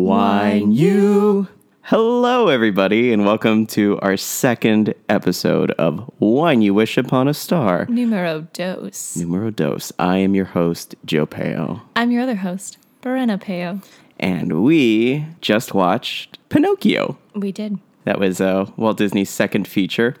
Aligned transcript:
Wine 0.00 0.72
You. 0.72 1.48
Hello, 1.80 2.48
everybody, 2.48 3.14
and 3.14 3.24
welcome 3.24 3.64
to 3.68 3.98
our 4.02 4.18
second 4.18 4.94
episode 5.08 5.70
of 5.72 6.12
Wine 6.20 6.60
You 6.60 6.74
Wish 6.74 6.98
Upon 6.98 7.28
a 7.28 7.32
Star. 7.34 7.86
Numero 7.88 8.42
dos. 8.52 9.16
Numero 9.16 9.50
dos. 9.50 9.92
I 9.98 10.18
am 10.18 10.34
your 10.34 10.44
host, 10.44 10.94
Joe 11.06 11.24
Peo, 11.24 11.80
I'm 11.96 12.10
your 12.10 12.22
other 12.22 12.36
host, 12.36 12.76
Brenna 13.02 13.40
Peo. 13.40 13.80
and 14.20 14.62
we 14.62 15.24
just 15.40 15.72
watched 15.72 16.38
Pinocchio. 16.50 17.16
We 17.34 17.50
did. 17.50 17.78
That 18.04 18.20
was 18.20 18.38
uh, 18.38 18.66
Walt 18.76 18.98
Disney's 18.98 19.30
second 19.30 19.66
feature. 19.66 20.14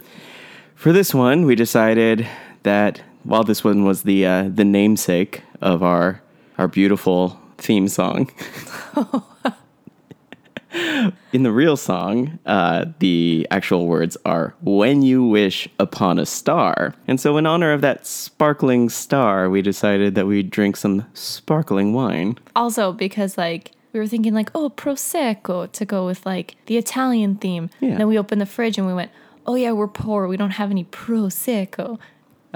For 0.74 0.90
this 0.90 1.14
one, 1.14 1.44
we 1.44 1.54
decided 1.54 2.26
that 2.62 3.02
while 3.24 3.44
this 3.44 3.62
one 3.62 3.84
was 3.84 4.04
the 4.04 4.24
uh, 4.26 4.48
the 4.48 4.64
namesake 4.64 5.42
of 5.60 5.82
our 5.82 6.22
our 6.56 6.66
beautiful 6.66 7.38
theme 7.58 7.88
song, 7.88 8.30
in 11.32 11.42
the 11.42 11.52
real 11.52 11.76
song, 11.76 12.38
uh, 12.46 12.86
the 12.98 13.46
actual 13.50 13.86
words 13.86 14.16
are 14.24 14.54
"When 14.62 15.02
you 15.02 15.24
wish 15.24 15.68
upon 15.78 16.18
a 16.18 16.26
star," 16.26 16.94
and 17.08 17.20
so 17.20 17.36
in 17.36 17.46
honor 17.46 17.72
of 17.72 17.80
that 17.80 18.06
sparkling 18.06 18.88
star, 18.88 19.48
we 19.48 19.62
decided 19.62 20.14
that 20.14 20.26
we'd 20.26 20.50
drink 20.50 20.76
some 20.76 21.06
sparkling 21.14 21.92
wine. 21.92 22.38
Also, 22.54 22.92
because 22.92 23.36
like 23.38 23.72
we 23.96 24.00
were 24.00 24.06
thinking 24.06 24.34
like, 24.34 24.50
oh, 24.54 24.68
prosecco 24.68 25.72
to 25.72 25.84
go 25.86 26.04
with 26.04 26.26
like 26.26 26.56
the 26.66 26.76
Italian 26.76 27.36
theme. 27.36 27.70
Yeah. 27.80 27.92
And 27.92 28.00
then 28.00 28.08
we 28.08 28.18
opened 28.18 28.42
the 28.42 28.46
fridge 28.46 28.76
and 28.76 28.86
we 28.86 28.92
went, 28.92 29.10
oh 29.46 29.54
yeah, 29.54 29.72
we're 29.72 29.88
poor. 29.88 30.28
We 30.28 30.36
don't 30.36 30.50
have 30.50 30.70
any 30.70 30.84
prosecco. 30.84 31.98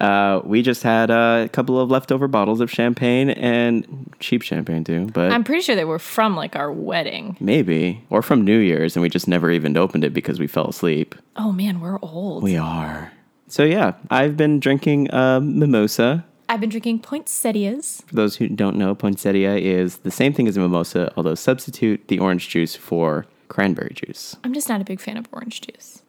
Uh, 0.00 0.40
we 0.44 0.62
just 0.62 0.82
had 0.82 1.10
uh, 1.10 1.42
a 1.44 1.48
couple 1.48 1.78
of 1.78 1.90
leftover 1.90 2.26
bottles 2.26 2.60
of 2.60 2.70
champagne 2.70 3.30
and 3.30 4.10
cheap 4.18 4.42
champagne 4.42 4.82
too, 4.82 5.06
but 5.12 5.30
I'm 5.30 5.44
pretty 5.44 5.60
sure 5.62 5.76
they 5.76 5.84
were 5.84 5.98
from 5.98 6.36
like 6.36 6.56
our 6.56 6.72
wedding. 6.72 7.36
maybe 7.38 8.02
or 8.10 8.22
from 8.22 8.42
New 8.42 8.58
Year's, 8.58 8.96
and 8.96 9.02
we 9.02 9.10
just 9.10 9.28
never 9.28 9.50
even 9.50 9.76
opened 9.76 10.04
it 10.04 10.14
because 10.14 10.38
we 10.40 10.46
fell 10.46 10.68
asleep. 10.68 11.14
Oh 11.36 11.52
man, 11.52 11.80
we're 11.80 11.98
old. 12.00 12.42
We 12.42 12.56
are. 12.56 13.12
So 13.48 13.62
yeah, 13.64 13.94
I've 14.10 14.36
been 14.36 14.58
drinking 14.58 15.12
uh, 15.12 15.40
mimosa. 15.40 16.24
I've 16.48 16.60
been 16.60 16.70
drinking 16.70 17.00
poinsettias. 17.00 18.02
For 18.06 18.14
those 18.16 18.36
who 18.36 18.48
don't 18.48 18.76
know, 18.76 18.94
poinsettia 18.94 19.56
is 19.56 19.98
the 19.98 20.10
same 20.10 20.32
thing 20.32 20.48
as 20.48 20.56
a 20.56 20.60
mimosa, 20.60 21.12
although 21.16 21.34
substitute 21.34 22.08
the 22.08 22.18
orange 22.18 22.48
juice 22.48 22.74
for 22.74 23.26
cranberry 23.48 23.92
juice. 23.94 24.36
I'm 24.44 24.54
just 24.54 24.68
not 24.68 24.80
a 24.80 24.84
big 24.84 25.00
fan 25.00 25.16
of 25.16 25.26
orange 25.32 25.60
juice. 25.60 26.02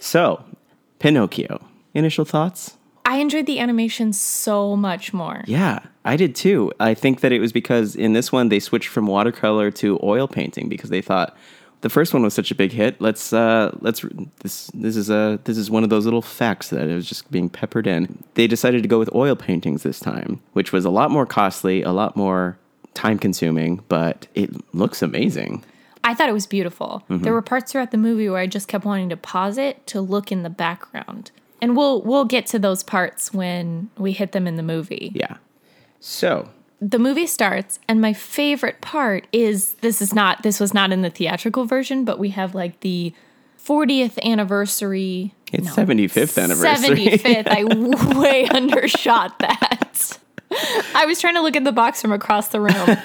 So, 0.00 0.44
Pinocchio. 0.98 1.64
Initial 1.94 2.24
thoughts? 2.24 2.76
I 3.04 3.16
enjoyed 3.16 3.46
the 3.46 3.58
animation 3.58 4.12
so 4.12 4.76
much 4.76 5.12
more. 5.12 5.42
Yeah, 5.46 5.80
I 6.04 6.16
did 6.16 6.34
too. 6.34 6.72
I 6.78 6.94
think 6.94 7.20
that 7.20 7.32
it 7.32 7.40
was 7.40 7.52
because 7.52 7.96
in 7.96 8.12
this 8.12 8.30
one 8.30 8.48
they 8.48 8.60
switched 8.60 8.88
from 8.88 9.06
watercolor 9.06 9.70
to 9.72 9.98
oil 10.02 10.28
painting 10.28 10.68
because 10.68 10.90
they 10.90 11.00
thought 11.02 11.36
the 11.80 11.88
first 11.88 12.12
one 12.12 12.22
was 12.22 12.34
such 12.34 12.50
a 12.50 12.54
big 12.54 12.72
hit. 12.72 13.00
Let's 13.00 13.32
uh, 13.32 13.76
let's 13.80 14.04
this 14.42 14.70
this 14.74 14.96
is 14.96 15.10
a 15.10 15.40
this 15.44 15.56
is 15.56 15.70
one 15.70 15.82
of 15.82 15.90
those 15.90 16.04
little 16.04 16.22
facts 16.22 16.68
that 16.70 16.88
it 16.88 16.94
was 16.94 17.08
just 17.08 17.30
being 17.30 17.48
peppered 17.48 17.86
in. 17.86 18.22
They 18.34 18.46
decided 18.46 18.82
to 18.82 18.88
go 18.88 18.98
with 18.98 19.12
oil 19.14 19.34
paintings 19.34 19.82
this 19.82 19.98
time, 19.98 20.40
which 20.52 20.72
was 20.72 20.84
a 20.84 20.90
lot 20.90 21.10
more 21.10 21.26
costly, 21.26 21.82
a 21.82 21.92
lot 21.92 22.16
more 22.16 22.58
time 22.94 23.18
consuming, 23.18 23.82
but 23.88 24.26
it 24.34 24.50
looks 24.74 25.02
amazing. 25.02 25.64
I 26.02 26.14
thought 26.14 26.28
it 26.28 26.32
was 26.32 26.46
beautiful. 26.46 27.04
There 27.08 27.32
were 27.32 27.42
parts 27.42 27.72
throughout 27.72 27.90
the 27.90 27.98
movie 27.98 28.28
where 28.28 28.40
I 28.40 28.46
just 28.46 28.68
kept 28.68 28.86
wanting 28.86 29.10
to 29.10 29.16
pause 29.18 29.58
it 29.58 29.86
to 29.88 30.00
look 30.00 30.32
in 30.32 30.42
the 30.42 30.50
background. 30.50 31.30
And 31.62 31.76
we'll 31.76 32.02
we'll 32.02 32.24
get 32.24 32.46
to 32.46 32.58
those 32.58 32.82
parts 32.82 33.32
when 33.32 33.90
we 33.98 34.12
hit 34.12 34.32
them 34.32 34.46
in 34.46 34.56
the 34.56 34.62
movie. 34.62 35.12
Yeah. 35.14 35.36
So 36.00 36.48
The 36.80 36.98
movie 36.98 37.26
starts 37.26 37.78
and 37.88 38.00
my 38.00 38.12
favorite 38.12 38.80
part 38.80 39.26
is 39.32 39.74
this 39.74 40.00
is 40.00 40.14
not 40.14 40.42
this 40.42 40.58
was 40.60 40.72
not 40.72 40.92
in 40.92 41.02
the 41.02 41.10
theatrical 41.10 41.64
version, 41.66 42.04
but 42.04 42.18
we 42.18 42.30
have 42.30 42.54
like 42.54 42.80
the 42.80 43.12
40th 43.62 44.18
anniversary 44.24 45.34
it's 45.52 45.76
no, 45.76 45.84
75th 45.84 46.42
anniversary. 46.42 46.96
75th. 46.96 47.48
I 47.48 47.64
way 48.18 48.48
undershot 48.48 49.38
that. 49.40 50.18
I 50.94 51.06
was 51.06 51.20
trying 51.20 51.34
to 51.34 51.40
look 51.42 51.56
at 51.56 51.64
the 51.64 51.72
box 51.72 52.00
from 52.00 52.12
across 52.12 52.48
the 52.48 52.60
room. 52.60 52.98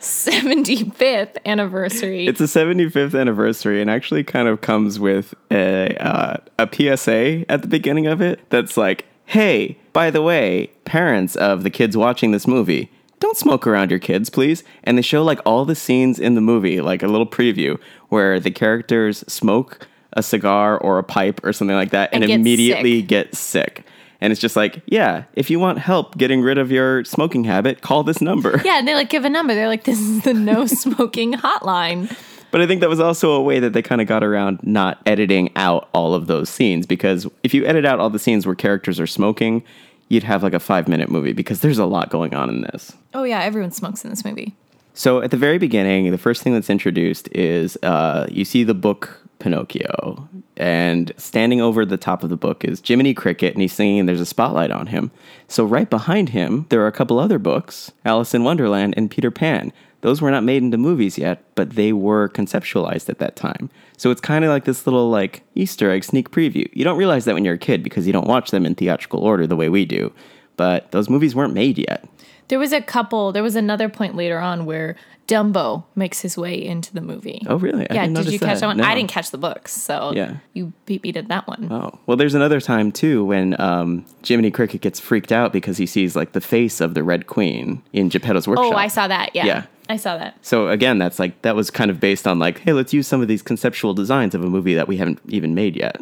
75th 0.00 1.36
anniversary. 1.44 2.26
It's 2.26 2.40
a 2.40 2.44
75th 2.44 3.18
anniversary 3.18 3.80
and 3.80 3.90
actually 3.90 4.24
kind 4.24 4.48
of 4.48 4.60
comes 4.60 4.98
with 4.98 5.34
a, 5.50 5.94
uh, 5.96 6.36
a 6.58 6.68
PSA 6.72 7.50
at 7.50 7.62
the 7.62 7.68
beginning 7.68 8.06
of 8.06 8.20
it 8.20 8.40
that's 8.50 8.76
like, 8.76 9.06
hey, 9.26 9.78
by 9.92 10.10
the 10.10 10.22
way, 10.22 10.70
parents 10.84 11.36
of 11.36 11.62
the 11.62 11.70
kids 11.70 11.96
watching 11.96 12.32
this 12.32 12.46
movie, 12.46 12.90
don't 13.20 13.36
smoke 13.36 13.66
around 13.66 13.90
your 13.90 14.00
kids, 14.00 14.30
please. 14.30 14.64
And 14.82 14.96
they 14.96 15.02
show 15.02 15.22
like 15.22 15.40
all 15.44 15.64
the 15.64 15.74
scenes 15.74 16.18
in 16.18 16.34
the 16.34 16.40
movie, 16.40 16.80
like 16.80 17.02
a 17.02 17.06
little 17.06 17.26
preview 17.26 17.78
where 18.08 18.40
the 18.40 18.50
characters 18.50 19.18
smoke 19.28 19.86
a 20.14 20.22
cigar 20.22 20.76
or 20.78 20.98
a 20.98 21.04
pipe 21.04 21.40
or 21.44 21.52
something 21.52 21.76
like 21.76 21.90
that 21.90 22.10
and, 22.12 22.24
And 22.24 22.28
get 22.30 22.40
immediately 22.40 23.00
sick. 23.00 23.08
get 23.08 23.34
sick. 23.36 23.84
And 24.20 24.32
it's 24.32 24.40
just 24.40 24.56
like, 24.56 24.82
yeah, 24.86 25.24
if 25.34 25.48
you 25.50 25.58
want 25.58 25.78
help 25.78 26.16
getting 26.18 26.42
rid 26.42 26.58
of 26.58 26.70
your 26.70 27.04
smoking 27.04 27.44
habit, 27.44 27.80
call 27.80 28.02
this 28.02 28.20
number. 28.20 28.60
Yeah, 28.64 28.78
and 28.78 28.86
they 28.86 28.94
like 28.94 29.08
give 29.08 29.24
a 29.24 29.30
number. 29.30 29.54
They're 29.54 29.68
like, 29.68 29.84
this 29.84 29.98
is 29.98 30.22
the 30.22 30.34
no 30.34 30.66
smoking 30.66 31.32
hotline. 31.34 32.14
But 32.50 32.60
I 32.60 32.66
think 32.66 32.80
that 32.80 32.88
was 32.88 33.00
also 33.00 33.32
a 33.32 33.42
way 33.42 33.60
that 33.60 33.72
they 33.72 33.82
kind 33.82 34.00
of 34.00 34.06
got 34.06 34.24
around 34.24 34.60
not 34.62 35.00
editing 35.06 35.50
out 35.56 35.88
all 35.94 36.14
of 36.14 36.26
those 36.26 36.48
scenes 36.48 36.84
because 36.86 37.26
if 37.42 37.54
you 37.54 37.64
edit 37.64 37.84
out 37.84 38.00
all 38.00 38.10
the 38.10 38.18
scenes 38.18 38.44
where 38.44 38.56
characters 38.56 38.98
are 38.98 39.06
smoking, 39.06 39.62
you'd 40.08 40.24
have 40.24 40.42
like 40.42 40.52
a 40.52 40.60
five 40.60 40.88
minute 40.88 41.08
movie 41.08 41.32
because 41.32 41.60
there's 41.60 41.78
a 41.78 41.86
lot 41.86 42.10
going 42.10 42.34
on 42.34 42.50
in 42.50 42.62
this. 42.62 42.92
Oh, 43.14 43.22
yeah, 43.22 43.40
everyone 43.42 43.70
smokes 43.70 44.04
in 44.04 44.10
this 44.10 44.24
movie. 44.24 44.54
So 44.94 45.22
at 45.22 45.30
the 45.30 45.36
very 45.36 45.58
beginning, 45.58 46.10
the 46.10 46.18
first 46.18 46.42
thing 46.42 46.52
that's 46.52 46.68
introduced 46.68 47.28
is 47.32 47.78
uh, 47.82 48.26
you 48.28 48.44
see 48.44 48.64
the 48.64 48.74
book 48.74 49.19
Pinocchio, 49.40 50.28
and 50.56 51.12
standing 51.16 51.60
over 51.60 51.84
the 51.84 51.96
top 51.96 52.22
of 52.22 52.30
the 52.30 52.36
book 52.36 52.64
is 52.64 52.82
Jiminy 52.84 53.14
Cricket, 53.14 53.54
and 53.54 53.62
he's 53.62 53.72
singing, 53.72 54.00
and 54.00 54.08
there's 54.08 54.20
a 54.20 54.26
spotlight 54.26 54.70
on 54.70 54.86
him. 54.86 55.10
So 55.48 55.64
right 55.64 55.90
behind 55.90 56.28
him, 56.28 56.66
there 56.68 56.82
are 56.82 56.86
a 56.86 56.92
couple 56.92 57.18
other 57.18 57.38
books 57.38 57.90
Alice 58.04 58.34
in 58.34 58.44
Wonderland 58.44 58.94
and 58.96 59.10
Peter 59.10 59.30
Pan. 59.30 59.72
Those 60.02 60.22
were 60.22 60.30
not 60.30 60.44
made 60.44 60.62
into 60.62 60.78
movies 60.78 61.18
yet, 61.18 61.42
but 61.54 61.70
they 61.70 61.92
were 61.92 62.28
conceptualized 62.30 63.08
at 63.08 63.18
that 63.18 63.36
time. 63.36 63.68
So 63.96 64.10
it's 64.10 64.20
kind 64.20 64.44
of 64.44 64.50
like 64.50 64.64
this 64.64 64.86
little 64.86 65.10
like 65.10 65.42
Easter 65.54 65.90
egg 65.90 66.04
sneak 66.04 66.30
preview. 66.30 66.68
You 66.72 66.84
don't 66.84 66.96
realize 66.96 67.26
that 67.26 67.34
when 67.34 67.44
you're 67.44 67.54
a 67.54 67.58
kid 67.58 67.82
because 67.82 68.06
you 68.06 68.12
don't 68.12 68.28
watch 68.28 68.50
them 68.50 68.64
in 68.64 68.74
theatrical 68.74 69.20
order 69.20 69.46
the 69.46 69.56
way 69.56 69.68
we 69.68 69.84
do. 69.84 70.12
But 70.56 70.90
those 70.92 71.10
movies 71.10 71.34
weren't 71.34 71.54
made 71.54 71.78
yet. 71.78 72.06
There 72.50 72.58
was 72.58 72.72
a 72.72 72.82
couple, 72.82 73.30
there 73.32 73.44
was 73.44 73.54
another 73.56 73.88
point 73.88 74.16
later 74.16 74.38
on 74.40 74.66
where 74.66 74.96
Dumbo 75.28 75.84
makes 75.94 76.20
his 76.20 76.36
way 76.36 76.60
into 76.60 76.92
the 76.92 77.00
movie. 77.00 77.42
Oh, 77.46 77.54
really? 77.56 77.88
I 77.88 77.94
yeah, 77.94 78.06
did 78.08 78.26
you 78.32 78.40
catch 78.40 78.58
that, 78.58 78.66
one? 78.66 78.78
No. 78.78 78.84
I 78.84 78.96
didn't 78.96 79.10
catch 79.10 79.30
the 79.30 79.38
books, 79.38 79.72
so 79.72 80.12
Yeah. 80.14 80.38
you 80.52 80.72
beat 80.84 81.04
me 81.04 81.12
to 81.12 81.22
that 81.22 81.46
one. 81.46 81.68
Oh, 81.70 81.96
well, 82.06 82.16
there's 82.16 82.34
another 82.34 82.60
time 82.60 82.90
too 82.90 83.24
when 83.24 83.58
um, 83.60 84.04
Jiminy 84.26 84.50
Cricket 84.50 84.80
gets 84.80 84.98
freaked 84.98 85.30
out 85.30 85.52
because 85.52 85.78
he 85.78 85.86
sees 85.86 86.16
like 86.16 86.32
the 86.32 86.40
face 86.40 86.80
of 86.80 86.94
the 86.94 87.04
Red 87.04 87.28
Queen 87.28 87.82
in 87.92 88.10
Geppetto's 88.10 88.48
workshop. 88.48 88.72
oh, 88.74 88.76
I 88.76 88.88
saw 88.88 89.06
that. 89.06 89.30
Yeah. 89.34 89.46
Yeah. 89.46 89.66
I 89.88 89.96
saw 89.96 90.18
that. 90.18 90.36
So 90.44 90.68
again, 90.68 90.98
that's 90.98 91.20
like 91.20 91.40
that 91.42 91.54
was 91.54 91.70
kind 91.70 91.90
of 91.90 92.00
based 92.00 92.26
on 92.26 92.40
like, 92.40 92.58
hey, 92.60 92.72
let's 92.72 92.92
use 92.92 93.06
some 93.06 93.22
of 93.22 93.28
these 93.28 93.42
conceptual 93.42 93.94
designs 93.94 94.34
of 94.34 94.42
a 94.42 94.48
movie 94.48 94.74
that 94.74 94.88
we 94.88 94.96
haven't 94.96 95.20
even 95.28 95.54
made 95.54 95.76
yet. 95.76 96.00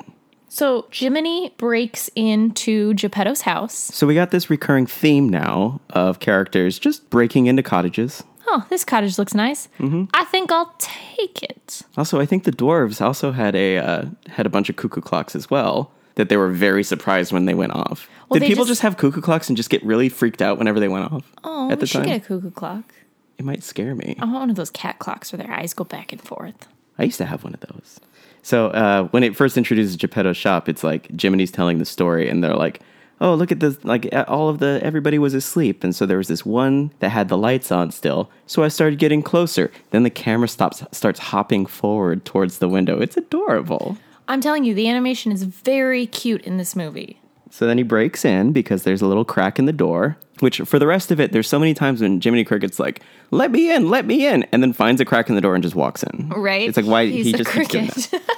So 0.48 0.86
Jiminy 0.90 1.54
breaks 1.58 2.10
into 2.14 2.94
Geppetto's 2.94 3.42
house. 3.42 3.74
So 3.74 4.06
we 4.06 4.14
got 4.14 4.30
this 4.30 4.48
recurring 4.50 4.86
theme 4.86 5.28
now 5.28 5.80
of 5.90 6.20
characters 6.20 6.78
just 6.78 7.08
breaking 7.10 7.46
into 7.46 7.62
cottages. 7.62 8.22
Oh, 8.46 8.66
this 8.70 8.82
cottage 8.84 9.18
looks 9.18 9.34
nice. 9.34 9.68
Mm-hmm. 9.78 10.04
I 10.14 10.24
think 10.24 10.50
I'll 10.50 10.74
take 10.78 11.42
it. 11.42 11.82
Also, 11.98 12.18
I 12.18 12.24
think 12.24 12.44
the 12.44 12.50
dwarves 12.50 13.00
also 13.02 13.30
had 13.32 13.54
a 13.54 13.76
uh, 13.76 14.04
had 14.28 14.46
a 14.46 14.48
bunch 14.48 14.70
of 14.70 14.76
cuckoo 14.76 15.02
clocks 15.02 15.36
as 15.36 15.50
well. 15.50 15.92
That 16.14 16.30
they 16.30 16.36
were 16.36 16.48
very 16.48 16.82
surprised 16.82 17.30
when 17.32 17.44
they 17.44 17.54
went 17.54 17.72
off. 17.74 18.08
Well, 18.28 18.40
Did 18.40 18.46
people 18.48 18.64
just- 18.64 18.80
just 18.80 18.80
have 18.82 18.96
cuckoo 18.96 19.20
clocks 19.20 19.48
and 19.48 19.56
just 19.56 19.70
get 19.70 19.84
really 19.84 20.08
freaked 20.08 20.42
out 20.42 20.58
whenever 20.58 20.80
they 20.80 20.88
went 20.88 21.12
off? 21.12 21.30
Oh, 21.44 21.70
at 21.70 21.76
we 21.76 21.80
the 21.82 21.86
should 21.86 21.98
time, 21.98 22.06
get 22.06 22.16
a 22.22 22.26
cuckoo 22.26 22.50
clock. 22.50 22.92
it 23.38 23.44
might 23.44 23.62
scare 23.62 23.94
me. 23.94 24.16
I 24.18 24.24
want 24.24 24.34
one 24.40 24.50
of 24.50 24.56
those 24.56 24.70
cat 24.70 24.98
clocks 24.98 25.30
where 25.32 25.40
their 25.40 25.52
eyes 25.54 25.74
go 25.74 25.84
back 25.84 26.10
and 26.10 26.20
forth. 26.20 26.66
I 26.98 27.04
used 27.04 27.18
to 27.18 27.26
have 27.26 27.44
one 27.44 27.54
of 27.54 27.60
those. 27.60 28.00
So 28.42 28.68
uh, 28.68 29.04
when 29.08 29.22
it 29.22 29.36
first 29.36 29.56
introduces 29.56 29.96
Geppetto's 29.96 30.36
shop, 30.36 30.68
it's 30.68 30.84
like 30.84 31.08
Jiminy's 31.08 31.50
telling 31.50 31.78
the 31.78 31.84
story, 31.84 32.28
and 32.28 32.42
they're 32.42 32.54
like, 32.56 32.80
"Oh, 33.20 33.34
look 33.34 33.52
at 33.52 33.60
this! 33.60 33.82
Like 33.84 34.08
all 34.26 34.48
of 34.48 34.58
the 34.58 34.80
everybody 34.82 35.18
was 35.18 35.34
asleep, 35.34 35.84
and 35.84 35.94
so 35.94 36.06
there 36.06 36.18
was 36.18 36.28
this 36.28 36.46
one 36.46 36.92
that 37.00 37.10
had 37.10 37.28
the 37.28 37.38
lights 37.38 37.70
on 37.70 37.90
still. 37.90 38.30
So 38.46 38.64
I 38.64 38.68
started 38.68 38.98
getting 38.98 39.22
closer. 39.22 39.70
Then 39.90 40.02
the 40.02 40.10
camera 40.10 40.48
stops, 40.48 40.82
starts 40.92 41.18
hopping 41.18 41.66
forward 41.66 42.24
towards 42.24 42.58
the 42.58 42.68
window. 42.68 43.00
It's 43.00 43.16
adorable. 43.16 43.98
I'm 44.28 44.40
telling 44.40 44.64
you, 44.64 44.74
the 44.74 44.88
animation 44.88 45.32
is 45.32 45.42
very 45.42 46.06
cute 46.06 46.42
in 46.42 46.58
this 46.58 46.76
movie. 46.76 47.20
So 47.50 47.66
then 47.66 47.78
he 47.78 47.84
breaks 47.84 48.24
in 48.24 48.52
because 48.52 48.82
there's 48.82 49.02
a 49.02 49.06
little 49.06 49.24
crack 49.24 49.58
in 49.58 49.64
the 49.64 49.72
door. 49.72 50.16
Which 50.40 50.58
for 50.60 50.78
the 50.78 50.86
rest 50.86 51.10
of 51.10 51.18
it, 51.18 51.32
there's 51.32 51.48
so 51.48 51.58
many 51.58 51.74
times 51.74 52.00
when 52.00 52.20
Jiminy 52.20 52.44
Cricket's 52.44 52.78
like, 52.78 53.02
"Let 53.32 53.50
me 53.50 53.74
in, 53.74 53.88
let 53.88 54.06
me 54.06 54.26
in," 54.26 54.44
and 54.52 54.62
then 54.62 54.72
finds 54.72 55.00
a 55.00 55.04
crack 55.04 55.28
in 55.28 55.34
the 55.34 55.40
door 55.40 55.54
and 55.54 55.64
just 55.64 55.74
walks 55.74 56.04
in. 56.04 56.28
Right? 56.28 56.68
It's 56.68 56.76
like 56.76 56.86
why 56.86 57.06
He's 57.06 57.26
he 57.26 57.32
just 57.32 57.50
keeps 57.50 57.68
doing 57.68 57.86
that. 57.86 58.22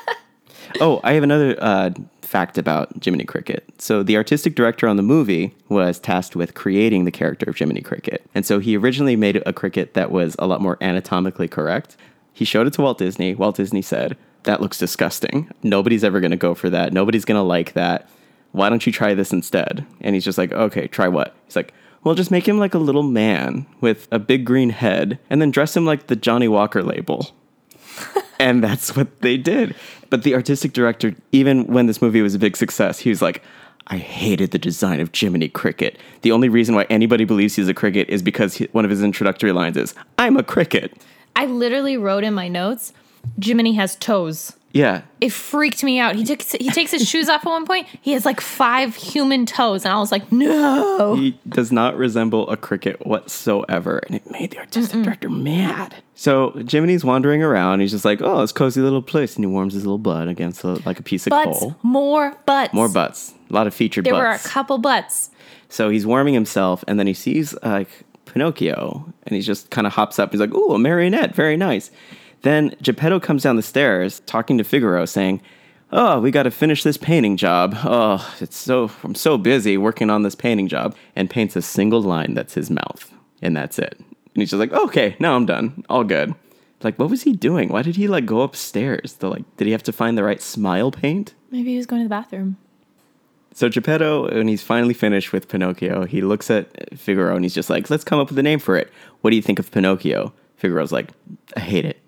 Oh, 0.80 1.00
I 1.02 1.14
have 1.14 1.24
another 1.24 1.56
uh, 1.60 1.90
fact 2.22 2.56
about 2.56 3.04
Jiminy 3.04 3.24
Cricket. 3.24 3.64
So, 3.78 4.02
the 4.02 4.16
artistic 4.16 4.54
director 4.54 4.86
on 4.86 4.96
the 4.96 5.02
movie 5.02 5.54
was 5.68 5.98
tasked 5.98 6.36
with 6.36 6.54
creating 6.54 7.04
the 7.04 7.10
character 7.10 7.50
of 7.50 7.56
Jiminy 7.58 7.80
Cricket. 7.80 8.24
And 8.34 8.46
so, 8.46 8.60
he 8.60 8.76
originally 8.76 9.16
made 9.16 9.42
a 9.44 9.52
cricket 9.52 9.94
that 9.94 10.12
was 10.12 10.36
a 10.38 10.46
lot 10.46 10.60
more 10.60 10.78
anatomically 10.80 11.48
correct. 11.48 11.96
He 12.32 12.44
showed 12.44 12.66
it 12.68 12.72
to 12.74 12.82
Walt 12.82 12.98
Disney. 12.98 13.34
Walt 13.34 13.56
Disney 13.56 13.82
said, 13.82 14.16
That 14.44 14.60
looks 14.60 14.78
disgusting. 14.78 15.50
Nobody's 15.62 16.04
ever 16.04 16.20
going 16.20 16.30
to 16.30 16.36
go 16.36 16.54
for 16.54 16.70
that. 16.70 16.92
Nobody's 16.92 17.24
going 17.24 17.38
to 17.38 17.42
like 17.42 17.72
that. 17.72 18.08
Why 18.52 18.68
don't 18.68 18.84
you 18.86 18.92
try 18.92 19.14
this 19.14 19.32
instead? 19.32 19.86
And 20.00 20.14
he's 20.14 20.24
just 20.24 20.38
like, 20.38 20.52
Okay, 20.52 20.88
try 20.88 21.08
what? 21.08 21.34
He's 21.46 21.56
like, 21.56 21.72
well, 22.02 22.14
just 22.14 22.30
make 22.30 22.48
him 22.48 22.58
like 22.58 22.74
a 22.74 22.78
little 22.78 23.02
man 23.02 23.66
with 23.80 24.08
a 24.10 24.18
big 24.18 24.44
green 24.46 24.70
head 24.70 25.18
and 25.28 25.40
then 25.42 25.50
dress 25.50 25.76
him 25.76 25.84
like 25.84 26.06
the 26.06 26.16
Johnnie 26.16 26.48
Walker 26.48 26.82
label. 26.82 27.30
and 28.40 28.64
that's 28.64 28.96
what 28.96 29.20
they 29.20 29.36
did. 29.36 29.74
But 30.08 30.22
the 30.22 30.34
artistic 30.34 30.72
director, 30.72 31.14
even 31.30 31.66
when 31.66 31.86
this 31.86 32.00
movie 32.00 32.22
was 32.22 32.34
a 32.34 32.38
big 32.38 32.56
success, 32.56 33.00
he 33.00 33.10
was 33.10 33.20
like, 33.20 33.42
I 33.88 33.98
hated 33.98 34.52
the 34.52 34.58
design 34.58 35.00
of 35.00 35.10
Jiminy 35.14 35.48
Cricket. 35.48 35.98
The 36.22 36.32
only 36.32 36.48
reason 36.48 36.74
why 36.74 36.86
anybody 36.88 37.24
believes 37.24 37.56
he's 37.56 37.68
a 37.68 37.74
cricket 37.74 38.08
is 38.08 38.22
because 38.22 38.54
he, 38.54 38.68
one 38.72 38.84
of 38.84 38.90
his 38.90 39.02
introductory 39.02 39.52
lines 39.52 39.76
is, 39.76 39.94
I'm 40.16 40.36
a 40.36 40.42
cricket. 40.42 41.02
I 41.36 41.46
literally 41.46 41.96
wrote 41.96 42.24
in 42.24 42.32
my 42.32 42.48
notes, 42.48 42.92
Jiminy 43.42 43.74
has 43.74 43.96
toes. 43.96 44.52
Yeah. 44.72 45.02
It 45.20 45.32
freaked 45.32 45.82
me 45.82 45.98
out. 45.98 46.14
He 46.14 46.24
took 46.24 46.42
he 46.42 46.70
takes 46.70 46.92
his 46.92 47.08
shoes 47.08 47.28
off 47.28 47.44
at 47.44 47.50
one 47.50 47.66
point. 47.66 47.88
He 48.00 48.12
has 48.12 48.24
like 48.24 48.40
five 48.40 48.94
human 48.94 49.44
toes, 49.44 49.84
and 49.84 49.92
I 49.92 49.98
was 49.98 50.12
like, 50.12 50.30
no. 50.30 51.16
He 51.16 51.38
does 51.48 51.72
not 51.72 51.96
resemble 51.96 52.48
a 52.48 52.56
cricket 52.56 53.04
whatsoever, 53.04 53.98
and 53.98 54.14
it 54.14 54.30
made 54.30 54.52
the 54.52 54.58
artistic 54.58 55.02
director 55.02 55.28
mad. 55.28 55.96
So 56.14 56.50
Jiminy's 56.64 57.04
wandering 57.04 57.42
around. 57.42 57.80
He's 57.80 57.90
just 57.90 58.04
like, 58.04 58.20
"Oh, 58.22 58.42
it's 58.42 58.52
a 58.52 58.54
cozy 58.54 58.80
little 58.80 59.02
place," 59.02 59.34
and 59.34 59.44
he 59.44 59.50
warms 59.50 59.74
his 59.74 59.84
little 59.84 59.98
butt 59.98 60.28
against 60.28 60.62
a, 60.62 60.74
like 60.86 61.00
a 61.00 61.02
piece 61.02 61.26
of 61.26 61.30
Butts, 61.30 61.58
coal. 61.58 61.76
more 61.82 62.36
butts. 62.46 62.72
More 62.72 62.88
butts. 62.88 63.34
A 63.50 63.52
lot 63.52 63.66
of 63.66 63.74
featured 63.74 64.04
There 64.04 64.14
were 64.14 64.30
a 64.30 64.38
couple 64.38 64.78
butts. 64.78 65.30
So 65.68 65.88
he's 65.88 66.06
warming 66.06 66.34
himself, 66.34 66.84
and 66.86 66.98
then 66.98 67.06
he 67.06 67.14
sees 67.14 67.54
like 67.64 67.88
Pinocchio, 68.26 69.12
and 69.24 69.34
he 69.34 69.42
just 69.42 69.70
kind 69.70 69.86
of 69.86 69.94
hops 69.94 70.18
up. 70.18 70.30
He's 70.30 70.40
like, 70.40 70.54
"Ooh, 70.54 70.74
a 70.74 70.78
marionette, 70.78 71.34
very 71.34 71.56
nice." 71.56 71.90
Then 72.42 72.74
Geppetto 72.82 73.20
comes 73.20 73.42
down 73.42 73.56
the 73.56 73.62
stairs, 73.62 74.20
talking 74.26 74.58
to 74.58 74.64
Figaro, 74.64 75.04
saying, 75.04 75.40
"Oh, 75.92 76.20
we 76.20 76.30
got 76.30 76.44
to 76.44 76.50
finish 76.50 76.82
this 76.82 76.96
painting 76.96 77.36
job. 77.36 77.76
Oh, 77.84 78.34
it's 78.40 78.56
so 78.56 78.90
I'm 79.04 79.14
so 79.14 79.36
busy 79.36 79.76
working 79.76 80.10
on 80.10 80.22
this 80.22 80.34
painting 80.34 80.68
job," 80.68 80.94
and 81.14 81.28
paints 81.28 81.56
a 81.56 81.62
single 81.62 82.02
line 82.02 82.34
that's 82.34 82.54
his 82.54 82.70
mouth, 82.70 83.12
and 83.42 83.56
that's 83.56 83.78
it. 83.78 83.96
And 83.98 84.42
he's 84.42 84.50
just 84.50 84.60
like, 84.60 84.72
"Okay, 84.72 85.16
now 85.18 85.36
I'm 85.36 85.46
done. 85.46 85.84
All 85.88 86.04
good." 86.04 86.34
Like, 86.82 86.98
what 86.98 87.10
was 87.10 87.22
he 87.22 87.32
doing? 87.32 87.68
Why 87.68 87.82
did 87.82 87.96
he 87.96 88.08
like 88.08 88.24
go 88.24 88.40
upstairs? 88.40 89.12
To, 89.14 89.28
like, 89.28 89.44
did 89.58 89.66
he 89.66 89.72
have 89.72 89.82
to 89.82 89.92
find 89.92 90.16
the 90.16 90.24
right 90.24 90.40
smile 90.40 90.90
paint? 90.90 91.34
Maybe 91.50 91.72
he 91.72 91.76
was 91.76 91.84
going 91.84 92.00
to 92.00 92.06
the 92.06 92.08
bathroom. 92.08 92.56
So 93.52 93.68
Geppetto, 93.68 94.34
when 94.34 94.48
he's 94.48 94.62
finally 94.62 94.94
finished 94.94 95.32
with 95.32 95.48
Pinocchio, 95.48 96.06
he 96.06 96.22
looks 96.22 96.50
at 96.50 96.98
Figaro 96.98 97.34
and 97.34 97.44
he's 97.44 97.52
just 97.52 97.68
like, 97.68 97.90
"Let's 97.90 98.04
come 98.04 98.18
up 98.18 98.30
with 98.30 98.38
a 98.38 98.42
name 98.42 98.60
for 98.60 98.76
it. 98.76 98.90
What 99.20 99.28
do 99.28 99.36
you 99.36 99.42
think 99.42 99.58
of 99.58 99.70
Pinocchio?" 99.70 100.32
Figaro's 100.56 100.92
like, 100.92 101.10
"I 101.54 101.60
hate 101.60 101.84
it." 101.84 101.99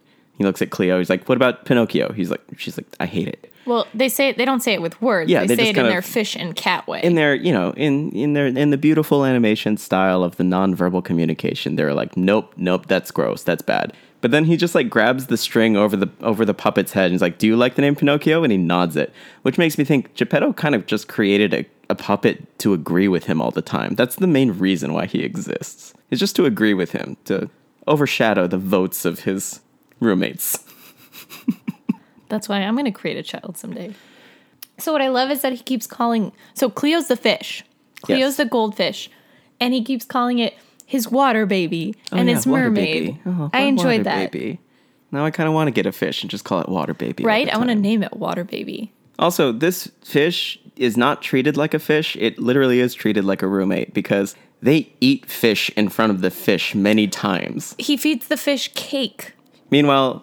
He 0.43 0.47
looks 0.47 0.61
at 0.61 0.71
Cleo. 0.71 0.99
He's 0.99 1.11
like, 1.11 1.29
"What 1.29 1.37
about 1.37 1.65
Pinocchio?" 1.65 2.13
He's 2.13 2.31
like, 2.31 2.43
"She's 2.57 2.77
like, 2.77 2.87
I 2.99 3.07
hate 3.07 3.29
it." 3.29 3.53
Well, 3.65 3.87
they 3.95 4.09
say 4.09 4.29
it, 4.29 4.39
they 4.39 4.45
don't 4.45 4.61
say 4.61 4.73
it 4.73 4.83
with 4.83 5.01
words. 5.01 5.31
Yeah, 5.31 5.41
they, 5.41 5.55
they 5.55 5.57
say 5.57 5.71
it 5.71 5.79
in 5.79 5.87
their 5.87 6.03
fish 6.03 6.35
and 6.35 6.57
cat 6.57 6.87
way. 6.89 7.01
In 7.03 7.15
their, 7.15 7.35
you 7.35 7.53
know, 7.53 7.73
in 7.77 8.11
in 8.11 8.33
their 8.33 8.47
in 8.47 8.71
the 8.71 8.77
beautiful 8.77 9.25
animation 9.25 9.77
style 9.77 10.25
of 10.25 10.37
the 10.37 10.45
nonverbal 10.45 11.05
communication, 11.05 11.77
they're 11.77 11.95
like, 11.95 12.17
"Nope, 12.17 12.53
nope, 12.57 12.87
that's 12.87 13.11
gross. 13.11 13.43
That's 13.43 13.63
bad." 13.63 13.93
But 14.21 14.31
then 14.31 14.45
he 14.45 14.57
just 14.57 14.75
like 14.75 14.89
grabs 14.89 15.27
the 15.27 15.37
string 15.37 15.77
over 15.77 15.97
the 15.97 16.09
over 16.21 16.45
the 16.45 16.55
puppet's 16.55 16.93
head 16.93 17.07
and 17.07 17.13
he's 17.13 17.23
like, 17.23 17.39
"Do 17.39 17.47
you 17.47 17.57
like 17.57 17.75
the 17.75 17.83
name 17.83 17.97
Pinocchio?" 17.97 18.43
And 18.43 18.53
he 18.53 18.59
nods 18.59 18.97
it, 18.97 19.13
which 19.43 19.59
makes 19.59 19.79
me 19.79 19.85
think 19.85 20.15
Geppetto 20.15 20.53
kind 20.55 20.75
of 20.75 20.87
just 20.87 21.09
created 21.09 21.53
a, 21.53 21.67
a 21.91 21.95
puppet 21.95 22.59
to 22.61 22.73
agree 22.73 23.09
with 23.09 23.25
him 23.25 23.41
all 23.41 23.51
the 23.51 23.63
time. 23.63 23.95
That's 23.95 24.17
the 24.17 24.27
main 24.27 24.53
reason 24.53 24.93
why 24.93 25.07
he 25.07 25.23
exists. 25.23 25.93
Is 26.11 26.21
just 26.21 26.37
to 26.37 26.47
agree 26.47 26.73
with 26.75 26.93
him, 26.93 27.17
to 27.25 27.51
overshadow 27.87 28.47
the 28.47 28.59
votes 28.59 29.05
of 29.05 29.21
his 29.21 29.61
roommates. 30.03 30.59
That's 32.29 32.49
why 32.49 32.59
I'm 32.61 32.75
going 32.75 32.87
to 32.87 32.91
create 32.91 33.17
a 33.19 33.23
child 33.23 33.57
someday. 33.59 33.95
So 34.79 34.93
what 34.93 35.03
I 35.03 35.09
love 35.09 35.31
is 35.31 35.43
that 35.43 35.53
he 35.53 35.59
keeps 35.59 35.87
calling. 35.87 36.33
So 36.55 36.71
Cleo's 36.71 37.09
the 37.09 37.17
fish. 37.17 37.63
Cleo's 38.03 38.19
Yes. 38.21 38.37
the 38.39 38.45
goldfish, 38.47 39.11
and 39.61 39.73
he 39.75 39.85
keeps 39.85 40.05
calling 40.05 40.39
it 40.41 40.55
his 40.87 41.09
water 41.09 41.47
baby 41.47 41.95
Oh, 42.11 42.17
and 42.17 42.29
yeah, 42.29 42.35
his 42.35 42.47
mermaid. 42.47 43.19
Oh, 43.25 43.49
I 43.53 43.61
enjoyed 43.63 44.05
that. 44.05 44.33
Baby. 44.33 44.59
Now 45.13 45.25
I 45.25 45.31
kind 45.31 45.47
of 45.49 45.55
want 45.55 45.69
to 45.69 45.73
get 45.73 45.87
a 45.87 45.93
fish 45.93 46.23
and 46.23 46.31
just 46.31 46.45
call 46.45 46.61
it 46.61 46.69
water 46.69 46.95
baby. 46.95 47.23
Right? 47.23 47.49
I 47.53 47.57
want 47.59 47.69
to 47.69 47.75
name 47.77 48.03
it 48.03 48.17
water 48.17 48.45
baby. 48.45 48.93
Also, 49.19 49.53
this 49.53 49.89
fish 50.03 50.59
is 50.77 50.97
not 50.97 51.23
treated 51.23 51.57
like 51.57 51.75
a 51.75 51.79
fish. 51.79 52.17
It 52.17 52.39
literally 52.39 52.81
is 52.81 52.95
treated 52.95 53.25
like 53.25 53.43
a 53.43 53.47
roommate 53.47 53.93
because 53.95 54.35
they 54.63 54.93
eat 55.01 55.27
fish 55.27 55.71
in 55.77 55.91
front 55.91 56.11
of 56.13 56.23
the 56.23 56.31
fish 56.31 56.75
many 56.75 57.07
times. 57.07 57.75
He 57.79 57.97
feeds 57.97 58.27
the 58.29 58.37
fish 58.39 58.71
cake. 58.75 59.35
Meanwhile, 59.73 60.23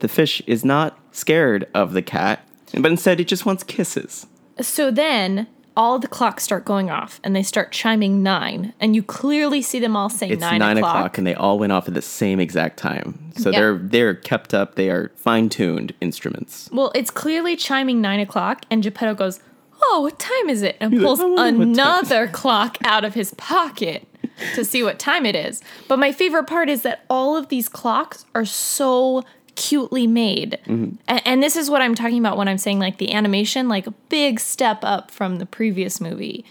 the 0.00 0.08
fish 0.08 0.42
is 0.46 0.64
not 0.64 0.98
scared 1.12 1.66
of 1.72 1.92
the 1.92 2.02
cat, 2.02 2.46
but 2.78 2.90
instead 2.90 3.20
it 3.20 3.28
just 3.28 3.46
wants 3.46 3.62
kisses. 3.62 4.26
So 4.60 4.90
then 4.90 5.46
all 5.76 6.00
the 6.00 6.08
clocks 6.08 6.42
start 6.42 6.64
going 6.64 6.90
off 6.90 7.20
and 7.22 7.34
they 7.36 7.44
start 7.44 7.70
chiming 7.70 8.22
nine, 8.24 8.74
and 8.80 8.96
you 8.96 9.02
clearly 9.04 9.62
see 9.62 9.78
them 9.78 9.94
all 9.96 10.08
say 10.10 10.28
It's 10.30 10.40
nine, 10.40 10.58
nine, 10.58 10.76
o'clock. 10.78 10.96
o'clock. 10.96 11.18
and 11.18 11.26
they 11.26 11.34
all 11.36 11.58
went 11.60 11.70
off 11.72 11.86
at 11.86 11.94
the 11.94 12.02
same 12.02 12.40
exact 12.40 12.76
time. 12.76 13.16
So 13.36 13.50
Yeah. 13.50 13.60
they're 13.60 13.78
they're 13.78 14.14
kept 14.14 14.52
up. 14.52 14.74
They 14.74 14.90
are 14.90 15.12
fine 15.14 15.48
tuned 15.48 15.94
instruments. 16.00 16.68
Well, 16.72 16.90
it's 16.96 17.12
clearly 17.12 17.54
chiming 17.54 18.00
nine 18.00 18.18
o'clock, 18.18 18.64
and 18.68 18.82
Geppetto 18.82 19.14
goes, 19.14 19.38
"Oh, 19.80 20.00
what 20.02 20.18
time 20.18 20.48
is 20.50 20.62
it?" 20.62 20.76
and 20.80 20.92
like, 20.92 21.00
pulls 21.02 21.20
"I 21.20 21.24
wonder 21.26 21.62
another 21.62 22.26
clock 22.26 22.78
out 22.84 23.04
of 23.04 23.14
his 23.14 23.32
pocket 23.34 24.08
to 24.54 24.64
see 24.64 24.82
what 24.82 24.98
time 24.98 25.26
it 25.26 25.34
is. 25.36 25.62
But 25.88 25.98
my 25.98 26.12
favorite 26.12 26.46
part 26.46 26.68
is 26.68 26.82
that 26.82 27.04
all 27.10 27.36
of 27.36 27.48
these 27.48 27.68
clocks 27.68 28.24
are 28.34 28.44
so 28.44 29.24
cutely 29.56 30.06
made, 30.06 30.58
Mm-hmm. 30.66 30.94
and, 31.08 31.22
and 31.26 31.42
this 31.42 31.56
is 31.56 31.68
what 31.68 31.82
I'm 31.82 31.94
talking 31.96 32.18
about 32.18 32.36
when 32.36 32.46
I'm 32.48 32.58
saying 32.58 32.78
like 32.78 32.98
the 32.98 33.12
animation, 33.12 33.68
like 33.68 33.86
a 33.88 33.92
big 34.08 34.38
step 34.38 34.78
up 34.82 35.10
from 35.10 35.36
the 35.38 35.46
previous 35.46 36.00
movie. 36.00 36.44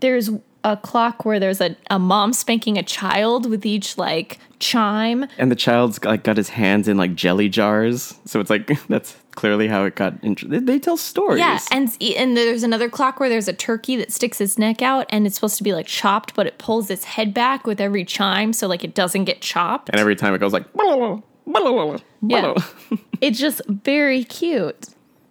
There's 0.00 0.30
a 0.64 0.76
clock 0.76 1.24
where 1.24 1.40
there's 1.40 1.60
a, 1.60 1.76
a 1.90 1.98
mom 1.98 2.32
spanking 2.32 2.78
a 2.78 2.84
child 2.84 3.50
with 3.50 3.66
each 3.66 3.98
like 3.98 4.38
chime 4.60 5.26
And 5.36 5.50
the 5.50 5.56
child's 5.56 6.02
like 6.04 6.22
got 6.22 6.36
his 6.36 6.50
hands 6.50 6.86
in 6.86 6.96
like 6.96 7.16
jelly 7.16 7.48
jars. 7.48 8.14
So 8.26 8.38
it's 8.38 8.48
like 8.50 8.70
that's 8.88 9.16
clearly 9.34 9.68
how 9.68 9.84
it 9.84 9.94
got. 9.94 10.14
Int- 10.22 10.48
they, 10.48 10.58
they 10.58 10.78
tell 10.78 10.96
stories. 10.96 11.38
Yeah, 11.40 11.58
and 11.70 11.96
and 12.16 12.36
there's 12.36 12.62
another 12.62 12.88
clock 12.88 13.20
where 13.20 13.28
there's 13.28 13.48
a 13.48 13.52
turkey 13.52 13.96
that 13.96 14.12
sticks 14.12 14.40
its 14.40 14.58
neck 14.58 14.82
out, 14.82 15.06
and 15.10 15.26
it's 15.26 15.34
supposed 15.34 15.56
to 15.58 15.64
be 15.64 15.72
like 15.72 15.86
chopped, 15.86 16.34
but 16.34 16.46
it 16.46 16.58
pulls 16.58 16.90
its 16.90 17.04
head 17.04 17.32
back 17.34 17.66
with 17.66 17.80
every 17.80 18.04
chime, 18.04 18.52
so 18.52 18.66
like 18.66 18.84
it 18.84 18.94
doesn't 18.94 19.24
get 19.24 19.40
chopped. 19.40 19.88
And 19.90 19.98
every 20.00 20.16
time 20.16 20.34
it 20.34 20.38
goes 20.38 20.52
like, 20.52 20.64
Yeah. 22.22 22.54
it's 23.20 23.38
just 23.38 23.62
very 23.68 24.24
cute. 24.24 24.88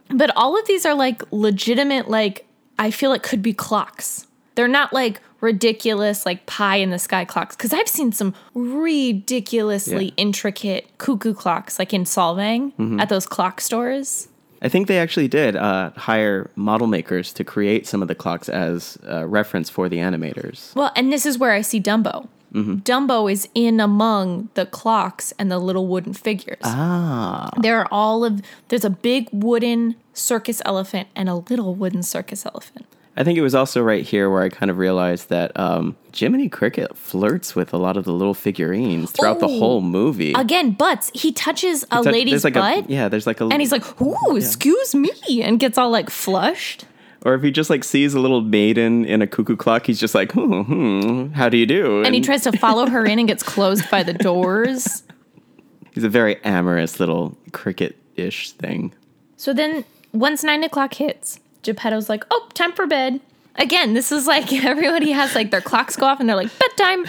But 0.09 0.31
all 0.35 0.59
of 0.59 0.67
these 0.67 0.85
are 0.85 0.93
like 0.93 1.23
legitimate, 1.31 2.09
like 2.09 2.45
I 2.77 2.91
feel 2.91 3.13
it 3.13 3.23
could 3.23 3.41
be 3.41 3.53
clocks. 3.53 4.27
They're 4.55 4.67
not 4.67 4.91
like 4.91 5.21
ridiculous, 5.41 6.25
like 6.25 6.45
pie 6.45 6.77
in 6.77 6.89
the 6.91 6.99
sky 6.99 7.25
clocks. 7.25 7.55
Because 7.55 7.73
I've 7.73 7.87
seen 7.87 8.11
some 8.11 8.33
ridiculously 8.53 10.05
Yeah. 10.05 10.11
intricate 10.17 10.87
cuckoo 10.97 11.33
clocks, 11.33 11.77
like 11.79 11.93
in 11.93 12.03
Solvang 12.05 12.71
Mm-hmm. 12.77 12.99
at 12.99 13.09
those 13.09 13.25
clock 13.25 13.61
stores. 13.61 14.27
I 14.63 14.69
think 14.69 14.87
they 14.87 14.99
actually 14.99 15.27
did 15.27 15.55
uh, 15.55 15.89
hire 15.97 16.49
model 16.55 16.85
makers 16.87 17.33
to 17.33 17.43
create 17.43 17.87
some 17.87 18.01
of 18.03 18.07
the 18.07 18.13
clocks 18.15 18.47
as 18.47 18.97
uh, 19.09 19.25
reference 19.27 19.69
for 19.71 19.89
the 19.89 19.97
animators. 19.97 20.73
Well, 20.75 20.91
and 20.95 21.11
this 21.11 21.25
is 21.25 21.37
where 21.39 21.51
I 21.51 21.61
see 21.61 21.81
Dumbo. 21.81 22.27
Mm-hmm. 22.53 22.75
Dumbo 22.83 23.31
is 23.31 23.47
in 23.55 23.79
among 23.79 24.49
the 24.53 24.65
clocks 24.67 25.33
and 25.39 25.49
the 25.49 25.57
little 25.57 25.87
wooden 25.87 26.13
figures. 26.13 26.59
Ah, 26.63 27.49
There 27.59 27.79
are 27.79 27.87
all 27.91 28.23
of 28.25 28.41
there's 28.67 28.85
a 28.85 28.89
big 28.89 29.29
wooden 29.31 29.95
circus 30.13 30.61
elephant 30.65 31.07
and 31.15 31.27
a 31.29 31.35
little 31.35 31.73
wooden 31.73 32.03
circus 32.03 32.45
elephant. 32.45 32.85
I 33.17 33.23
think 33.25 33.37
it 33.37 33.41
was 33.41 33.53
also 33.53 33.81
right 33.81 34.03
here 34.05 34.29
where 34.29 34.41
I 34.41 34.47
kind 34.49 34.71
of 34.71 34.77
realized 34.77 35.27
that 35.29 35.51
um, 35.59 35.97
Jiminy 36.15 36.47
Cricket 36.47 36.97
flirts 36.97 37.55
with 37.55 37.73
a 37.73 37.77
lot 37.77 37.97
of 37.97 38.05
the 38.05 38.13
little 38.13 38.33
figurines 38.33 39.11
throughout 39.11 39.39
the 39.39 39.47
Oh. 39.47 39.59
whole 39.59 39.81
movie. 39.81 40.31
Again, 40.33 40.71
butts. 40.71 41.11
He 41.13 41.33
touches 41.33 41.83
a 41.91 41.97
It's 41.97 42.07
a- 42.07 42.11
lady's 42.11 42.31
there's 42.31 42.43
like 42.45 42.53
butt 42.53 42.85
A, 42.89 42.91
yeah, 42.91 43.09
there's 43.09 43.27
like 43.27 43.41
a. 43.41 43.43
Little 43.43 43.53
And 43.53 43.61
he's 43.61 43.71
like, 43.73 44.01
"Ooh, 44.01 44.37
excuse 44.37 44.95
me," 44.95 45.11
and 45.43 45.59
gets 45.59 45.77
all 45.77 45.89
like 45.89 46.09
flushed. 46.09 46.85
or 47.25 47.33
if 47.35 47.43
he 47.43 47.51
just 47.51 47.69
like 47.69 47.83
sees 47.83 48.13
a 48.13 48.19
little 48.19 48.41
maiden 48.41 49.03
in 49.05 49.21
a 49.21 49.27
cuckoo 49.27 49.55
clock, 49.57 49.85
he's 49.85 49.99
just 49.99 50.15
like, 50.15 50.31
hmm, 50.31 50.61
hmm 50.61 51.27
how 51.33 51.49
do 51.49 51.57
you 51.57 51.65
do? 51.67 52.03
And 52.03 52.15
he 52.15 52.21
tries 52.21 52.41
to 52.43 52.51
follow 52.57 52.87
her 52.87 53.05
in 53.05 53.19
and 53.19 53.27
gets 53.27 53.43
closed 53.43 53.87
by 53.91 54.01
the 54.03 54.13
doors. 54.13 55.03
he's 55.93 56.03
a 56.05 56.09
very 56.09 56.41
amorous 56.45 56.99
little 56.99 57.37
cricket-ish 57.51 58.51
thing. 58.51 58.93
So 59.37 59.53
then, 59.53 59.83
once 60.13 60.43
nine 60.43 60.63
o'clock 60.63 60.93
hits, 60.95 61.39
Geppetto's 61.63 62.09
like, 62.09 62.23
"Oh, 62.31 62.47
time 62.53 62.73
for 62.73 62.87
bed." 62.87 63.19
Again, 63.55 63.93
this 63.93 64.11
is 64.11 64.27
like 64.27 64.51
everybody 64.63 65.11
has 65.11 65.35
like 65.35 65.51
their 65.51 65.61
clocks 65.61 65.95
go 65.95 66.05
off 66.05 66.19
and 66.19 66.27
they're 66.27 66.35
like, 66.35 66.51
"Bedtime." 66.59 67.05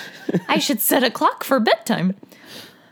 I 0.49 0.59
should 0.59 0.81
set 0.81 1.03
a 1.03 1.11
clock 1.11 1.45
for 1.45 1.61
bedtime. 1.61 2.15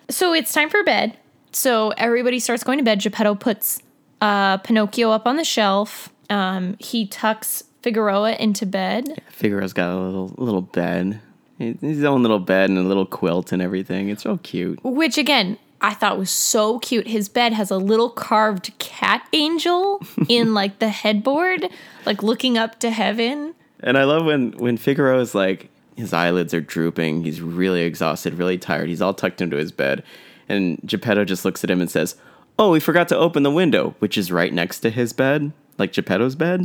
So 0.09 0.33
it's 0.33 0.53
time 0.53 0.71
for 0.71 0.83
bed. 0.83 1.17
So 1.53 1.91
everybody 1.91 2.39
starts 2.39 2.65
going 2.65 2.79
to 2.79 2.85
bed. 2.85 3.01
Geppetto 3.01 3.35
puts 3.35 3.83
uh, 4.21 4.59
Pinocchio 4.59 5.11
up 5.11 5.27
on 5.27 5.37
the 5.37 5.45
shelf. 5.45 6.11
Um, 6.29 6.77
he 6.79 7.07
tucks 7.07 7.65
Figaro 7.83 8.25
into 8.25 8.67
bed. 8.67 9.21
Figaro's 9.31 9.73
got 9.73 9.93
a 9.93 9.99
little 9.99 10.35
little 10.37 10.63
bed, 10.63 11.21
his 11.59 12.05
own 12.05 12.23
little 12.23 12.39
bed 12.39 12.71
and 12.71 12.79
a 12.79 12.83
little 12.83 13.07
quilt 13.07 13.53
and 13.53 13.63
everything. 13.63 14.09
It's 14.09 14.23
so 14.23 14.39
cute. 14.39 14.83
Which 14.85 15.19
again, 15.19 15.59
I 15.81 15.95
thought 15.95 16.19
was 16.19 16.31
so 16.31 16.79
cute. 16.79 17.07
His 17.09 17.29
bed 17.29 17.53
has 17.53 17.71
a 17.71 17.79
little 17.79 18.11
carved 18.11 18.77
cat 18.79 19.27
angel 19.33 20.03
in 20.29 20.55
like 20.55 20.79
the 20.79 20.89
headboard, 20.89 21.69
like 22.05 22.23
looking 22.23 22.59
up 22.59 22.79
to 22.81 22.91
heaven. 22.91 23.55
And 23.81 23.97
I 23.97 24.05
love 24.05 24.25
when 24.25 24.53
when 24.53 24.77
Figaro 24.77 25.21
is 25.21 25.35
like 25.35 25.71
his 25.97 26.13
eyelids 26.13 26.53
are 26.53 26.61
drooping. 26.61 27.25
He's 27.25 27.41
really 27.41 27.83
exhausted, 27.83 28.35
really 28.35 28.59
tired. 28.59 28.89
He's 28.89 29.03
all 29.03 29.15
tucked 29.15 29.41
into 29.41 29.57
his 29.57 29.73
bed, 29.73 30.03
and 30.49 30.81
Geppetto 30.85 31.25
just 31.25 31.45
looks 31.45 31.65
at 31.65 31.71
him 31.71 31.81
and 31.81 31.91
says, 31.91 32.17
"Oh, 32.59 32.71
we 32.71 32.81
forgot 32.81 33.09
to 33.09 33.17
open 33.17 33.43
the 33.43 33.51
window, 33.51 33.95
which 34.01 34.19
is 34.19 34.31
right 34.31 34.53
next 34.53 34.81
to 34.81 34.91
his 34.91 35.13
bed, 35.13 35.53
like 35.79 35.93
Geppetto's 35.93 36.35
bed." 36.35 36.61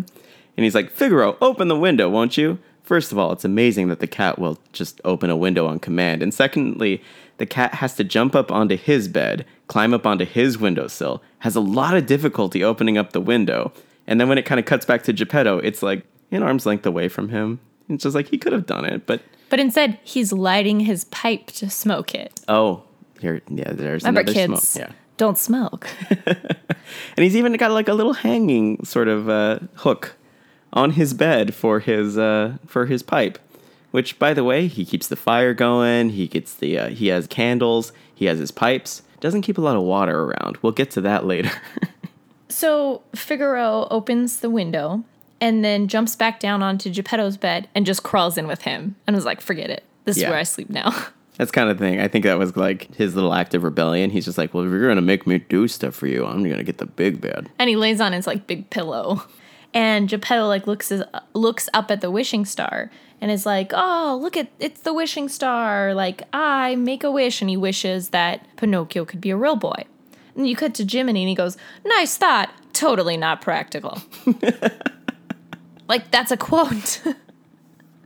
And 0.58 0.64
he's 0.64 0.76
like, 0.76 0.92
"Figaro, 0.92 1.38
open 1.42 1.68
the 1.68 1.80
window, 1.80 2.10
won't 2.10 2.38
you?" 2.38 2.60
First 2.86 3.12
of 3.12 3.18
all, 3.18 3.32
it's 3.32 3.44
amazing 3.44 3.88
that 3.90 4.00
the 4.00 4.06
cat 4.08 4.38
will 4.38 4.60
just 4.72 5.02
open 5.04 5.32
a 5.32 5.36
window 5.36 5.66
on 5.66 5.80
command, 5.80 6.22
and 6.22 6.32
secondly, 6.32 7.02
the 7.38 7.48
cat 7.48 7.74
has 7.74 7.96
to 7.96 8.04
jump 8.04 8.36
up 8.36 8.52
onto 8.52 8.78
his 8.78 9.08
bed, 9.08 9.44
climb 9.68 9.92
up 9.92 10.06
onto 10.06 10.24
his 10.24 10.60
windowsill, 10.60 11.24
has 11.40 11.56
a 11.56 11.60
lot 11.60 11.98
of 11.98 12.06
difficulty 12.06 12.64
opening 12.64 12.96
up 12.96 13.12
the 13.12 13.20
window. 13.20 13.74
And 14.06 14.22
then 14.22 14.30
when 14.30 14.38
it 14.38 14.46
kind 14.46 14.60
of 14.60 14.68
cuts 14.68 14.86
back 14.86 15.02
to 15.04 15.14
Geppetto, 15.14 15.58
it's 15.58 15.82
like 15.82 16.06
an 16.30 16.44
arm's 16.44 16.68
length 16.68 16.86
away 16.86 17.08
from 17.10 17.30
him. 17.30 17.60
It's 17.90 18.04
just 18.04 18.16
like 18.16 18.28
he 18.28 18.38
could 18.38 18.54
have 18.54 18.68
done 18.68 18.86
it, 18.86 19.08
but 19.08 19.22
But 19.50 19.60
instead, 19.60 19.98
he's 20.04 20.32
lighting 20.32 20.82
his 20.82 21.06
pipe 21.06 21.48
to 21.54 21.72
smoke 21.72 22.14
it. 22.14 22.40
oh, 22.48 22.84
here, 23.20 23.42
yeah, 23.50 23.72
there's 23.72 24.04
Remember, 24.04 24.22
another 24.22 24.34
kids, 24.34 24.68
smoke. 24.68 24.90
Yeah, 24.90 24.96
don't 25.18 25.38
smoke. 25.40 25.88
and 26.28 26.38
he's 27.18 27.36
even 27.36 27.54
got 27.54 27.72
like 27.72 27.88
a 27.88 27.94
little 27.94 28.14
hanging 28.14 28.84
sort 28.86 29.08
of 29.08 29.28
uh, 29.28 29.60
hook 29.74 30.16
on 30.76 30.92
his 30.92 31.14
bed 31.14 31.56
for 31.56 31.80
his 31.80 32.18
uh, 32.18 32.58
for 32.68 32.86
his 32.86 33.02
pipe. 33.04 33.40
Which, 33.92 34.20
by 34.20 34.34
the 34.34 34.44
way, 34.44 34.68
he 34.68 34.84
keeps 34.84 35.08
the 35.08 35.16
fire 35.16 35.54
going. 35.54 36.10
He 36.10 36.28
gets 36.28 36.54
the 36.54 36.78
uh, 36.78 36.90
he 36.90 37.08
has 37.08 37.28
candles. 37.28 37.94
He 38.14 38.26
has 38.26 38.40
his 38.40 38.52
pipes. 38.52 39.02
Doesn't 39.22 39.42
keep 39.44 39.58
a 39.58 39.62
lot 39.62 39.78
of 39.78 39.84
water 39.84 40.24
around. 40.24 40.58
We'll 40.62 40.74
get 40.74 40.92
to 40.92 41.02
that 41.02 41.26
later. 41.26 41.52
so 42.50 43.02
Figaro 43.16 43.88
opens 43.90 44.40
the 44.40 44.50
window 44.50 45.04
and 45.42 45.64
then 45.64 45.88
jumps 45.88 46.16
back 46.16 46.40
down 46.40 46.62
onto 46.62 46.90
Geppetto's 46.90 47.38
bed 47.38 47.68
and 47.76 47.86
just 47.86 48.04
crawls 48.04 48.38
in 48.38 48.48
with 48.48 48.64
him 48.64 48.96
and 49.08 49.16
was 49.16 49.26
like, 49.26 49.42
"Forget 49.42 49.70
it. 49.70 49.84
This 50.04 50.18
Yeah. 50.18 50.26
is 50.26 50.30
where 50.30 50.40
I 50.40 50.44
sleep 50.44 50.70
now." 50.70 50.92
That's 51.38 51.52
kind 51.52 51.70
of 51.70 51.78
thing. 51.78 52.00
I 52.00 52.08
think 52.08 52.24
that 52.24 52.38
was 52.40 52.56
like 52.56 52.94
his 52.96 53.14
little 53.16 53.34
act 53.34 53.54
of 53.54 53.64
rebellion. 53.64 54.10
He's 54.10 54.24
just 54.24 54.38
like, 54.38 54.54
well, 54.54 54.64
if 54.64 54.72
you're 54.72 54.88
gonna 54.88 55.02
make 55.02 55.28
me 55.28 55.40
do 55.40 55.68
stuff 55.68 55.94
for 55.94 56.08
you, 56.08 56.26
I'm 56.26 56.44
gonna 56.50 56.64
get 56.64 56.78
the 56.78 56.86
big 56.86 57.20
bed. 57.20 57.50
and 57.60 57.70
he 57.70 57.76
lays 57.76 58.00
on 58.00 58.14
his 58.14 58.26
like 58.28 58.48
big 58.48 58.70
pillow. 58.70 59.24
And 59.74 60.08
Geppetto 60.08 60.48
like 60.48 60.68
looks 60.68 60.90
his, 60.90 61.04
looks 61.34 61.68
up 61.74 61.92
at 61.92 62.02
the 62.02 62.12
wishing 62.12 62.46
star 62.46 62.90
and 63.22 63.32
is 63.32 63.46
like, 63.46 63.72
"Oh, 63.74 64.18
look 64.22 64.38
at 64.38 64.50
it's 64.60 64.82
the 64.82 64.94
wishing 64.94 65.30
star. 65.30 65.94
Like 65.94 66.24
I 66.34 66.76
make 66.76 67.04
a 67.04 67.12
wish." 67.12 67.42
And 67.42 67.50
he 67.50 67.58
wishes 67.58 68.10
that 68.10 68.46
Pinocchio 68.58 69.06
could 69.06 69.22
be 69.22 69.32
a 69.32 69.38
real 69.38 69.56
boy. 69.56 69.86
And 70.36 70.48
you 70.48 70.56
cut 70.56 70.74
to 70.76 70.86
Jiminy 70.86 71.22
and 71.22 71.30
he 71.30 71.36
goes, 71.36 71.58
"Nice 71.84 72.18
thought. 72.18 72.50
Totally 72.74 73.18
not 73.18 73.42
practical." 73.42 74.02
like 75.88 76.12
that's 76.12 76.32
a 76.32 76.38
quote. 76.38 77.02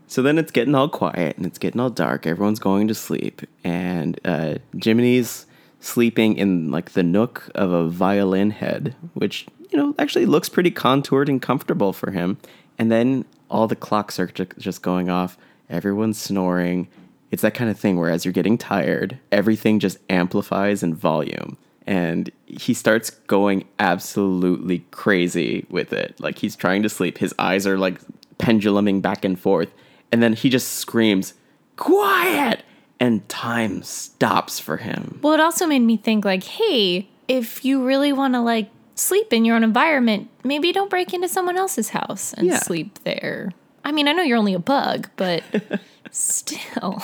So 0.10 0.24
then 0.24 0.39
it's 0.39 0.51
getting 0.51 0.74
all 0.74 0.89
quiet 0.89 1.38
and 1.38 1.46
it's 1.46 1.60
getting 1.60 1.80
all 1.80 1.92
dark. 1.92 2.25
Everyone's 2.25 2.58
going 2.58 2.88
to 2.88 2.96
sleep, 2.96 3.44
and 3.63 4.20
uh, 4.25 4.56
Jiminy's 4.75 5.46
sleeping 5.82 6.36
in 6.36 6.72
like 6.72 6.94
the 6.94 7.04
nook 7.04 7.51
of 7.54 7.72
a 7.72 7.88
violin 7.88 8.50
head, 8.50 8.96
which 9.13 9.46
you 9.70 9.78
know 9.78 9.96
actually 10.00 10.26
looks 10.26 10.50
pretty 10.50 10.72
contoured 10.72 11.30
and 11.30 11.42
comfortable 11.42 11.94
for 11.94 12.12
him. 12.12 12.38
And 12.78 12.92
then 12.92 13.26
all 13.50 13.68
the 13.68 13.76
clocks 13.76 14.20
are 14.20 14.28
ju- 14.28 14.46
just 14.58 14.82
going 14.82 15.10
off. 15.10 15.38
Everyone's 15.70 16.20
snoring. 16.20 16.88
It's 17.32 17.42
that 17.42 17.54
kind 17.54 17.70
of 17.70 17.78
thing 17.80 17.98
where 18.00 18.10
as 18.10 18.26
you're 18.26 18.32
getting 18.34 18.58
tired, 18.58 19.20
everything 19.32 19.80
just 19.80 19.98
amplifies 20.10 20.82
in 20.82 20.96
volume. 20.96 21.58
And 21.86 22.32
he 22.46 22.74
starts 22.74 23.10
going 23.10 23.66
absolutely 23.80 24.86
crazy 24.92 25.66
with 25.70 25.92
it. 25.94 26.20
Like 26.20 26.38
he's 26.38 26.56
trying 26.56 26.84
to 26.84 26.90
sleep. 26.90 27.18
His 27.18 27.34
eyes 27.38 27.68
are 27.68 27.78
like 27.78 28.00
penduluming 28.38 29.02
back 29.02 29.26
and 29.26 29.40
forth. 29.40 29.72
And 30.12 30.24
then 30.24 30.34
he 30.34 30.50
just 30.50 30.70
screams, 30.74 31.34
Quiet! 31.76 32.64
And 33.00 33.28
time 33.30 33.82
stops 33.84 34.60
for 34.60 34.78
him. 34.78 35.20
well, 35.22 35.34
it 35.34 35.40
also 35.40 35.66
made 35.66 35.80
me 35.80 35.96
think 35.96 36.26
like, 36.26 36.44
"Hey, 36.44 37.08
if 37.30 37.64
you 37.64 37.86
really 37.86 38.12
want 38.12 38.34
to 38.34 38.42
like 38.42 38.70
sleep 39.00 39.32
in 39.34 39.46
your 39.46 39.56
own 39.56 39.63
environment, 39.63 40.29
maybe 40.44 40.72
don't 40.72 40.89
break 40.89 41.13
into 41.13 41.27
someone 41.29 41.58
else's 41.58 41.89
house 41.89 42.34
and 42.34 42.48
Yeah. 42.48 42.60
sleep 42.60 43.00
there." 43.03 43.51
I 43.84 43.91
mean, 43.91 44.08
I 44.08 44.12
know 44.12 44.24
you're 44.24 44.38
only 44.38 44.53
a 44.53 44.60
bug, 44.60 45.10
but 45.15 45.44
still. 46.12 47.01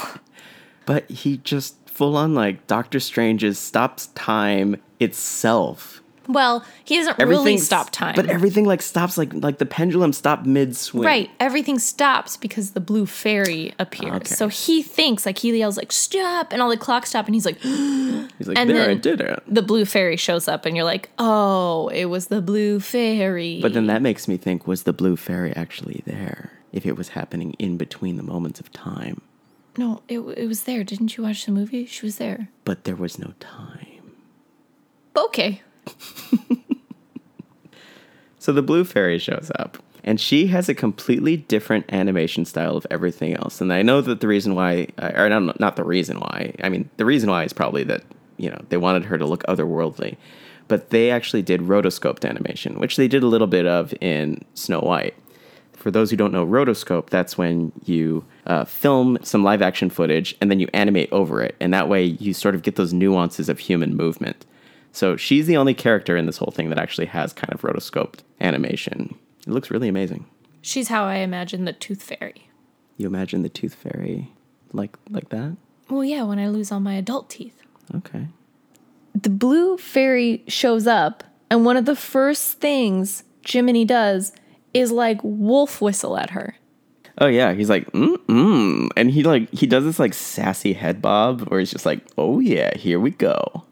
But 0.86 1.10
he 1.10 1.38
just 1.38 1.76
full 1.90 2.16
on 2.18 2.34
like 2.36 2.68
Doctor 2.68 3.00
Strange's 3.00 3.58
stops 3.58 4.08
time 4.08 4.76
itself. 5.00 6.02
Well, 6.28 6.66
he 6.84 6.98
doesn't 6.98 7.20
really 7.20 7.58
stop 7.58 7.90
time. 7.92 8.16
But 8.16 8.28
everything 8.30 8.66
like 8.66 8.82
stops 8.82 9.18
like 9.18 9.34
like 9.34 9.58
the 9.60 9.66
pendulum 9.66 10.12
stopped 10.14 10.46
mid 10.46 10.76
swing. 10.76 11.04
right, 11.06 11.30
everything 11.40 11.78
stops 11.80 12.36
because 12.38 12.72
the 12.72 12.80
blue 12.80 13.06
fairy 13.06 13.74
appears. 13.80 14.14
Okay. 14.16 14.36
So 14.36 14.48
he 14.48 14.82
thinks 14.82 15.26
like 15.26 15.38
he 15.38 15.56
yells 15.58 15.78
like 15.78 15.92
stop 15.92 16.52
and 16.52 16.62
all 16.62 16.70
the 16.70 16.78
clocks 16.78 17.10
stop 17.10 17.26
and 17.28 17.36
he's 17.36 17.46
like 17.46 17.60
He's 18.38 18.48
like, 18.48 18.58
And 18.58 18.70
there, 18.70 18.90
I 18.90 18.96
did 18.96 19.22
it. 19.22 19.44
the 19.48 19.62
blue 19.62 19.86
fairy 19.86 20.18
shows 20.18 20.48
up 20.48 20.66
and 20.66 20.76
you're 20.76 20.86
like, 20.86 21.10
"Oh, 21.20 21.88
it 21.90 22.06
was 22.06 22.28
the 22.28 22.42
blue 22.42 22.80
fairy." 22.80 23.60
But 23.62 23.74
then 23.74 23.88
that 23.88 24.02
makes 24.02 24.28
me 24.28 24.38
think 24.38 24.68
was 24.68 24.84
the 24.84 24.94
blue 24.94 25.16
fairy 25.16 25.56
actually 25.56 26.02
there? 26.06 26.52
If 26.72 26.86
it 26.86 26.98
was 26.98 27.10
happening 27.10 27.54
in 27.60 27.78
between 27.78 28.18
the 28.18 28.24
moments 28.24 28.60
of 28.60 28.72
time. 28.74 29.22
no, 29.78 30.02
it 30.10 30.20
it 30.20 30.48
was 30.48 30.64
there. 30.64 30.84
Didn't 30.84 31.16
you 31.18 31.24
watch 31.24 31.46
the 31.46 31.52
movie? 31.52 31.86
She 31.86 32.06
was 32.06 32.18
there. 32.18 32.50
But 32.66 32.84
there 32.84 32.96
was 32.96 33.18
no 33.20 33.34
time. 33.40 34.12
Okay. 35.16 35.62
So 38.46 38.52
the 38.52 38.62
blue 38.62 38.84
fairy 38.84 39.18
shows 39.18 39.52
up, 39.58 39.80
and 40.04 40.22
she 40.22 40.46
has 40.48 40.70
a 40.70 40.76
completely 40.76 41.36
different 41.36 41.92
animation 41.92 42.46
style 42.46 42.78
of 42.78 42.86
everything 42.92 43.34
else. 43.34 43.60
And 43.60 43.74
I 43.74 43.82
know 43.82 44.02
that 44.02 44.20
the 44.20 44.28
reason 44.28 44.54
why, 44.54 44.90
uh, 45.00 45.14
or 45.16 45.28
not, 45.28 45.60
not 45.60 45.78
the 45.78 45.84
reason 45.84 46.20
why, 46.20 46.54
I 46.64 46.70
mean, 46.70 46.88
the 46.98 47.06
reason 47.06 47.28
why 47.28 47.44
is 47.44 47.54
probably 47.54 47.84
that, 47.86 48.04
you 48.38 48.52
know, 48.52 48.62
they 48.70 48.78
wanted 48.78 49.06
her 49.06 49.18
to 49.18 49.26
look 49.26 49.44
otherworldly. 49.46 50.18
But 50.68 50.92
they 50.92 51.10
actually 51.10 51.42
did 51.42 51.62
rotoscoped 51.62 52.24
animation, 52.24 52.78
which 52.78 52.98
they 52.98 53.08
did 53.08 53.24
a 53.24 53.28
little 53.28 53.48
bit 53.48 53.66
of 53.66 53.96
in 54.00 54.46
Snow 54.54 54.80
White. 54.80 55.16
For 55.74 55.90
those 55.90 56.12
who 56.12 56.16
don't 56.16 56.32
know 56.32 56.46
rotoscope, 56.46 57.10
that's 57.10 57.40
when 57.40 57.72
you 57.84 58.26
uh, 58.46 58.66
film 58.66 59.18
some 59.24 59.44
live 59.44 59.64
action 59.64 59.90
footage 59.90 60.36
and 60.40 60.52
then 60.52 60.60
you 60.60 60.68
animate 60.72 61.12
over 61.12 61.42
it. 61.42 61.56
And 61.60 61.74
that 61.74 61.90
way 61.90 62.04
you 62.04 62.36
sort 62.36 62.54
of 62.54 62.62
get 62.62 62.76
those 62.76 62.94
nuances 62.94 63.50
of 63.50 63.58
human 63.58 63.98
movement. 63.98 64.46
So 64.96 65.18
she's 65.18 65.46
the 65.46 65.58
only 65.58 65.74
character 65.74 66.16
in 66.16 66.26
this 66.26 66.38
whole 66.38 66.52
thing 66.52 66.70
that 66.70 66.80
actually 66.80 67.08
has 67.08 67.34
kind 67.34 67.54
of 67.54 67.62
rotoscoped 67.62 68.20
animation. 68.40 69.16
It 69.46 69.50
looks 69.52 69.70
really 69.70 69.90
amazing. 69.90 70.26
She's 70.62 70.88
how 70.88 71.04
I 71.04 71.18
imagine 71.18 71.66
the 71.66 71.74
tooth 71.74 72.02
fairy. 72.02 72.50
You 72.98 73.06
imagine 73.08 73.44
the 73.44 73.50
tooth 73.50 73.76
fairy 73.76 74.32
like 74.72 74.98
like 75.10 75.30
that? 75.30 75.58
Well, 75.90 76.04
yeah, 76.04 76.24
when 76.24 76.40
I 76.40 76.48
lose 76.48 76.72
all 76.72 76.80
my 76.80 76.94
adult 76.96 77.30
teeth. 77.30 77.62
Okay. 77.94 78.28
the 79.14 79.30
blue 79.30 79.78
fairy 79.78 80.44
shows 80.48 80.88
up, 80.88 81.24
and 81.50 81.66
one 81.66 81.78
of 81.78 81.86
the 81.86 81.96
first 81.96 82.60
things 82.60 83.24
Jiminy 83.46 83.86
does 83.86 84.32
is 84.74 84.92
like 84.92 85.20
wolf 85.24 85.82
whistle 85.82 86.18
at 86.18 86.32
her. 86.32 86.56
Oh 87.20 87.28
yeah, 87.28 87.54
he's 87.54 87.70
like 87.70 87.92
mm 87.92 88.18
mm, 88.28 88.90
and 88.98 89.12
he 89.12 89.24
like 89.24 89.52
he 89.52 89.68
does 89.68 89.84
this 89.84 90.00
like 90.00 90.14
sassy 90.14 90.74
head 90.74 91.02
bob 91.02 91.42
where 91.50 91.60
he's 91.60 91.72
just 91.72 91.86
like, 91.86 92.00
oh 92.18 92.40
yeah, 92.40 92.76
here 92.78 93.00
we 93.00 93.12
go. 93.12 93.64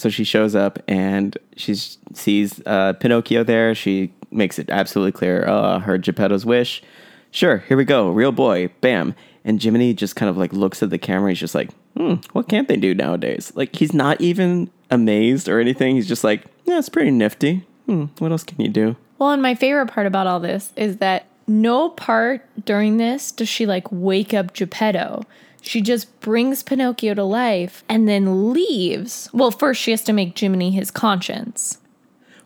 So 0.00 0.08
she 0.08 0.24
shows 0.24 0.54
up 0.54 0.78
and 0.88 1.36
she 1.56 1.74
sees 1.74 2.62
uh, 2.64 2.94
Pinocchio 2.94 3.44
there. 3.44 3.74
She 3.74 4.14
makes 4.30 4.58
it 4.58 4.70
absolutely 4.70 5.12
clear. 5.12 5.46
Uh, 5.46 5.78
her 5.80 5.98
Geppetto's 5.98 6.46
wish. 6.46 6.82
Sure, 7.30 7.58
here 7.58 7.76
we 7.76 7.84
go. 7.84 8.08
Real 8.08 8.32
boy. 8.32 8.70
Bam. 8.80 9.14
And 9.44 9.62
Jiminy 9.62 9.92
just 9.92 10.16
kind 10.16 10.30
of 10.30 10.38
like 10.38 10.54
looks 10.54 10.82
at 10.82 10.88
the 10.88 10.96
camera. 10.96 11.32
He's 11.32 11.38
just 11.38 11.54
like, 11.54 11.70
hmm, 11.94 12.14
what 12.32 12.48
can't 12.48 12.66
they 12.66 12.78
do 12.78 12.94
nowadays? 12.94 13.52
Like 13.54 13.76
he's 13.76 13.92
not 13.92 14.18
even 14.22 14.70
amazed 14.90 15.50
or 15.50 15.60
anything. 15.60 15.96
He's 15.96 16.08
just 16.08 16.24
like, 16.24 16.46
yeah, 16.64 16.78
it's 16.78 16.88
pretty 16.88 17.10
nifty. 17.10 17.66
Hmm, 17.84 18.06
what 18.20 18.30
else 18.30 18.42
can 18.42 18.58
you 18.58 18.68
do? 18.68 18.96
Well, 19.18 19.32
and 19.32 19.42
my 19.42 19.54
favorite 19.54 19.88
part 19.88 20.06
about 20.06 20.26
all 20.26 20.40
this 20.40 20.72
is 20.76 20.96
that 20.96 21.26
no 21.46 21.90
part 21.90 22.46
during 22.64 22.96
this 22.96 23.30
does 23.32 23.50
she 23.50 23.66
like 23.66 23.86
wake 23.92 24.32
up 24.32 24.54
Geppetto. 24.54 25.26
She 25.62 25.80
just 25.80 26.20
brings 26.20 26.62
Pinocchio 26.62 27.14
to 27.14 27.24
life 27.24 27.84
and 27.88 28.08
then 28.08 28.52
leaves. 28.52 29.28
Well, 29.32 29.50
first 29.50 29.80
she 29.80 29.90
has 29.90 30.02
to 30.04 30.12
make 30.12 30.38
Jiminy 30.38 30.70
his 30.70 30.90
conscience. 30.90 31.78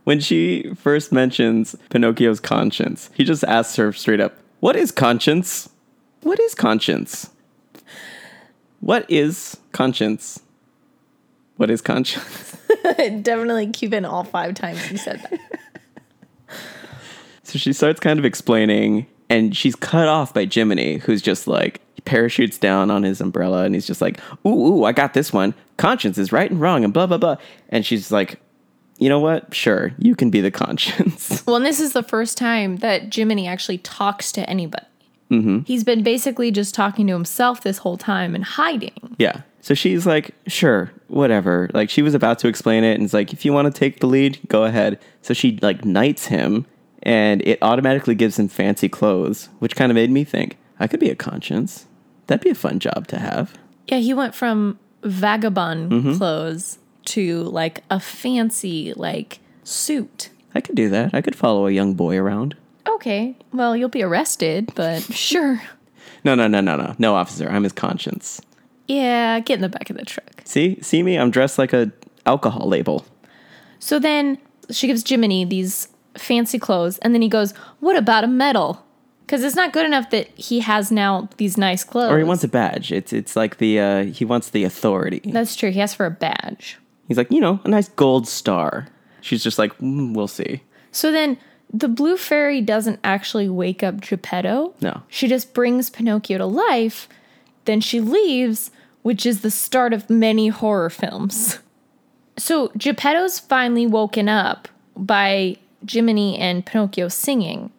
When 0.05 0.21
she 0.21 0.75
first 0.75 1.13
mentions 1.13 1.75
Pinocchio's 1.91 2.41
conscience, 2.41 3.11
he 3.15 3.25
just 3.25 3.45
asks 3.45 3.77
her 3.77 3.93
straight 3.93 4.21
up, 4.21 4.35
What 4.61 4.77
is 4.77 4.91
conscience? 4.91 5.71
What 6.23 6.39
is 6.41 6.55
conscience? 6.55 7.31
What 8.81 9.07
is 9.11 9.57
conscience? 9.73 10.41
What 11.57 11.71
is 11.71 11.81
conscience? 11.81 12.57
Definitely 12.97 13.69
Cuban 13.69 14.05
all 14.05 14.25
five 14.25 14.55
times 14.55 14.91
you 14.91 14.99
said 14.99 15.27
that. 15.31 15.41
So 17.45 17.59
she 17.59 17.73
starts 17.73 18.01
kind 18.01 18.19
of 18.19 18.25
explaining, 18.25 19.07
and 19.29 19.57
she's 19.57 19.77
cut 19.77 20.09
off 20.09 20.35
by 20.35 20.47
Jiminy, 20.47 20.97
who's 20.99 21.23
just 21.23 21.47
like 21.47 21.81
parachutes 22.05 22.59
down 22.59 22.91
on 22.91 23.03
his 23.03 23.21
umbrella, 23.21 23.65
and 23.65 23.75
he's 23.75 23.87
just 23.87 24.01
like, 24.01 24.21
"Ooh, 24.47 24.49
ooh, 24.49 24.85
I 24.85 24.93
got 24.93 25.15
this 25.15 25.33
one. 25.33 25.55
Conscience 25.77 26.19
is 26.19 26.33
right 26.33 26.51
and 26.51 26.61
wrong, 26.61 26.85
and 26.85 26.93
blah 26.93 27.07
blah 27.07 27.19
blah." 27.19 27.37
And 27.69 27.85
she's 27.85 28.11
like, 28.11 28.41
"You 28.99 29.09
know 29.09 29.21
what? 29.21 29.55
Sure, 29.55 29.93
you 29.99 30.15
can 30.15 30.31
be 30.31 30.41
the 30.41 30.51
conscience." 30.51 31.43
well, 31.47 31.57
and 31.57 31.65
this 31.65 31.81
is 31.81 31.93
the 31.93 32.03
first 32.03 32.37
time 32.37 32.77
that 32.77 33.15
Jiminy 33.15 33.47
actually 33.47 33.79
talks 33.79 34.33
to 34.33 34.49
anybody. 34.49 34.87
Mm-hmm. 35.31 35.61
He's 35.61 35.85
been 35.85 36.03
basically 36.03 36.51
just 36.51 36.75
talking 36.75 37.07
to 37.07 37.13
himself 37.13 37.63
this 37.63 37.79
whole 37.79 37.97
time 37.97 38.35
and 38.35 38.45
hiding. 38.45 39.17
yeah. 39.19 39.43
So 39.61 39.73
she's 39.73 40.05
like, 40.07 40.35
"Sure, 40.47 40.93
whatever." 41.09 41.71
Like 41.73 41.89
she 41.89 42.03
was 42.03 42.15
about 42.15 42.39
to 42.41 42.49
explain 42.49 42.85
it, 42.85 42.95
and 42.95 43.05
it's 43.05 43.15
like, 43.15 43.33
"If 43.33 43.45
you 43.47 43.53
want 43.53 43.73
to 43.73 43.79
take 43.79 44.01
the 44.01 44.07
lead, 44.07 44.39
go 44.49 44.65
ahead." 44.65 44.99
So 45.23 45.33
she 45.33 45.59
like 45.63 45.87
knights 45.87 46.27
him, 46.27 46.67
and 47.03 47.41
it 47.43 47.59
automatically 47.63 48.15
gives 48.15 48.39
him 48.39 48.49
fancy 48.49 48.91
clothes, 48.91 49.49
which 49.61 49.75
kind 49.75 49.91
of 49.91 49.95
made 49.95 50.11
me 50.11 50.23
think 50.23 50.59
I 50.85 50.87
could 50.87 51.01
be 51.01 51.09
a 51.09 51.17
conscience. 51.17 51.87
That'd 52.27 52.45
be 52.45 52.51
a 52.51 52.55
fun 52.55 52.79
job 52.79 53.07
to 53.07 53.19
have. 53.19 53.55
Yeah, 53.89 54.01
he 54.01 54.13
went 54.13 54.35
from 54.35 54.79
vagabond 55.03 55.91
mm-hmm. 55.91 56.19
clothes 56.19 56.79
to 57.07 57.45
like 57.45 57.83
a 57.89 57.99
fancy 57.99 58.93
like 58.95 59.39
suit. 59.63 60.29
I 60.55 60.61
could 60.61 60.75
do 60.75 60.91
that. 60.91 61.15
I 61.15 61.23
could 61.23 61.35
follow 61.37 61.67
a 61.67 61.71
young 61.71 61.95
boy 61.95 62.19
around. 62.19 62.55
Okay, 62.87 63.35
well, 63.51 63.75
you'll 63.75 63.89
be 63.89 64.03
arrested, 64.03 64.73
but 64.75 65.03
sure. 65.15 65.63
No, 66.23 66.35
no, 66.35 66.49
no, 66.49 66.61
no, 66.61 66.77
no. 66.77 66.95
No, 66.99 67.15
officer. 67.15 67.49
I'm 67.49 67.63
his 67.63 67.73
conscience. 67.73 68.43
Yeah, 68.87 69.41
get 69.41 69.55
in 69.55 69.63
the 69.63 69.71
back 69.71 69.89
of 69.89 69.97
the 69.97 70.05
truck. 70.05 70.43
See? 70.45 70.79
See 70.83 71.03
me? 71.03 71.17
I'm 71.17 71.31
dressed 71.31 71.57
like 71.57 71.73
a 71.73 71.93
alcohol 72.27 72.69
label. 72.69 73.07
So 73.79 73.99
then 73.99 74.37
she 74.71 74.87
gives 74.87 75.03
Jiminy 75.09 75.47
these 75.47 75.89
fancy 76.19 76.59
clothes, 76.59 76.99
and 76.99 77.15
then 77.15 77.23
he 77.23 77.31
goes, 77.31 77.53
What 77.81 77.97
about 77.97 78.23
a 78.23 78.29
medal? 78.29 78.85
Because 79.27 79.43
it's 79.43 79.57
not 79.57 79.73
good 79.73 79.87
enough 79.87 80.11
that 80.11 80.29
he 80.39 80.61
has 80.61 80.91
now 80.91 81.29
these 81.39 81.57
nice 81.57 81.83
clothes. 81.83 82.13
Or 82.13 82.19
he 82.19 82.25
wants 82.25 82.45
a 82.45 82.49
badge. 82.49 82.93
It's 82.93 83.13
it's 83.13 83.37
like 83.37 83.57
the 83.59 83.81
uh 83.81 84.05
he 84.05 84.25
wants 84.25 84.51
the 84.51 84.65
authority. 84.65 85.21
That's 85.25 85.57
true. 85.57 85.71
He 85.71 85.81
asks 85.81 85.97
for 85.97 86.07
a 86.07 86.11
badge. 86.11 86.79
He's 87.09 87.17
like, 87.17 87.31
you 87.31 87.41
know, 87.41 87.61
a 87.65 87.69
nice 87.69 87.89
gold 87.89 88.29
star. 88.29 88.87
She's 89.21 89.43
just 89.43 89.59
like, 89.59 89.77
mm, 89.79 90.15
we'll 90.15 90.29
see. 90.29 90.63
So 90.93 91.11
then 91.11 91.39
the 91.73 91.89
blue 91.89 92.17
fairy 92.17 92.61
doesn't 92.61 93.01
actually 93.03 93.49
wake 93.49 93.83
up 93.83 94.01
Geppetto. 94.01 94.75
No. 94.81 95.03
She 95.09 95.27
just 95.27 95.55
brings 95.55 95.91
Pinocchio 95.91 96.39
to 96.39 96.47
life. 96.47 97.09
Then 97.65 97.81
she 97.81 98.01
leaves, 98.01 98.71
which 99.03 99.25
is 99.27 99.41
the 99.41 99.51
start 99.51 99.93
of 99.93 100.09
many 100.11 100.49
horror 100.49 100.91
films. 100.91 101.59
So 102.37 102.71
Geppetto's 102.77 103.39
finally 103.39 103.87
woken 103.87 104.29
up 104.29 104.69
by 104.97 105.57
Jiminy 105.89 106.39
and 106.39 106.65
Pinocchio 106.65 107.09
singing. 107.09 107.71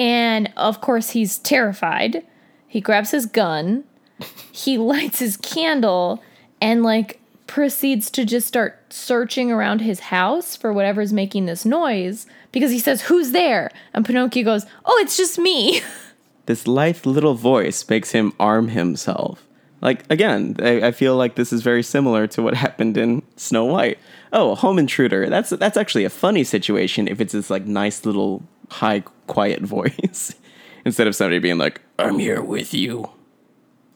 And 0.00 0.50
of 0.56 0.80
course, 0.80 1.10
he's 1.10 1.36
terrified. 1.36 2.24
He 2.66 2.80
grabs 2.80 3.10
his 3.10 3.26
gun, 3.26 3.84
he 4.50 4.78
lights 4.92 5.18
his 5.18 5.36
candle, 5.36 6.22
and 6.58 6.82
like 6.82 7.20
proceeds 7.46 8.10
to 8.12 8.24
just 8.24 8.46
start 8.46 8.80
searching 8.88 9.52
around 9.52 9.80
his 9.80 10.00
house 10.00 10.56
for 10.56 10.72
whatever's 10.72 11.12
making 11.12 11.44
this 11.44 11.66
noise 11.66 12.26
because 12.50 12.70
he 12.70 12.78
says, 12.78 13.02
Who's 13.02 13.32
there? 13.32 13.70
And 13.92 14.06
Pinocchio 14.06 14.42
goes, 14.42 14.64
Oh, 14.86 14.98
it's 15.02 15.16
just 15.18 15.38
me. 15.38 15.82
This 16.46 16.66
lithe 16.66 17.06
little 17.06 17.34
voice 17.34 17.88
makes 17.88 18.10
him 18.10 18.32
arm 18.40 18.68
himself. 18.68 19.46
Like 19.80 20.10
again, 20.10 20.56
I, 20.58 20.88
I 20.88 20.90
feel 20.90 21.14
like 21.14 21.36
this 21.36 21.52
is 21.52 21.62
very 21.62 21.82
similar 21.84 22.26
to 22.28 22.42
what 22.42 22.54
happened 22.66 22.96
in 22.96 23.22
Snow 23.36 23.66
White. 23.66 23.98
Oh, 24.32 24.52
a 24.52 24.54
home 24.56 24.78
intruder. 24.78 25.28
That's 25.28 25.50
that's 25.50 25.76
actually 25.76 26.04
a 26.04 26.10
funny 26.10 26.42
situation 26.42 27.06
if 27.06 27.20
it's 27.20 27.34
this 27.34 27.50
like 27.50 27.66
nice 27.66 28.04
little 28.04 28.42
high 28.70 29.04
quiet 29.30 29.60
voice 29.76 30.34
instead 30.84 31.06
of 31.06 31.14
somebody 31.16 31.38
being 31.38 31.58
like, 31.58 31.80
"I'm 31.98 32.18
here 32.18 32.42
with 32.42 32.74
you." 32.74 33.08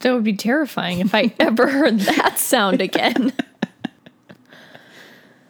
That 0.00 0.12
would 0.14 0.24
be 0.24 0.34
terrifying 0.36 1.00
if 1.00 1.14
I 1.14 1.34
ever 1.40 1.68
heard 1.68 1.98
that 2.00 2.38
sound 2.38 2.80
again. 2.80 3.32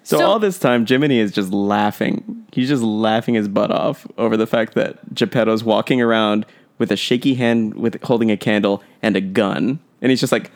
So, 0.06 0.18
So- 0.18 0.26
all 0.26 0.38
this 0.38 0.58
time, 0.58 0.84
Jiminy 0.86 1.18
is 1.18 1.32
just 1.32 1.50
laughing. 1.50 2.44
He's 2.52 2.68
just 2.68 2.82
laughing 2.82 3.34
his 3.36 3.48
butt 3.48 3.70
off 3.70 4.06
over 4.18 4.36
the 4.36 4.46
fact 4.46 4.74
that 4.74 5.14
Geppetto's 5.14 5.64
walking 5.64 6.02
around 6.02 6.44
with 6.76 6.92
a 6.92 6.96
shaky 6.96 7.32
hand 7.37 7.72
with 7.74 7.98
holding 8.02 8.30
a 8.30 8.37
candle 8.37 8.82
and 9.00 9.16
a 9.16 9.22
gun, 9.22 9.78
and 10.02 10.11
he's 10.11 10.20
just 10.20 10.30
like, 10.30 10.50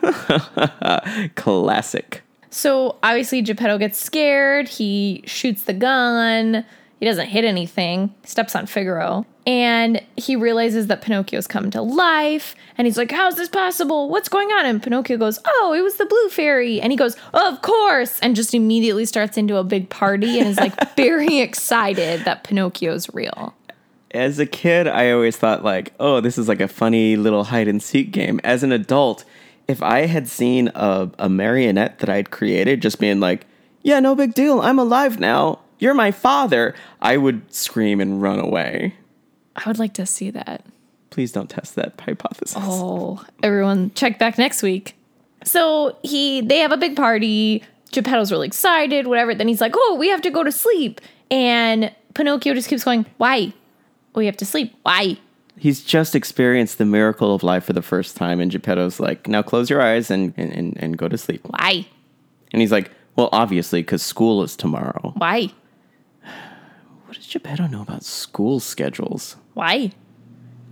classic. 1.35 2.21
So 2.51 2.97
obviously 3.01 3.41
Geppetto 3.41 3.79
gets 3.79 3.97
scared. 3.97 4.67
He 4.67 5.23
shoots 5.25 5.63
the 5.63 5.73
gun. 5.73 6.63
He 6.99 7.05
doesn't 7.05 7.27
hit 7.27 7.45
anything. 7.45 8.13
Steps 8.25 8.55
on 8.55 8.65
Figaro. 8.65 9.25
And 9.47 10.01
he 10.17 10.35
realizes 10.35 10.87
that 10.87 11.01
Pinocchio's 11.01 11.47
come 11.47 11.71
to 11.71 11.81
life. 11.81 12.55
And 12.77 12.85
he's 12.85 12.97
like, 12.97 13.11
How's 13.11 13.35
this 13.35 13.47
possible? 13.47 14.09
What's 14.09 14.27
going 14.27 14.49
on? 14.49 14.65
And 14.65 14.83
Pinocchio 14.83 15.17
goes, 15.17 15.39
Oh, 15.45 15.73
it 15.77 15.81
was 15.81 15.95
the 15.95 16.05
blue 16.05 16.29
fairy. 16.29 16.81
And 16.81 16.91
he 16.91 16.97
goes, 16.97 17.15
Of 17.33 17.61
course. 17.61 18.19
And 18.19 18.35
just 18.35 18.53
immediately 18.53 19.05
starts 19.05 19.37
into 19.37 19.55
a 19.55 19.63
big 19.63 19.89
party 19.89 20.39
and 20.39 20.47
is 20.49 20.57
like 20.57 20.95
very 20.97 21.39
excited 21.39 22.25
that 22.25 22.43
Pinocchio's 22.43 23.11
real. 23.13 23.55
As 24.11 24.39
a 24.39 24.45
kid, 24.45 24.87
I 24.87 25.11
always 25.11 25.37
thought 25.37 25.63
like, 25.63 25.93
oh, 25.99 26.19
this 26.19 26.37
is 26.37 26.47
like 26.47 26.59
a 26.59 26.67
funny 26.67 27.15
little 27.15 27.45
hide 27.45 27.67
and 27.67 27.81
seek 27.81 28.11
game. 28.11 28.41
As 28.43 28.63
an 28.63 28.71
adult, 28.71 29.23
if 29.67 29.83
I 29.83 30.07
had 30.07 30.27
seen 30.27 30.71
a, 30.73 31.11
a 31.19 31.29
marionette 31.29 31.99
that 31.99 32.09
I'd 32.09 32.31
created 32.31 32.81
just 32.81 32.99
being 32.99 33.19
like, 33.19 33.45
yeah, 33.83 33.99
no 33.99 34.15
big 34.15 34.33
deal, 34.33 34.61
I'm 34.61 34.79
alive 34.79 35.19
now, 35.19 35.59
you're 35.79 35.93
my 35.93 36.11
father, 36.11 36.75
I 37.01 37.17
would 37.17 37.53
scream 37.53 37.99
and 37.99 38.21
run 38.21 38.39
away. 38.39 38.95
I 39.55 39.63
would 39.67 39.79
like 39.79 39.93
to 39.95 40.05
see 40.05 40.29
that. 40.31 40.65
Please 41.09 41.31
don't 41.31 41.49
test 41.49 41.75
that 41.75 41.99
hypothesis. 41.99 42.55
Oh, 42.57 43.25
everyone 43.41 43.91
check 43.95 44.19
back 44.19 44.37
next 44.37 44.61
week. 44.61 44.95
So 45.43 45.97
he 46.03 46.41
they 46.41 46.59
have 46.59 46.71
a 46.71 46.77
big 46.77 46.95
party. 46.95 47.63
Geppetto's 47.91 48.31
really 48.31 48.47
excited, 48.47 49.07
whatever. 49.07 49.33
Then 49.33 49.47
he's 49.47 49.61
like, 49.61 49.73
"Oh, 49.75 49.95
we 49.99 50.09
have 50.09 50.21
to 50.21 50.29
go 50.29 50.43
to 50.43 50.51
sleep." 50.51 51.01
And 51.31 51.91
Pinocchio 52.13 52.53
just 52.53 52.69
keeps 52.69 52.83
going, 52.83 53.05
"Why? 53.17 53.53
We 54.13 54.27
have 54.27 54.37
to 54.37 54.45
sleep. 54.45 54.75
Why?" 54.83 55.17
He's 55.57 55.83
just 55.83 56.15
experienced 56.15 56.77
the 56.77 56.85
miracle 56.85 57.35
of 57.35 57.43
life 57.43 57.65
for 57.65 57.73
the 57.73 57.81
first 57.81 58.15
time, 58.15 58.39
and 58.39 58.49
Geppetto's 58.49 58.97
like, 58.97 59.27
now 59.27 59.41
close 59.41 59.69
your 59.69 59.81
eyes 59.81 60.09
and, 60.09 60.33
and, 60.37 60.53
and, 60.53 60.77
and 60.81 60.97
go 60.97 61.09
to 61.09 61.17
sleep. 61.17 61.41
Why? 61.43 61.85
And 62.53 62.61
he's 62.61 62.71
like, 62.71 62.91
well, 63.17 63.27
obviously, 63.33 63.81
because 63.81 64.01
school 64.01 64.41
is 64.41 64.55
tomorrow. 64.55 65.11
Why? 65.17 65.49
What 67.09 67.17
does 67.17 67.25
Geppetto 67.25 67.65
know 67.65 67.81
about 67.81 68.03
school 68.03 68.59
schedules? 68.59 69.35
Why? 69.55 69.91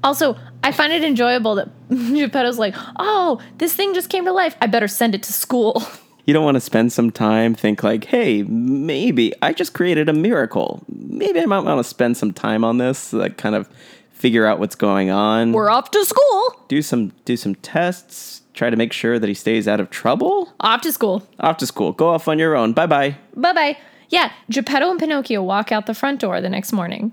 Also, 0.03 0.37
I 0.61 0.71
find 0.71 0.93
it 0.93 1.03
enjoyable 1.03 1.55
that 1.55 1.67
Geppetto's 1.89 2.59
like, 2.59 2.75
"Oh, 2.99 3.41
this 3.57 3.73
thing 3.73 3.95
just 3.95 4.11
came 4.11 4.23
to 4.25 4.31
life. 4.31 4.55
I 4.61 4.67
better 4.67 4.87
send 4.87 5.15
it 5.15 5.23
to 5.23 5.33
school." 5.33 5.81
You 6.27 6.33
don't 6.33 6.43
want 6.43 6.55
to 6.55 6.61
spend 6.61 6.91
some 6.91 7.09
time, 7.09 7.55
think 7.55 7.83
like, 7.83 8.03
hey, 8.03 8.43
maybe 8.43 9.31
I 9.41 9.53
just 9.53 9.71
created 9.73 10.09
a 10.09 10.13
miracle. 10.13 10.83
Maybe 10.89 11.39
I 11.39 11.45
might 11.45 11.61
want 11.61 11.79
to 11.79 11.85
spend 11.85 12.17
some 12.17 12.33
time 12.33 12.65
on 12.65 12.79
this, 12.79 13.13
like 13.13 13.37
kind 13.37 13.55
of 13.55 13.69
figure 14.11 14.45
out 14.45 14.59
what's 14.59 14.75
going 14.75 15.09
on. 15.09 15.53
We're 15.53 15.69
off 15.69 15.89
to 15.91 16.03
school. 16.03 16.65
do 16.67 16.81
some 16.81 17.13
do 17.23 17.37
some 17.37 17.55
tests, 17.55 18.41
try 18.53 18.69
to 18.69 18.75
make 18.75 18.91
sure 18.91 19.17
that 19.17 19.27
he 19.27 19.33
stays 19.33 19.69
out 19.69 19.79
of 19.79 19.89
trouble. 19.89 20.53
Off 20.59 20.81
to 20.81 20.91
school. 20.91 21.25
Off 21.39 21.55
to 21.57 21.65
school. 21.65 21.93
Go 21.93 22.09
off 22.09 22.27
on 22.27 22.37
your 22.37 22.57
own. 22.57 22.73
Bye 22.73 22.87
bye. 22.87 23.15
Bye 23.33 23.53
bye. 23.53 23.77
Yeah, 24.09 24.31
Geppetto 24.49 24.89
and 24.89 24.99
Pinocchio 24.99 25.43
walk 25.43 25.71
out 25.71 25.85
the 25.85 25.93
front 25.93 26.19
door 26.19 26.39
the 26.41 26.49
next 26.49 26.71
morning. 26.71 27.11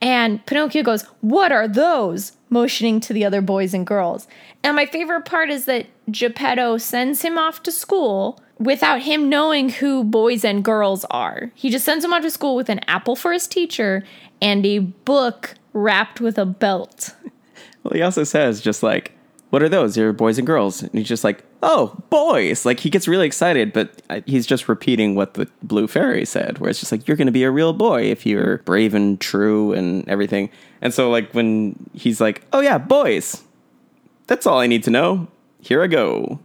And 0.00 0.44
Pinocchio 0.46 0.82
goes, 0.82 1.02
What 1.20 1.52
are 1.52 1.66
those? 1.66 2.32
motioning 2.48 3.00
to 3.00 3.12
the 3.12 3.24
other 3.24 3.40
boys 3.40 3.74
and 3.74 3.86
girls. 3.86 4.26
And 4.62 4.76
my 4.76 4.86
favorite 4.86 5.24
part 5.24 5.50
is 5.50 5.64
that 5.64 5.86
Geppetto 6.10 6.78
sends 6.78 7.22
him 7.22 7.38
off 7.38 7.62
to 7.64 7.72
school 7.72 8.40
without 8.58 9.02
him 9.02 9.28
knowing 9.28 9.68
who 9.68 10.04
boys 10.04 10.44
and 10.44 10.64
girls 10.64 11.04
are. 11.10 11.50
He 11.54 11.70
just 11.70 11.84
sends 11.84 12.04
him 12.04 12.12
off 12.12 12.22
to 12.22 12.30
school 12.30 12.56
with 12.56 12.68
an 12.68 12.80
apple 12.86 13.16
for 13.16 13.32
his 13.32 13.46
teacher 13.46 14.04
and 14.40 14.64
a 14.64 14.78
book 14.78 15.54
wrapped 15.72 16.20
with 16.20 16.38
a 16.38 16.46
belt. 16.46 17.14
Well, 17.82 17.94
he 17.94 18.02
also 18.02 18.24
says 18.24 18.60
just 18.60 18.82
like, 18.82 19.12
"What 19.50 19.62
are 19.62 19.68
those? 19.68 19.94
They're 19.94 20.12
boys 20.12 20.38
and 20.38 20.46
girls." 20.46 20.82
And 20.82 20.92
he's 20.94 21.06
just 21.06 21.22
like, 21.22 21.44
"Oh, 21.62 22.02
boys!" 22.10 22.64
Like 22.64 22.80
he 22.80 22.90
gets 22.90 23.08
really 23.08 23.26
excited, 23.26 23.72
but 23.72 24.02
uh, 24.10 24.20
he's 24.26 24.46
just 24.46 24.68
repeating 24.68 25.14
what 25.14 25.34
the 25.34 25.48
blue 25.62 25.86
fairy 25.86 26.24
said, 26.24 26.58
where 26.58 26.70
it's 26.70 26.80
just 26.80 26.92
like, 26.92 27.06
"You're 27.06 27.16
going 27.16 27.26
to 27.26 27.32
be 27.32 27.44
a 27.44 27.50
real 27.50 27.72
boy 27.72 28.02
if 28.02 28.26
you're 28.26 28.58
brave 28.58 28.94
and 28.94 29.20
true 29.20 29.72
and 29.72 30.08
everything." 30.08 30.50
And 30.80 30.92
so, 30.92 31.10
like 31.10 31.32
when 31.32 31.90
he's 31.94 32.20
like, 32.20 32.42
"Oh 32.52 32.60
yeah, 32.60 32.78
boys," 32.78 33.42
that's 34.26 34.46
all 34.46 34.58
I 34.58 34.66
need 34.66 34.84
to 34.84 34.90
know. 34.90 35.28
Here 35.60 35.82
I 35.82 35.86
go. 35.86 36.40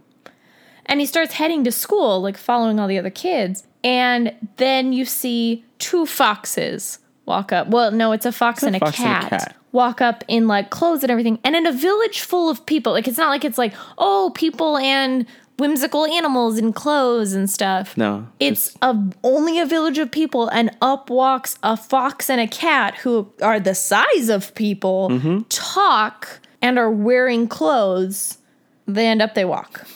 And 0.86 1.00
he 1.00 1.06
starts 1.06 1.34
heading 1.34 1.64
to 1.64 1.72
school, 1.72 2.20
like 2.20 2.36
following 2.36 2.80
all 2.80 2.88
the 2.88 2.98
other 2.98 3.10
kids. 3.10 3.64
And 3.84 4.34
then 4.56 4.92
you 4.92 5.04
see 5.04 5.64
two 5.78 6.06
foxes 6.06 6.98
walk 7.26 7.52
up. 7.52 7.68
Well, 7.68 7.90
no, 7.90 8.12
it's 8.12 8.26
a 8.26 8.32
fox, 8.32 8.62
and, 8.62 8.76
a 8.76 8.78
fox 8.78 8.98
and 9.00 9.24
a 9.24 9.28
cat. 9.28 9.56
Walk 9.72 10.00
up 10.00 10.22
in 10.28 10.46
like 10.48 10.70
clothes 10.70 11.02
and 11.02 11.10
everything. 11.10 11.38
And 11.44 11.56
in 11.56 11.66
a 11.66 11.72
village 11.72 12.20
full 12.20 12.48
of 12.50 12.64
people. 12.66 12.92
Like 12.92 13.08
it's 13.08 13.18
not 13.18 13.30
like 13.30 13.44
it's 13.44 13.58
like, 13.58 13.74
oh, 13.98 14.30
people 14.34 14.76
and 14.76 15.26
whimsical 15.58 16.04
animals 16.06 16.58
in 16.58 16.72
clothes 16.72 17.32
and 17.34 17.48
stuff. 17.48 17.96
No, 17.96 18.26
It's 18.40 18.76
a, 18.82 18.96
only 19.22 19.58
a 19.60 19.66
village 19.66 19.98
of 19.98 20.10
people, 20.10 20.48
and 20.48 20.70
up 20.80 21.08
walks 21.10 21.56
a 21.62 21.76
fox 21.76 22.28
and 22.30 22.40
a 22.40 22.48
cat 22.48 22.96
who 22.96 23.30
are 23.42 23.60
the 23.60 23.74
size 23.74 24.28
of 24.28 24.54
people, 24.54 25.08
Mm-hmm. 25.10 25.40
talk, 25.50 26.40
and 26.60 26.78
are 26.78 26.90
wearing 26.90 27.46
clothes. 27.48 28.38
They 28.88 29.06
end 29.06 29.22
up, 29.22 29.34
they 29.34 29.44
walk. 29.44 29.86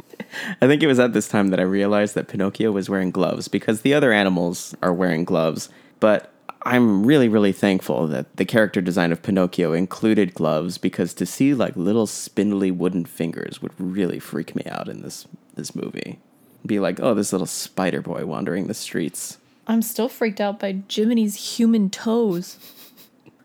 I 0.60 0.66
think 0.66 0.82
it 0.82 0.86
was 0.86 0.98
at 1.00 1.12
this 1.12 1.28
time 1.28 1.48
that 1.48 1.58
I 1.58 1.64
realized 1.64 2.14
that 2.14 2.28
Pinocchio 2.28 2.70
was 2.70 2.88
wearing 2.88 3.10
gloves 3.10 3.48
because 3.48 3.80
the 3.80 3.94
other 3.94 4.12
animals 4.12 4.74
are 4.82 4.92
wearing 4.92 5.24
gloves. 5.24 5.68
But 5.98 6.30
I'm 6.66 7.06
really, 7.06 7.28
really 7.28 7.52
thankful 7.52 8.08
that 8.08 8.36
the 8.36 8.44
character 8.44 8.80
design 8.80 9.12
of 9.12 9.22
Pinocchio 9.22 9.72
included 9.72 10.34
gloves 10.34 10.78
because 10.78 11.14
to 11.14 11.24
see 11.24 11.54
like 11.54 11.76
little 11.76 12.08
spindly 12.08 12.72
wooden 12.72 13.04
fingers 13.04 13.62
would 13.62 13.72
really 13.78 14.18
freak 14.18 14.56
me 14.56 14.64
out 14.68 14.88
in 14.88 15.02
this 15.02 15.28
this 15.54 15.76
movie. 15.76 16.18
Be 16.66 16.80
like, 16.80 16.98
oh, 17.00 17.14
this 17.14 17.32
little 17.32 17.46
spider 17.46 18.02
boy 18.02 18.26
wandering 18.26 18.66
the 18.66 18.74
streets. 18.74 19.38
I'm 19.68 19.80
still 19.80 20.08
freaked 20.08 20.40
out 20.40 20.58
by 20.58 20.72
Jiminy's 20.88 21.56
human 21.56 21.88
toes. 21.88 22.58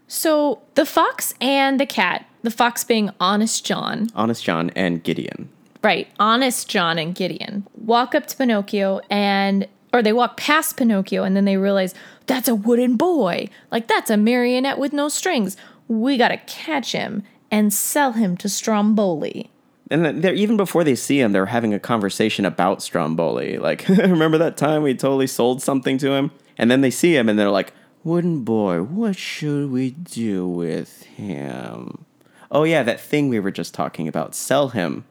So 0.08 0.64
the 0.74 0.86
fox 0.88 1.36
and 1.40 1.80
the 1.80 1.86
cat, 1.86 2.26
the 2.42 2.50
fox 2.50 2.84
being 2.84 3.12
Honest 3.20 3.64
John, 3.64 4.08
Honest 4.16 4.44
John 4.44 4.72
and 4.72 5.04
Gideon. 5.04 5.50
right, 5.84 6.08
Honest 6.20 6.68
John 6.68 6.98
and 6.98 7.14
Gideon, 7.14 7.68
walk 7.76 8.16
up 8.16 8.26
to 8.28 8.36
Pinocchio 8.36 9.00
and, 9.12 9.68
or 9.94 10.02
they 10.02 10.12
walk 10.12 10.38
past 10.38 10.76
Pinocchio 10.78 11.24
and 11.24 11.36
then 11.38 11.46
they 11.46 11.58
realize 11.58 11.94
that's 12.28 12.48
a 12.48 12.56
wooden 12.56 12.96
boy. 12.96 13.50
Like 13.72 13.88
that's 13.88 14.10
a 14.10 14.18
marionette 14.18 14.80
with 14.80 14.94
no 14.94 15.10
strings. 15.10 15.58
We 15.88 16.18
gotta 16.18 16.38
catch 16.38 16.92
him 16.92 17.24
and 17.50 17.74
sell 17.74 18.14
him 18.14 18.38
to 18.38 18.50
Stromboli. 18.50 19.52
And 19.90 20.24
they're, 20.24 20.34
even 20.34 20.56
before 20.56 20.86
they 20.86 20.96
see 20.96 21.20
him, 21.20 21.34
they're 21.34 21.48
having 21.48 21.74
a 21.74 21.80
conversation 21.80 22.46
about 22.46 22.82
Stromboli. 22.82 23.58
Like, 23.58 23.88
remember 23.90 24.38
that 24.38 24.56
time 24.56 24.84
we 24.84 24.94
totally 24.96 25.28
sold 25.28 25.62
something 25.62 25.98
to 25.98 26.14
him? 26.14 26.32
And 26.58 26.72
then 26.72 26.80
they 26.80 26.92
see 26.92 27.16
him 27.16 27.28
and 27.28 27.38
they're 27.38 27.50
like, 27.50 27.74
Wooden 28.04 28.44
boy, 28.44 28.82
what 28.82 29.18
should 29.18 29.70
we 29.70 29.92
do 29.92 30.48
with 30.48 31.04
him? 31.04 32.06
Oh, 32.50 32.64
yeah, 32.64 32.84
that 32.84 33.00
thing 33.00 33.30
we 33.30 33.40
were 33.40 33.52
just 33.52 33.74
talking 33.74 34.08
about. 34.08 34.34
Sell 34.34 34.70
him. 34.70 35.06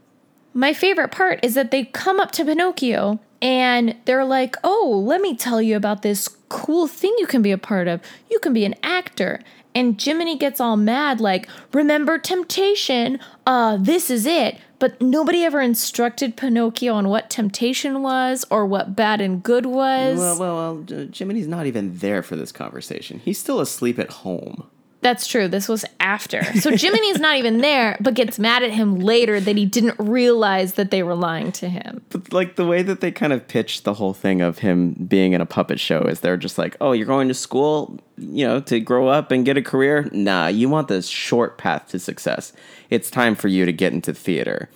My 0.53 0.73
favorite 0.73 1.13
part 1.13 1.45
is 1.45 1.55
that 1.55 1.71
they 1.71 1.85
come 1.85 2.19
up 2.19 2.33
to 2.33 2.45
Pinocchio 2.45 3.21
and 3.41 3.97
they're 4.05 4.25
like, 4.25 4.57
"Oh, 4.65 5.03
let 5.05 5.21
me 5.21 5.35
tell 5.37 5.63
you 5.63 5.77
about 5.77 6.03
this 6.03 6.29
cool 6.49 6.87
thing 6.87 7.15
you 7.19 7.27
can 7.27 7.43
be 7.43 7.53
a 7.53 7.59
part 7.59 7.89
of. 7.89 8.01
You 8.31 8.39
can 8.41 8.53
be 8.53 8.65
an 8.65 8.75
actor." 8.83 9.41
And 9.75 10.01
Jiminy 10.01 10.37
gets 10.37 10.61
all 10.61 10.77
mad 10.77 11.21
like, 11.21 11.49
"Remember 11.73 12.19
temptation? 12.19 13.19
Uh, 13.47 13.79
this 13.81 14.11
is 14.11 14.27
it." 14.27 14.59
But 14.81 15.01
nobody 15.01 15.45
ever 15.45 15.61
instructed 15.61 16.37
Pinocchio 16.37 16.95
on 16.95 17.09
what 17.09 17.31
temptation 17.31 18.03
was 18.03 18.45
or 18.51 18.67
what 18.67 18.97
bad 18.97 19.21
and 19.21 19.43
good 19.43 19.67
was. 19.67 20.19
Well, 20.19 20.39
well, 20.39 20.57
well, 20.57 21.07
Jiminy's 21.11 21.47
not 21.47 21.67
even 21.67 21.99
there 21.99 22.23
for 22.23 22.35
this 22.35 22.51
conversation. 22.51 23.21
He's 23.25 23.39
still 23.39 23.61
asleep 23.61 23.99
at 23.99 24.11
home. 24.11 24.65
That's 25.03 25.27
true. 25.27 25.49
This 25.49 25.67
was 25.67 25.85
after. 25.99 26.43
So 26.61 26.71
Jiminy's 26.73 27.19
not 27.21 27.37
even 27.37 27.59
there, 27.59 27.97
but 28.01 28.13
gets 28.15 28.39
mad 28.39 28.63
at 28.63 28.71
him 28.71 28.97
later 28.99 29.41
that 29.41 29.57
he 29.57 29.65
didn't 29.65 29.95
realize 29.99 30.75
that 30.75 30.91
they 30.91 31.03
were 31.03 31.15
lying 31.15 31.53
to 31.53 31.69
him. 31.71 32.03
But 32.11 32.33
like 32.35 32.57
the 32.57 32.67
way 32.67 32.83
that 32.83 33.01
they 33.01 33.11
kind 33.11 33.33
of 33.33 33.49
pitched 33.49 33.85
the 33.85 33.95
whole 33.95 34.13
thing 34.13 34.43
of 34.43 34.59
him 34.59 34.93
being 34.93 35.33
in 35.33 35.41
a 35.41 35.47
puppet 35.47 35.81
show 35.81 36.03
is 36.03 36.21
they're 36.21 36.37
just 36.37 36.59
like, 36.59 36.77
oh, 36.83 36.93
you're 36.93 37.07
going 37.07 37.29
to 37.29 37.35
school, 37.35 37.99
you 38.19 38.47
know, 38.47 38.61
to 38.61 38.79
grow 38.79 39.09
up 39.09 39.31
and 39.31 39.47
get 39.47 39.57
a 39.57 39.63
career. 39.63 40.07
Nah, 40.13 40.49
you 40.49 40.69
want 40.69 40.89
this 40.89 41.09
short 41.09 41.57
path 41.57 41.89
to 41.89 41.99
success. 41.99 42.53
It's 42.91 43.11
time 43.11 43.35
for 43.35 43.49
you 43.49 43.65
to 43.65 43.73
get 43.73 43.95
into 43.95 44.13
theater. 44.13 44.69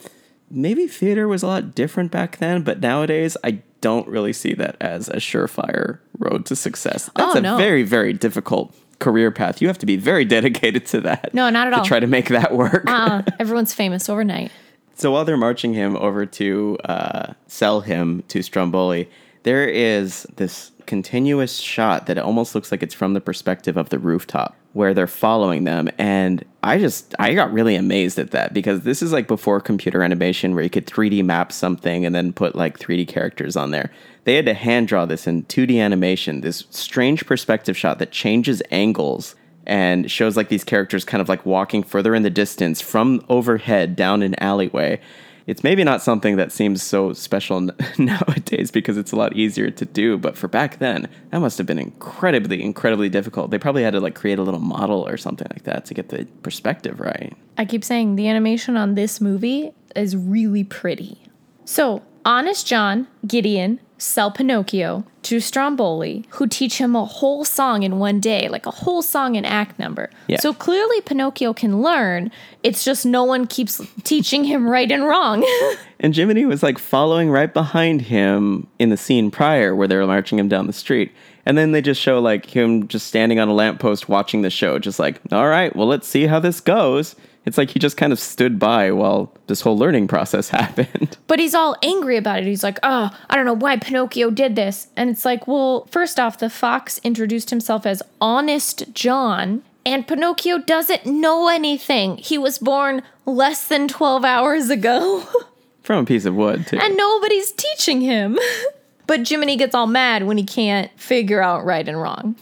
Maybe 0.51 0.87
theater 0.87 1.29
was 1.29 1.43
a 1.43 1.49
lot 1.49 1.75
different 1.75 2.11
back 2.11 2.39
then, 2.39 2.63
but 2.63 2.81
nowadays 2.81 3.37
I 3.45 3.61
don't 3.81 4.09
really 4.09 4.33
see 4.33 4.55
that 4.55 4.77
as 4.81 5.09
a 5.09 5.17
surefire 5.17 5.99
road 6.19 6.47
to 6.47 6.57
success. 6.57 7.11
That's 7.15 7.37
Oh, 7.37 7.39
a 7.39 7.57
very, 7.59 7.83
very 7.83 8.15
difficult 8.15 8.75
career 9.05 9.31
path. 9.31 9.61
You 9.62 9.69
have 9.69 9.79
to 9.79 9.87
be 9.87 9.97
very 9.97 10.25
dedicated 10.37 10.87
to 10.87 11.01
that. 11.03 11.35
No, 11.35 11.51
not 11.51 11.69
at 11.69 11.71
to 11.71 11.77
all. 11.79 11.85
try 11.85 12.01
to 12.01 12.07
make 12.07 12.29
that 12.29 12.55
work. 12.55 12.85
Uh, 12.87 13.23
everyone's 13.38 13.75
famous 13.75 14.09
overnight. 14.09 14.51
So 14.97 15.11
while 15.11 15.25
they're 15.25 15.37
marching 15.37 15.75
him 15.75 15.97
over 15.97 16.25
to 16.27 16.79
uh, 16.85 17.33
sell 17.47 17.81
him 17.81 18.23
to 18.29 18.43
Stromboli, 18.43 19.09
there 19.43 19.67
is 19.69 20.27
this 20.37 20.71
continuous 20.87 21.57
shot 21.59 22.07
that 22.07 22.19
almost 22.19 22.55
looks 22.55 22.71
like 22.71 22.83
it's 22.83 22.95
from 22.95 23.14
the 23.14 23.21
perspective 23.21 23.77
of 23.77 23.88
the 23.88 23.99
rooftop 23.99 24.57
where 24.75 24.93
they're 24.93 25.07
following 25.07 25.65
them. 25.65 25.89
And 25.99 26.45
I 26.63 26.79
just, 26.79 27.15
I 27.19 27.33
got 27.35 27.53
really 27.53 27.77
amazed 27.77 28.19
at 28.19 28.33
that 28.33 28.53
because 28.53 28.83
this 28.83 29.03
is 29.03 29.13
like 29.13 29.29
before 29.29 29.61
computer 29.61 30.03
animation 30.03 30.55
where 30.55 30.65
you 30.65 30.71
could 30.71 30.87
3D 30.87 31.25
map 31.25 31.53
something 31.53 32.05
and 32.05 32.15
then 32.15 32.33
put 32.33 32.57
like 32.57 32.79
3D 32.79 33.07
characters 33.09 33.57
on 33.57 33.71
there. 33.71 33.93
They 34.25 34.35
had 34.35 34.47
to 34.47 34.55
hand 34.55 34.89
draw 34.89 35.07
this 35.07 35.27
in 35.27 35.45
2D 35.45 35.81
animation, 35.81 36.41
this 36.41 36.65
strange 36.71 37.25
perspective 37.25 37.77
shot 37.77 38.01
that 38.01 38.11
changes 38.11 38.63
angles 38.71 39.37
and 39.67 40.11
shows 40.11 40.37
like 40.37 40.49
these 40.49 40.65
characters 40.65 41.05
kind 41.05 41.21
of 41.21 41.29
like 41.29 41.47
walking 41.47 41.83
further 41.83 42.15
in 42.15 42.25
the 42.25 42.31
distance 42.31 42.81
from 42.81 43.25
overhead 43.29 43.95
down 43.95 44.23
an 44.23 44.35
alleyway. 44.43 45.01
It's 45.46 45.62
maybe 45.62 45.85
not 45.85 46.02
something 46.02 46.37
that 46.37 46.52
seems 46.52 46.83
so 46.83 47.12
special 47.12 47.68
nowadays 47.98 48.70
because 48.70 48.96
it's 48.96 49.12
a 49.12 49.16
lot 49.16 49.37
easier 49.37 49.70
to 49.70 49.85
do, 49.85 50.16
but 50.16 50.37
for 50.37 50.48
back 50.48 50.78
then, 50.78 51.09
that 51.30 51.40
must 51.40 51.59
have 51.59 51.66
been 51.66 51.78
incredibly, 51.78 52.62
incredibly 52.62 53.09
difficult. 53.09 53.50
They 53.50 53.59
probably 53.59 53.83
had 53.83 53.92
to 53.92 54.00
like 54.00 54.14
create 54.14 54.38
a 54.38 54.42
little 54.42 54.61
model 54.61 55.07
or 55.07 55.16
something 55.16 55.46
like 55.50 55.64
that 55.64 55.85
to 55.87 55.94
get 55.94 56.09
the 56.09 56.26
perspective 56.42 57.00
right. 57.00 57.35
I 57.59 57.64
keep 57.64 57.85
saying 57.85 58.16
the 58.16 58.28
animation 58.28 58.76
on 58.76 58.94
this 58.94 59.20
movie 59.20 59.72
is 59.94 60.16
really 60.16 60.64
pretty. 60.64 61.18
So, 61.64 62.02
Honest 62.24 62.66
John, 62.66 63.07
Gideon, 63.26 63.80
sell 64.05 64.31
Pinocchio 64.31 65.05
to 65.23 65.40
Stromboli, 65.40 66.27
who 66.31 66.47
teach 66.47 66.79
him 66.79 66.95
a 66.95 67.05
whole 67.05 67.45
song 67.45 67.83
in 67.83 67.99
one 67.99 68.21
day, 68.21 68.49
like 68.49 68.67
a 68.67 68.71
whole 68.71 69.01
song 69.01 69.37
and 69.37 69.47
act 69.47 69.79
number. 69.79 70.11
Yeah. 70.29 70.38
So 70.38 70.53
clearly 70.53 71.01
Pinocchio 71.01 71.55
can 71.55 71.81
learn. 71.81 72.31
It's 72.62 72.85
just 72.85 73.07
no 73.07 73.25
one 73.25 73.47
keeps 73.47 73.81
teaching 74.05 74.45
him 74.45 74.69
right 74.69 74.90
and 74.90 75.05
wrong. 75.05 75.45
And 76.01 76.14
Jiminy 76.14 76.45
was 76.45 76.62
like 76.62 76.79
following 76.79 77.31
right 77.31 77.55
behind 77.55 78.03
him 78.03 78.67
in 78.79 78.90
the 78.90 78.97
scene 78.97 79.31
prior 79.31 79.75
where 79.75 79.88
they 79.88 79.97
were 79.97 80.07
marching 80.07 80.38
him 80.38 80.49
down 80.49 80.67
the 80.67 80.75
street. 80.75 81.11
And 81.47 81.57
then 81.57 81.73
they 81.73 81.81
just 81.81 81.99
show 81.99 82.19
like 82.19 82.45
him 82.45 82.88
just 82.88 83.07
standing 83.07 83.40
on 83.40 83.49
a 83.49 83.55
lamppost 83.55 84.07
watching 84.07 84.43
the 84.43 84.51
show, 84.51 84.79
just 84.79 84.99
like, 84.99 85.19
all 85.33 85.49
right, 85.49 85.75
well, 85.75 85.87
let's 85.87 86.07
see 86.07 86.27
how 86.27 86.40
this 86.40 86.61
goes. 86.61 87.17
It's 87.46 87.59
like 87.59 87.70
he 87.70 87.78
just 87.78 87.96
kind 87.96 88.12
of 88.12 88.18
stood 88.18 88.59
by 88.59 88.90
while 88.90 89.33
this 89.48 89.61
whole 89.61 89.76
learning 89.76 90.09
process 90.09 90.48
happened. 90.61 91.16
But 91.26 91.38
he's 91.38 91.54
all 91.54 91.76
angry 91.83 92.16
about 92.16 92.38
it. 92.38 92.46
He's 92.46 92.62
like, 92.62 92.78
oh, 92.83 93.11
I 93.28 93.37
don't 93.37 93.44
know 93.44 93.52
why 93.54 93.76
Pinocchio 93.76 94.30
did 94.30 94.57
this. 94.57 94.88
And 94.96 95.11
it's 95.11 95.24
like, 95.24 95.46
well, 95.46 95.87
first 95.90 96.18
off, 96.18 96.38
the 96.38 96.48
fox 96.48 96.98
introduced 97.04 97.50
himself 97.50 97.85
as 97.87 98.02
Honest 98.20 98.92
John, 98.94 99.62
and 99.85 100.07
Pinocchio 100.09 100.59
doesn't 100.59 101.04
know 101.04 101.48
anything. 101.48 102.16
He 102.16 102.38
was 102.38 102.59
born 102.59 103.02
less 103.26 103.68
than 103.68 103.88
12 103.88 104.24
hours 104.24 104.70
ago, 104.70 105.26
From 105.83 106.04
a 106.04 106.07
piece 106.07 106.24
of 106.24 106.35
wood, 106.35 106.66
too. 106.66 106.78
and 106.78 106.96
nobody's 106.96 107.52
teaching 107.52 108.00
him. 108.00 108.38
but 109.07 109.28
Jiminy 109.28 109.57
gets 109.57 109.74
all 109.74 109.87
mad 109.87 110.22
when 110.26 110.38
he 110.38 110.44
can't 110.44 110.90
figure 110.98 111.42
out 111.42 111.66
right 111.66 111.87
and 111.87 112.00
wrong. 112.00 112.37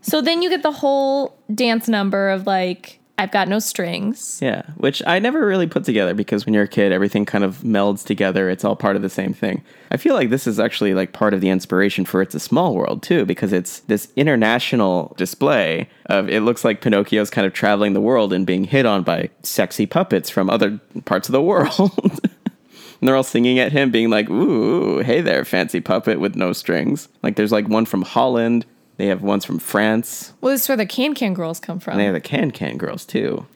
so 0.00 0.22
then 0.22 0.40
you 0.40 0.48
get 0.48 0.62
the 0.62 0.72
whole 0.72 1.36
dance 1.54 1.88
number 1.88 2.30
of 2.30 2.46
like, 2.46 2.99
I've 3.20 3.30
got 3.30 3.48
no 3.48 3.58
strings. 3.58 4.38
Yeah, 4.40 4.62
which 4.78 5.02
I 5.06 5.18
never 5.18 5.44
really 5.44 5.66
put 5.66 5.84
together 5.84 6.14
because 6.14 6.46
when 6.46 6.54
you're 6.54 6.62
a 6.64 6.68
kid, 6.68 6.90
everything 6.90 7.26
kind 7.26 7.44
of 7.44 7.58
melds 7.58 8.02
together. 8.02 8.48
It's 8.48 8.64
all 8.64 8.76
part 8.76 8.96
of 8.96 9.02
the 9.02 9.10
same 9.10 9.34
thing. 9.34 9.62
I 9.90 9.98
feel 9.98 10.14
like 10.14 10.30
this 10.30 10.46
is 10.46 10.58
actually 10.58 10.94
like 10.94 11.12
part 11.12 11.34
of 11.34 11.42
the 11.42 11.50
inspiration 11.50 12.06
for 12.06 12.22
It's 12.22 12.34
a 12.34 12.40
Small 12.40 12.74
World 12.74 13.02
too, 13.02 13.26
because 13.26 13.52
it's 13.52 13.80
this 13.80 14.08
international 14.16 15.14
display 15.18 15.90
of 16.06 16.30
it 16.30 16.40
looks 16.40 16.64
like 16.64 16.80
Pinocchio's 16.80 17.28
kind 17.28 17.46
of 17.46 17.52
traveling 17.52 17.92
the 17.92 18.00
world 18.00 18.32
and 18.32 18.46
being 18.46 18.64
hit 18.64 18.86
on 18.86 19.02
by 19.02 19.28
sexy 19.42 19.84
puppets 19.84 20.30
from 20.30 20.48
other 20.48 20.80
parts 21.04 21.28
of 21.28 21.32
the 21.32 21.42
world. 21.42 22.20
And 23.00 23.08
they're 23.08 23.16
all 23.16 23.22
singing 23.22 23.58
at 23.58 23.72
him, 23.72 23.90
being 23.90 24.10
like, 24.10 24.28
ooh, 24.28 24.98
hey 24.98 25.22
there, 25.22 25.42
fancy 25.46 25.80
puppet 25.80 26.20
with 26.20 26.36
no 26.36 26.52
strings. 26.52 27.08
Like, 27.22 27.36
there's 27.36 27.50
like 27.50 27.66
one 27.66 27.86
from 27.86 28.02
Holland. 28.02 28.66
They 29.00 29.06
have 29.06 29.22
ones 29.22 29.46
from 29.46 29.58
France. 29.58 30.34
Well, 30.42 30.52
this 30.52 30.64
is 30.64 30.68
where 30.68 30.76
the 30.76 30.84
Can 30.84 31.14
Can 31.14 31.32
girls 31.32 31.58
come 31.58 31.80
from. 31.80 31.92
And 31.92 32.00
they 32.00 32.04
have 32.04 32.12
the 32.14 32.20
Can 32.20 32.50
Can 32.50 32.76
girls, 32.76 33.06
too. 33.06 33.46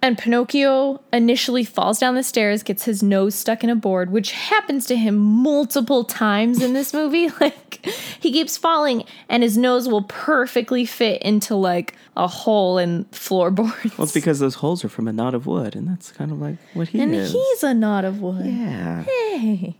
And 0.00 0.16
Pinocchio 0.16 1.02
initially 1.12 1.62
falls 1.64 1.98
down 1.98 2.14
the 2.14 2.22
stairs, 2.22 2.62
gets 2.62 2.84
his 2.84 3.02
nose 3.02 3.34
stuck 3.34 3.62
in 3.62 3.68
a 3.70 3.74
board, 3.76 4.10
which 4.10 4.32
happens 4.32 4.86
to 4.86 4.96
him 4.96 5.16
multiple 5.16 6.04
times 6.04 6.62
in 6.62 6.72
this 6.72 6.94
movie. 6.94 7.28
Like, 7.40 7.84
he 8.18 8.32
keeps 8.32 8.56
falling, 8.56 9.04
and 9.28 9.42
his 9.42 9.58
nose 9.58 9.88
will 9.88 10.04
perfectly 10.04 10.86
fit 10.86 11.20
into 11.20 11.54
like 11.54 11.94
a 12.16 12.26
hole 12.26 12.78
in 12.78 13.04
floorboards. 13.12 13.98
Well, 13.98 14.04
it's 14.04 14.12
because 14.14 14.38
those 14.38 14.54
holes 14.54 14.86
are 14.86 14.88
from 14.88 15.06
a 15.06 15.12
knot 15.12 15.34
of 15.34 15.46
wood, 15.46 15.76
and 15.76 15.86
that's 15.86 16.12
kind 16.12 16.30
of 16.32 16.40
like 16.40 16.56
what 16.72 16.88
he 16.88 17.00
and 17.00 17.14
is. 17.14 17.30
he's 17.32 17.62
a 17.62 17.74
knot 17.74 18.06
of 18.06 18.22
wood. 18.22 18.46
yeah. 18.46 19.02
Hey. 19.02 19.76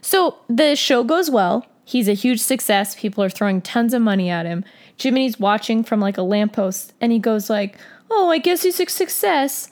So 0.00 0.36
the 0.48 0.74
show 0.74 1.04
goes 1.04 1.30
well. 1.30 1.64
He's 1.84 2.08
a 2.08 2.14
huge 2.14 2.40
success. 2.40 2.94
People 2.94 3.22
are 3.22 3.28
throwing 3.30 3.60
tons 3.60 3.92
of 3.94 4.02
money 4.02 4.30
at 4.30 4.46
him. 4.46 4.64
Jiminy's 4.98 5.38
watching 5.38 5.84
from 5.84 6.00
like 6.00 6.16
a 6.18 6.22
lamppost 6.22 6.92
and 7.00 7.12
he 7.12 7.18
goes 7.18 7.50
like, 7.50 7.76
"Oh, 8.10 8.30
I 8.30 8.38
guess 8.38 8.62
he's 8.62 8.80
a 8.80 8.86
success. 8.86 9.70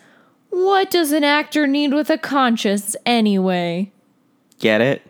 What 0.51 0.91
does 0.91 1.13
an 1.13 1.25
actor 1.25 1.67
need 1.67 1.95
with 1.95 2.11
a 2.11 2.19
conscience 2.19 2.95
anyway?" 3.07 3.91
Get 4.59 4.81
it? 4.81 5.03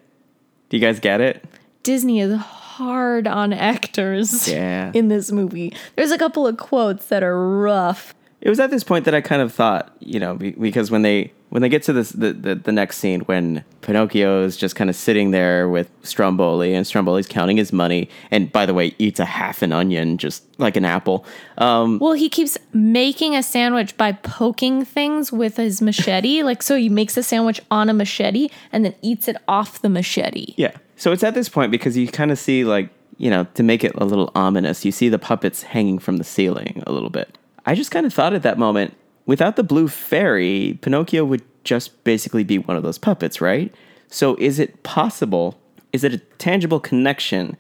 Do 0.68 0.76
you 0.76 0.80
guys 0.80 1.00
get 1.00 1.20
it? 1.20 1.44
Disney 1.82 2.20
is 2.20 2.36
hard 2.38 3.26
on 3.26 3.52
actors 3.52 4.48
Yeah. 4.48 4.92
in 4.94 5.08
this 5.08 5.32
movie. 5.32 5.74
There's 5.96 6.10
a 6.12 6.18
couple 6.18 6.46
of 6.46 6.56
quotes 6.56 7.06
that 7.06 7.22
are 7.22 7.58
rough. 7.58 8.14
It 8.40 8.48
was 8.48 8.60
at 8.60 8.70
this 8.70 8.84
point 8.84 9.04
that 9.04 9.14
I 9.14 9.20
kind 9.20 9.42
of 9.42 9.52
thought, 9.52 9.94
you 10.00 10.18
know, 10.20 10.34
because 10.36 10.90
when 10.90 11.02
they 11.02 11.32
when 11.52 11.60
they 11.60 11.68
get 11.68 11.82
to 11.82 11.92
this 11.92 12.10
the, 12.12 12.32
the, 12.32 12.54
the 12.54 12.72
next 12.72 12.96
scene 12.96 13.20
when 13.22 13.62
Pinocchio 13.82 14.42
is 14.42 14.56
just 14.56 14.74
kind 14.74 14.88
of 14.88 14.96
sitting 14.96 15.32
there 15.32 15.68
with 15.68 15.90
Stromboli 16.02 16.72
and 16.72 16.86
Stromboli's 16.86 17.26
counting 17.26 17.58
his 17.58 17.74
money 17.74 18.08
and 18.30 18.50
by 18.50 18.64
the 18.64 18.72
way 18.72 18.94
eats 18.98 19.20
a 19.20 19.26
half 19.26 19.60
an 19.60 19.70
onion 19.70 20.16
just 20.16 20.44
like 20.58 20.76
an 20.76 20.86
apple. 20.86 21.26
Um, 21.58 21.98
Well, 21.98 22.14
he 22.14 22.30
keeps 22.30 22.56
making 22.72 23.36
a 23.36 23.42
sandwich 23.42 23.98
by 23.98 24.12
poking 24.12 24.86
things 24.86 25.30
with 25.30 25.58
his 25.58 25.82
machete. 25.82 26.42
like, 26.50 26.62
so 26.62 26.74
he 26.76 26.88
makes 26.88 27.18
a 27.18 27.22
sandwich 27.22 27.60
on 27.70 27.90
a 27.90 27.92
machete 27.92 28.48
and 28.72 28.86
then 28.86 28.94
eats 29.02 29.28
it 29.28 29.36
off 29.46 29.82
the 29.82 29.90
machete. 29.90 30.54
yeah. 30.56 30.72
So 30.96 31.12
it's 31.12 31.24
at 31.24 31.34
this 31.34 31.50
point 31.50 31.70
because 31.70 31.96
you 31.98 32.08
kind 32.08 32.30
of 32.30 32.38
see 32.38 32.64
like, 32.64 32.88
you 33.18 33.28
know, 33.28 33.44
to 33.54 33.62
make 33.62 33.84
it 33.84 33.92
a 33.96 34.06
little 34.06 34.30
ominous, 34.34 34.86
you 34.86 34.92
see 34.92 35.10
the 35.10 35.18
puppets 35.18 35.64
hanging 35.64 35.98
from 35.98 36.16
the 36.16 36.24
ceiling 36.24 36.82
a 36.86 36.92
little 36.92 37.10
bit. 37.10 37.36
I 37.66 37.74
just 37.74 37.90
kind 37.90 38.06
of 38.06 38.14
thought 38.14 38.32
at 38.32 38.42
that 38.42 38.56
moment, 38.56 38.94
without 39.26 39.56
the 39.56 39.62
blue 39.62 39.88
fairy, 39.88 40.78
Pinocchio 40.82 41.24
would 41.24 41.42
just 41.64 42.02
basically 42.04 42.44
be 42.44 42.58
one 42.58 42.76
of 42.76 42.82
those 42.82 42.98
puppets, 42.98 43.40
right? 43.40 43.72
So 44.08 44.36
is 44.36 44.58
it 44.58 44.82
possible, 44.82 45.58
is 45.92 46.04
it 46.04 46.14
a 46.14 46.18
tangible 46.18 46.80
connection 46.80 47.56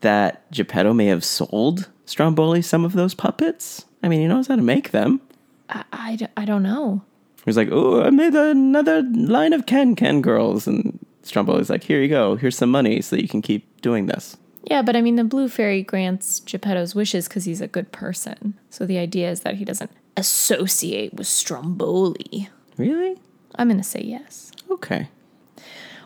that 0.00 0.50
Geppetto 0.50 0.92
may 0.92 1.06
have 1.06 1.24
sold 1.24 1.88
Stromboli 2.04 2.62
some 2.62 2.84
of 2.84 2.92
those 2.92 3.14
puppets? 3.14 3.84
I 4.02 4.08
mean, 4.08 4.20
he 4.20 4.26
knows 4.26 4.48
how 4.48 4.56
to 4.56 4.62
make 4.62 4.90
them. 4.90 5.20
I 5.68 6.18
I 6.36 6.44
don't 6.44 6.62
know. 6.62 7.02
He's 7.44 7.56
like, 7.56 7.68
oh, 7.70 8.02
I 8.02 8.10
made 8.10 8.34
another 8.34 9.02
line 9.02 9.52
of 9.52 9.66
Can 9.66 9.96
Can 9.96 10.20
girls. 10.20 10.66
And 10.66 10.98
Stromboli's 11.22 11.70
like, 11.70 11.84
here 11.84 12.02
you 12.02 12.08
go. 12.08 12.36
Here's 12.36 12.56
some 12.56 12.70
money 12.70 13.00
so 13.00 13.16
that 13.16 13.22
you 13.22 13.28
can 13.28 13.42
keep 13.42 13.80
doing 13.80 14.06
this. 14.06 14.36
Yeah, 14.64 14.82
but 14.82 14.96
I 14.96 15.02
mean, 15.02 15.16
the 15.16 15.24
blue 15.24 15.48
fairy 15.48 15.82
grants 15.82 16.40
Geppetto's 16.40 16.94
wishes 16.94 17.28
because 17.28 17.44
he's 17.44 17.60
a 17.60 17.68
good 17.68 17.92
person. 17.92 18.58
So 18.70 18.86
the 18.86 18.98
idea 18.98 19.30
is 19.30 19.40
that 19.40 19.56
he 19.56 19.64
doesn't 19.64 19.90
associate 20.16 21.14
with 21.14 21.26
Stromboli. 21.26 22.48
Really? 22.76 23.16
I'm 23.56 23.68
going 23.68 23.78
to 23.78 23.84
say 23.84 24.02
yes. 24.02 24.52
Okay. 24.70 25.08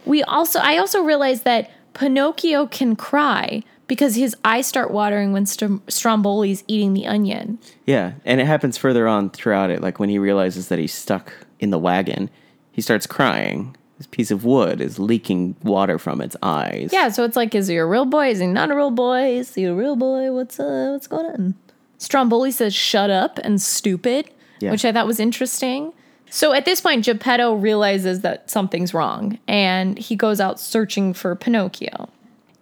We 0.04 0.22
also, 0.22 0.58
I 0.60 0.78
also 0.78 1.02
realized 1.02 1.44
that 1.44 1.70
Pinocchio 1.94 2.66
can 2.66 2.96
cry 2.96 3.62
because 3.86 4.14
his 4.14 4.36
eyes 4.44 4.66
start 4.66 4.90
watering 4.90 5.32
when 5.32 5.46
Strom- 5.46 5.82
Stromboli's 5.88 6.62
eating 6.68 6.94
the 6.94 7.06
onion. 7.06 7.58
Yeah, 7.86 8.12
and 8.24 8.40
it 8.40 8.46
happens 8.46 8.76
further 8.76 9.08
on 9.08 9.30
throughout 9.30 9.70
it. 9.70 9.80
Like 9.80 9.98
when 9.98 10.08
he 10.08 10.18
realizes 10.18 10.68
that 10.68 10.78
he's 10.78 10.94
stuck 10.94 11.32
in 11.58 11.70
the 11.70 11.78
wagon, 11.78 12.30
he 12.70 12.80
starts 12.80 13.06
crying. 13.06 13.74
This 13.96 14.06
piece 14.06 14.30
of 14.30 14.44
wood 14.44 14.80
is 14.80 14.98
leaking 15.00 15.56
water 15.64 15.98
from 15.98 16.20
its 16.20 16.36
eyes. 16.42 16.90
Yeah, 16.92 17.08
so 17.08 17.24
it's 17.24 17.34
like, 17.34 17.54
is 17.54 17.66
he 17.66 17.76
a 17.78 17.84
real 17.84 18.04
boy? 18.04 18.28
Is 18.28 18.38
he 18.38 18.46
not 18.46 18.70
a 18.70 18.76
real 18.76 18.92
boy? 18.92 19.32
Is 19.32 19.54
he 19.54 19.64
a 19.64 19.74
real 19.74 19.96
boy? 19.96 20.30
What's 20.30 20.60
uh, 20.60 20.90
what's 20.92 21.08
going 21.08 21.26
on? 21.26 21.54
Stromboli 21.98 22.50
says, 22.50 22.74
"Shut 22.74 23.10
up" 23.10 23.38
and 23.42 23.60
"stupid," 23.60 24.30
Yeah. 24.60 24.70
which 24.70 24.84
I 24.84 24.92
thought 24.92 25.06
was 25.06 25.20
interesting. 25.20 25.92
So 26.30 26.52
at 26.52 26.64
this 26.64 26.80
point, 26.80 27.04
Geppetto 27.04 27.54
realizes 27.54 28.20
that 28.20 28.50
something's 28.50 28.92
wrong, 28.94 29.38
and 29.48 29.98
he 29.98 30.14
goes 30.16 30.40
out 30.40 30.60
searching 30.60 31.14
for 31.14 31.34
Pinocchio. 31.34 32.08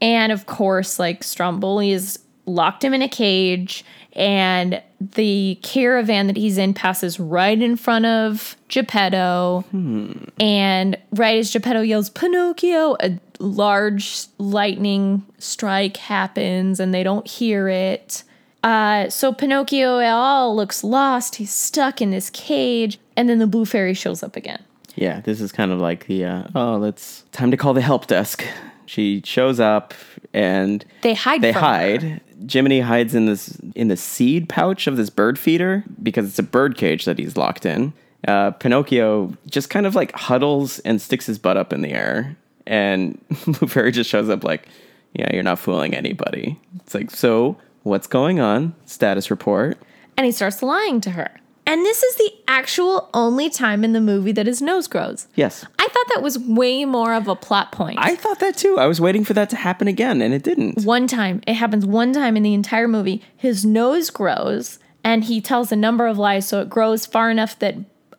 And 0.01 0.31
of 0.33 0.47
course, 0.47 0.99
like 0.99 1.25
Stromboli 1.25 1.93
is 1.93 2.19
locked 2.47 2.85
him 2.85 2.95
in 2.95 3.03
a 3.03 3.09
cage, 3.09 3.85
and 4.13 4.81
the 5.01 5.59
caravan 5.63 6.27
that 6.29 6.37
he's 6.37 6.57
in 6.59 6.73
passes 6.73 7.19
right 7.21 7.61
in 7.61 7.77
front 7.77 8.07
of 8.07 8.57
Geppetto. 8.69 9.65
Hmm. 9.71 10.13
And 10.41 10.97
right 11.13 11.39
as 11.39 11.53
Geppetto 11.53 11.83
yells, 11.83 12.09
Pinocchio, 12.09 12.97
a 13.01 13.19
large 13.39 14.27
lightning 14.39 15.27
strike 15.39 15.99
happens 15.99 16.81
and 16.81 16.95
they 16.95 17.03
don't 17.03 17.27
hear 17.27 17.69
it. 17.69 18.23
Uh, 18.63 19.09
so 19.09 19.33
Pinocchio 19.33 20.01
all 20.01 20.55
looks 20.57 20.83
lost. 20.83 21.37
He's 21.37 21.53
stuck 21.53 22.01
in 22.03 22.11
this 22.11 22.31
cage. 22.31 22.99
And 23.17 23.29
then 23.29 23.39
the 23.39 23.47
blue 23.47 23.65
fairy 23.65 23.95
shows 23.95 24.23
up 24.23 24.37
again. 24.37 24.63
Yeah, 24.95 25.21
this 25.21 25.41
is 25.41 25.53
kind 25.53 25.73
of 25.73 25.81
like 25.81 26.07
the 26.07 26.25
uh, 26.25 26.43
oh, 26.55 26.77
let's 26.77 27.25
time 27.33 27.51
to 27.51 27.57
call 27.57 27.75
the 27.75 27.81
help 27.83 28.07
desk. 28.07 28.45
She 28.87 29.21
shows 29.25 29.61
up 29.61 29.95
and 30.33 30.85
They 31.03 31.15
hide 31.15 31.43
they 31.43 31.53
from 31.53 31.63
her. 31.63 31.67
hide. 31.69 32.21
Jiminy 32.51 32.81
hides 32.81 33.15
in 33.15 33.27
this 33.27 33.57
in 33.75 33.89
the 33.89 33.97
seed 33.97 34.49
pouch 34.49 34.87
of 34.87 34.97
this 34.97 35.11
bird 35.11 35.39
feeder 35.39 35.85
because 36.03 36.27
it's 36.29 36.39
a 36.39 36.43
bird 36.43 36.77
cage 36.77 37.05
that 37.05 37.19
he's 37.19 37.37
locked 37.37 37.67
in. 37.67 37.93
Uh, 38.27 38.51
Pinocchio 38.53 39.35
just 39.51 39.71
kind 39.71 39.87
of 39.87 39.95
like 39.95 40.13
huddles 40.13 40.79
and 40.81 41.01
sticks 41.01 41.27
his 41.27 41.39
butt 41.39 41.57
up 41.57 41.73
in 41.73 41.81
the 41.83 41.93
air, 41.93 42.37
and 42.67 43.19
Blue 43.47 43.69
Fairy 43.69 43.93
just 43.93 44.09
shows 44.11 44.29
up 44.29 44.45
like, 44.45 44.69
"Yeah, 45.15 45.29
you're 45.33 45.43
not 45.43 45.59
fooling 45.59 45.95
anybody." 45.95 46.59
It's 46.77 46.95
like, 46.95 47.11
so 47.11 47.57
what's 47.87 48.07
going 48.07 48.41
on? 48.41 48.75
Status 48.85 49.31
report. 49.31 49.79
And 50.17 50.27
he 50.27 50.33
starts 50.33 50.63
lying 50.63 51.01
to 51.03 51.11
her. 51.11 51.41
And 51.69 51.85
this 51.85 52.03
is 52.03 52.17
the 52.17 52.31
actual 52.47 53.11
only 53.13 53.51
time 53.51 53.83
in 53.85 53.93
the 53.93 54.01
movie 54.01 54.33
that 54.33 54.47
his 54.47 54.63
nose 54.63 54.87
grows. 54.87 55.27
Yes, 55.35 55.65
I 55.79 55.87
thought 55.87 56.15
that 56.15 56.23
was 56.23 56.39
way 56.39 56.85
more 56.85 57.13
of 57.13 57.27
a 57.27 57.35
plot 57.35 57.73
point. 57.73 57.99
I 58.01 58.15
thought 58.15 58.39
that 58.39 58.57
too. 58.57 58.79
I 58.79 58.87
was 58.87 59.01
waiting 59.01 59.25
for 59.25 59.35
that 59.35 59.51
to 59.51 59.57
happen 59.57 59.89
again, 59.89 60.23
and 60.23 60.33
it 60.33 60.45
didn't. 60.45 60.85
one 60.85 61.09
time. 61.09 61.43
It 61.47 61.55
happens 61.55 61.85
one 61.85 62.13
time 62.13 62.37
in 62.37 62.45
the 62.45 62.55
entire 62.55 62.87
movie. 62.87 63.23
His 63.37 63.65
nose 63.65 64.11
grows 64.11 64.79
and 65.03 65.25
he 65.25 65.41
tells 65.41 65.71
a 65.71 65.77
number 65.77 66.07
of 66.07 66.19
lies, 66.19 66.49
so 66.49 66.61
it 66.61 66.69
grows 66.69 67.07
far 67.07 67.31
enough 67.31 67.59
that 67.61 67.77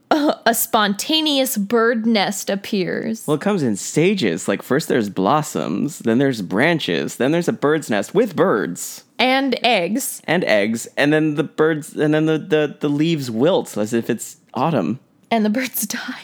a 0.10 0.54
spontaneous 0.54 1.58
bird 1.58 2.06
nest 2.06 2.50
appears. 2.50 3.28
Well, 3.28 3.36
it 3.36 3.42
comes 3.42 3.64
in 3.64 3.76
stages. 3.76 4.48
Like 4.48 4.64
first 4.64 4.88
there's 4.88 5.10
blossoms, 5.10 6.00
then 6.00 6.18
there's 6.18 6.42
branches, 6.42 7.18
then 7.18 7.32
there's 7.32 7.48
a 7.48 7.54
bird's 7.54 7.90
nest 7.90 8.14
with 8.16 8.36
birds 8.36 9.04
and 9.20 9.60
eggs. 9.64 10.22
and 10.26 10.44
eggs, 10.46 10.88
and 10.98 11.12
then 11.12 11.36
the 11.36 11.44
birds, 11.44 11.96
and 11.96 12.14
then 12.14 12.26
the 12.26 12.38
the, 12.38 12.78
the 12.80 12.90
leaves 12.90 13.30
wilt 13.30 13.78
as 13.78 13.94
if 13.94 14.10
it's 14.10 14.38
autumn. 14.54 15.00
And 15.30 15.44
the 15.44 15.50
birds 15.50 15.86
die. 15.88 16.24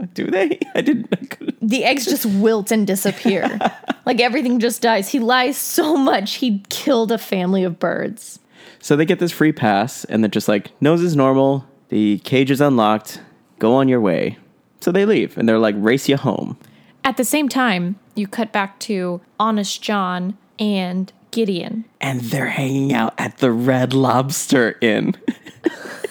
Do 0.14 0.26
they? 0.26 0.58
I 0.74 0.80
didn't. 0.80 1.08
I 1.12 1.52
the 1.60 1.84
eggs 1.84 2.06
just 2.06 2.26
wilt 2.26 2.70
and 2.70 2.86
disappear. 2.86 3.58
like 4.06 4.20
everything 4.20 4.58
just 4.58 4.82
dies. 4.82 5.08
He 5.08 5.18
lies 5.18 5.56
so 5.56 5.96
much, 5.96 6.36
he 6.36 6.64
killed 6.68 7.12
a 7.12 7.18
family 7.18 7.64
of 7.64 7.78
birds. 7.78 8.40
So 8.82 8.96
they 8.96 9.04
get 9.04 9.18
this 9.18 9.30
free 9.32 9.52
pass, 9.52 10.04
and 10.06 10.24
they're 10.24 10.30
just 10.30 10.48
like, 10.48 10.70
nose 10.80 11.02
is 11.02 11.14
normal, 11.14 11.66
the 11.90 12.18
cage 12.20 12.50
is 12.50 12.60
unlocked, 12.60 13.20
go 13.58 13.74
on 13.74 13.88
your 13.88 14.00
way. 14.00 14.38
So 14.80 14.90
they 14.90 15.04
leave, 15.04 15.36
and 15.36 15.48
they're 15.48 15.58
like, 15.58 15.74
race 15.78 16.08
you 16.08 16.16
home. 16.16 16.56
At 17.04 17.16
the 17.16 17.24
same 17.24 17.48
time, 17.48 17.98
you 18.14 18.26
cut 18.26 18.52
back 18.52 18.78
to 18.80 19.20
Honest 19.38 19.82
John 19.82 20.38
and 20.58 21.12
Gideon. 21.30 21.84
and 22.00 22.20
they're 22.22 22.46
hanging 22.46 22.92
out 22.92 23.14
at 23.18 23.38
the 23.38 23.52
Red 23.52 23.92
Lobster 23.92 24.76
Inn. 24.80 25.16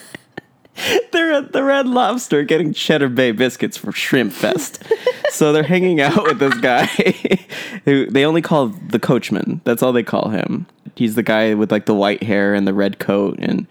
they're 1.12 1.32
at 1.32 1.52
the 1.52 1.62
Red 1.62 1.86
Lobster 1.86 2.42
getting 2.42 2.72
Cheddar 2.72 3.10
Bay 3.10 3.32
biscuits 3.32 3.76
for 3.76 3.92
Shrimp 3.92 4.32
Fest. 4.32 4.82
so 5.30 5.52
they're 5.52 5.62
hanging 5.62 6.00
out 6.00 6.22
with 6.24 6.38
this 6.38 6.56
guy 6.58 6.86
who 7.84 8.06
they 8.06 8.24
only 8.24 8.40
call 8.42 8.68
the 8.68 8.98
coachman. 8.98 9.60
That's 9.64 9.82
all 9.82 9.92
they 9.92 10.02
call 10.02 10.30
him. 10.30 10.66
He's 10.96 11.14
the 11.16 11.22
guy 11.22 11.54
with 11.54 11.70
like 11.70 11.86
the 11.86 11.94
white 11.94 12.22
hair 12.22 12.54
and 12.54 12.66
the 12.66 12.74
red 12.74 12.98
coat 12.98 13.36
and 13.38 13.66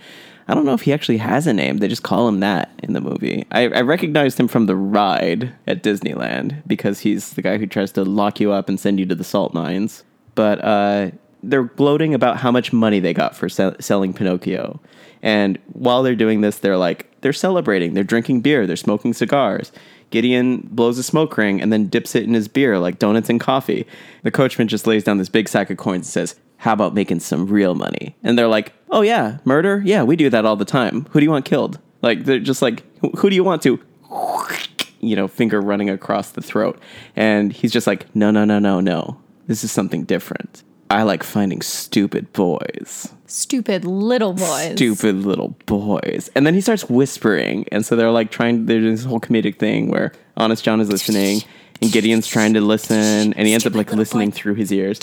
I 0.50 0.56
don't 0.56 0.66
know 0.66 0.74
if 0.74 0.82
he 0.82 0.94
actually 0.94 1.20
has 1.20 1.46
a 1.46 1.54
name. 1.54 1.78
They 1.78 1.88
just 1.88 2.02
call 2.02 2.28
him 2.28 2.40
that 2.40 2.72
in 2.82 2.94
the 2.94 3.02
movie. 3.02 3.46
I, 3.52 3.68
I 3.68 3.82
recognized 3.82 4.40
him 4.40 4.48
from 4.48 4.66
the 4.66 4.76
ride 4.76 5.54
at 5.68 5.84
Disneyland 5.84 6.64
because 6.66 7.02
he's 7.02 7.34
the 7.34 7.44
guy 7.44 7.60
who 7.60 7.68
tries 7.68 7.92
to 7.92 8.04
lock 8.04 8.40
you 8.40 8.52
up 8.52 8.68
and 8.68 8.80
send 8.80 9.00
you 9.00 9.06
to 9.06 9.14
the 9.14 9.24
salt 9.24 9.54
mines. 9.54 10.04
But 10.34 10.64
uh, 10.64 11.12
they're 11.44 11.66
gloating 11.66 12.16
about 12.16 12.38
how 12.38 12.52
much 12.52 12.74
money 12.74 13.00
they 13.00 13.14
got 13.14 13.36
for 13.36 13.48
sell- 13.48 13.76
selling 13.80 14.12
Pinocchio. 14.12 14.80
And 15.22 15.60
while 15.74 16.02
they're 16.02 16.16
doing 16.16 16.42
this, 16.42 16.58
they're 16.58 16.78
like, 16.78 17.22
they're 17.22 17.32
celebrating. 17.32 17.94
They're 17.94 18.04
drinking 18.04 18.42
beer. 18.42 18.66
They're 18.66 18.76
smoking 18.76 19.14
cigars. 19.14 19.72
Gideon 20.10 20.68
blows 20.72 20.98
a 20.98 21.04
smoke 21.04 21.38
ring 21.38 21.62
and 21.62 21.72
then 21.72 21.90
dips 21.90 22.16
it 22.16 22.24
in 22.24 22.34
his 22.34 22.48
beer 22.48 22.80
like 22.80 22.98
donuts 22.98 23.30
and 23.30 23.40
coffee. 23.40 23.86
The 24.24 24.32
coachman 24.32 24.68
just 24.68 24.88
lays 24.88 25.04
down 25.04 25.20
this 25.20 25.30
big 25.30 25.48
sack 25.48 25.70
of 25.70 25.78
coins 25.78 26.08
and 26.08 26.28
says, 26.28 26.40
How 26.60 26.74
about 26.74 26.94
making 26.94 27.22
some 27.22 27.48
real 27.48 27.74
money? 27.74 28.16
And 28.24 28.38
they're 28.38 28.48
like, 28.48 28.74
Oh, 28.92 29.02
yeah, 29.02 29.38
murder? 29.46 29.82
Yeah, 29.86 30.04
we 30.04 30.16
do 30.16 30.30
that 30.30 30.46
all 30.46 30.56
the 30.56 30.66
time. 30.66 31.06
Who 31.12 31.20
do 31.20 31.24
you 31.26 31.32
want 31.32 31.46
killed? 31.46 31.80
Like, 32.02 32.26
they're 32.26 32.40
just 32.40 32.62
like, 32.62 32.84
Who 33.18 33.30
do 33.30 33.36
you 33.36 33.44
want 33.44 33.62
to? 33.64 33.80
You 35.02 35.16
know, 35.16 35.30
finger 35.30 35.62
running 35.62 35.90
across 35.90 36.32
the 36.32 36.42
throat. 36.42 36.78
And 37.16 37.54
he's 37.54 37.72
just 37.72 37.88
like, 37.88 38.14
No, 38.14 38.32
no, 38.32 38.44
no, 38.44 38.60
no, 38.60 38.82
no. 38.82 39.18
This 39.48 39.64
is 39.64 39.72
something 39.72 40.04
different. 40.04 40.64
I 40.90 41.04
like 41.04 41.24
finding 41.24 41.62
stupid 41.62 42.34
boys 42.34 43.14
Stupid 43.28 43.86
little 43.86 44.34
boys. 44.34 44.72
stupid 44.74 45.18
little 45.18 45.56
boys. 45.68 46.30
And 46.36 46.46
then 46.48 46.54
he 46.56 46.62
starts 46.62 46.90
whispering. 46.90 47.66
And 47.72 47.86
so 47.86 47.96
they're 47.96 48.10
like 48.12 48.32
trying, 48.32 48.66
there's 48.66 48.84
this 49.02 49.06
whole 49.06 49.20
comedic 49.20 49.58
thing 49.60 49.90
where 49.90 50.12
Honest 50.36 50.64
John 50.66 50.82
is 50.82 50.90
listening 50.90 51.42
and 51.82 51.92
Gideon's 51.92 52.28
trying 52.28 52.56
to 52.56 52.62
listen 52.62 53.34
and 53.34 53.48
he 53.48 53.54
ends 53.54 53.68
up 53.68 53.76
like 53.76 53.94
listening 53.94 54.32
through 54.32 54.56
his 54.56 54.74
ears. 54.74 54.98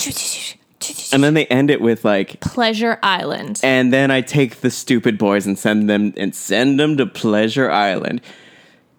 And 1.11 1.23
then 1.23 1.33
they 1.33 1.45
end 1.47 1.69
it 1.71 1.81
with 1.81 2.05
like, 2.05 2.39
Pleasure 2.39 2.99
Island. 3.03 3.59
and 3.63 3.91
then 3.91 4.11
I 4.11 4.21
take 4.21 4.57
the 4.61 4.69
stupid 4.71 5.17
boys 5.17 5.45
and 5.47 5.57
send 5.57 5.89
them 5.89 6.13
and 6.17 6.33
send 6.35 6.79
them 6.79 6.97
to 6.97 7.05
Pleasure 7.05 7.69
Island. 7.71 8.21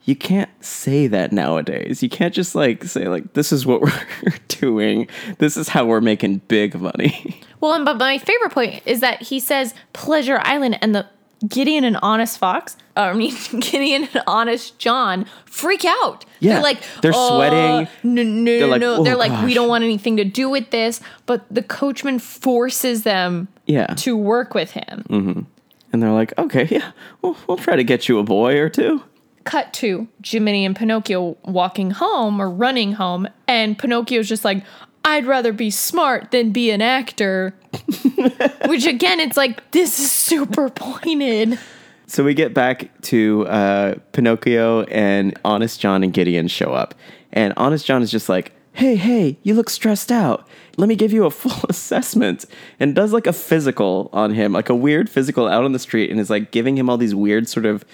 you 0.04 0.16
can't 0.16 0.50
say 0.64 1.06
that 1.06 1.32
nowadays. 1.32 2.02
You 2.02 2.08
can't 2.08 2.32
just 2.34 2.54
like 2.54 2.84
say 2.84 3.08
like 3.08 3.34
this 3.34 3.52
is 3.52 3.66
what 3.66 3.80
we're 4.22 4.38
doing. 4.48 5.06
This 5.38 5.56
is 5.56 5.68
how 5.68 5.84
we're 5.86 6.00
making 6.00 6.38
big 6.48 6.80
money. 6.80 7.40
Well, 7.60 7.74
and 7.74 7.84
but 7.84 7.98
my 7.98 8.18
favorite 8.18 8.52
point 8.52 8.82
is 8.86 9.00
that 9.00 9.20
he 9.20 9.40
says 9.40 9.74
Pleasure 9.92 10.40
Island 10.44 10.78
and 10.80 10.94
the 10.94 11.08
Gideon 11.46 11.84
and 11.84 11.96
Honest 12.02 12.38
Fox, 12.38 12.76
uh, 12.96 13.00
I 13.00 13.12
mean 13.14 13.34
Gideon 13.60 14.08
and 14.12 14.22
Honest 14.26 14.78
John 14.78 15.24
freak 15.44 15.84
out. 15.84 16.24
Yeah, 16.40 16.54
they're 16.54 16.62
like 16.62 16.82
they're 17.02 17.12
"Uh, 17.14 17.28
sweating. 17.28 17.88
No, 18.02 18.22
no, 18.24 18.58
They're 18.58 18.66
like, 18.66 18.80
no. 18.80 18.96
"Oh, 18.96 19.04
they're 19.04 19.16
like, 19.16 19.44
we 19.44 19.54
don't 19.54 19.68
want 19.68 19.84
anything 19.84 20.16
to 20.16 20.24
do 20.24 20.48
with 20.50 20.70
this. 20.70 21.00
But 21.26 21.44
the 21.52 21.62
coachman 21.62 22.18
forces 22.18 23.02
them 23.04 23.48
Yeah. 23.66 23.86
to 23.98 24.16
work 24.16 24.54
with 24.54 24.72
him. 24.72 25.46
And 25.92 26.02
they're 26.02 26.12
like, 26.12 26.36
okay, 26.36 26.66
yeah, 26.70 26.92
we'll, 27.22 27.36
we'll 27.46 27.56
try 27.56 27.74
to 27.76 27.84
get 27.84 28.08
you 28.08 28.18
a 28.18 28.22
boy 28.22 28.58
or 28.58 28.68
two. 28.68 29.02
Cut 29.44 29.72
to 29.74 30.06
Jiminy 30.22 30.66
and 30.66 30.76
Pinocchio 30.76 31.38
walking 31.46 31.90
home 31.92 32.42
or 32.42 32.50
running 32.50 32.92
home, 32.92 33.26
and 33.46 33.78
Pinocchio's 33.78 34.28
just 34.28 34.44
like, 34.44 34.64
I'd 35.04 35.26
rather 35.26 35.52
be 35.52 35.70
smart 35.70 36.30
than 36.30 36.50
be 36.50 36.70
an 36.70 36.82
actor. 36.82 37.54
Which 38.66 38.86
again, 38.86 39.20
it's 39.20 39.36
like 39.36 39.70
this 39.70 39.98
is 39.98 40.10
super 40.10 40.68
pointed. 40.70 41.58
So 42.06 42.24
we 42.24 42.34
get 42.34 42.54
back 42.54 42.90
to 43.02 43.46
uh, 43.46 43.94
Pinocchio 44.12 44.84
and 44.84 45.38
Honest 45.44 45.80
John 45.80 46.02
and 46.02 46.12
Gideon 46.12 46.48
show 46.48 46.72
up. 46.72 46.94
And 47.32 47.52
Honest 47.58 47.84
John 47.84 48.02
is 48.02 48.10
just 48.10 48.30
like, 48.30 48.52
hey, 48.72 48.96
hey, 48.96 49.36
you 49.42 49.54
look 49.54 49.68
stressed 49.68 50.10
out. 50.10 50.48
Let 50.78 50.88
me 50.88 50.96
give 50.96 51.12
you 51.12 51.26
a 51.26 51.30
full 51.30 51.64
assessment. 51.68 52.44
And 52.80 52.94
does 52.94 53.12
like 53.12 53.26
a 53.26 53.32
physical 53.32 54.08
on 54.12 54.32
him, 54.32 54.52
like 54.52 54.68
a 54.68 54.74
weird 54.74 55.10
physical 55.10 55.48
out 55.48 55.64
on 55.64 55.72
the 55.72 55.78
street, 55.78 56.10
and 56.10 56.18
is 56.18 56.30
like 56.30 56.50
giving 56.50 56.78
him 56.78 56.88
all 56.88 56.96
these 56.96 57.14
weird 57.14 57.48
sort 57.48 57.66
of 57.66 57.84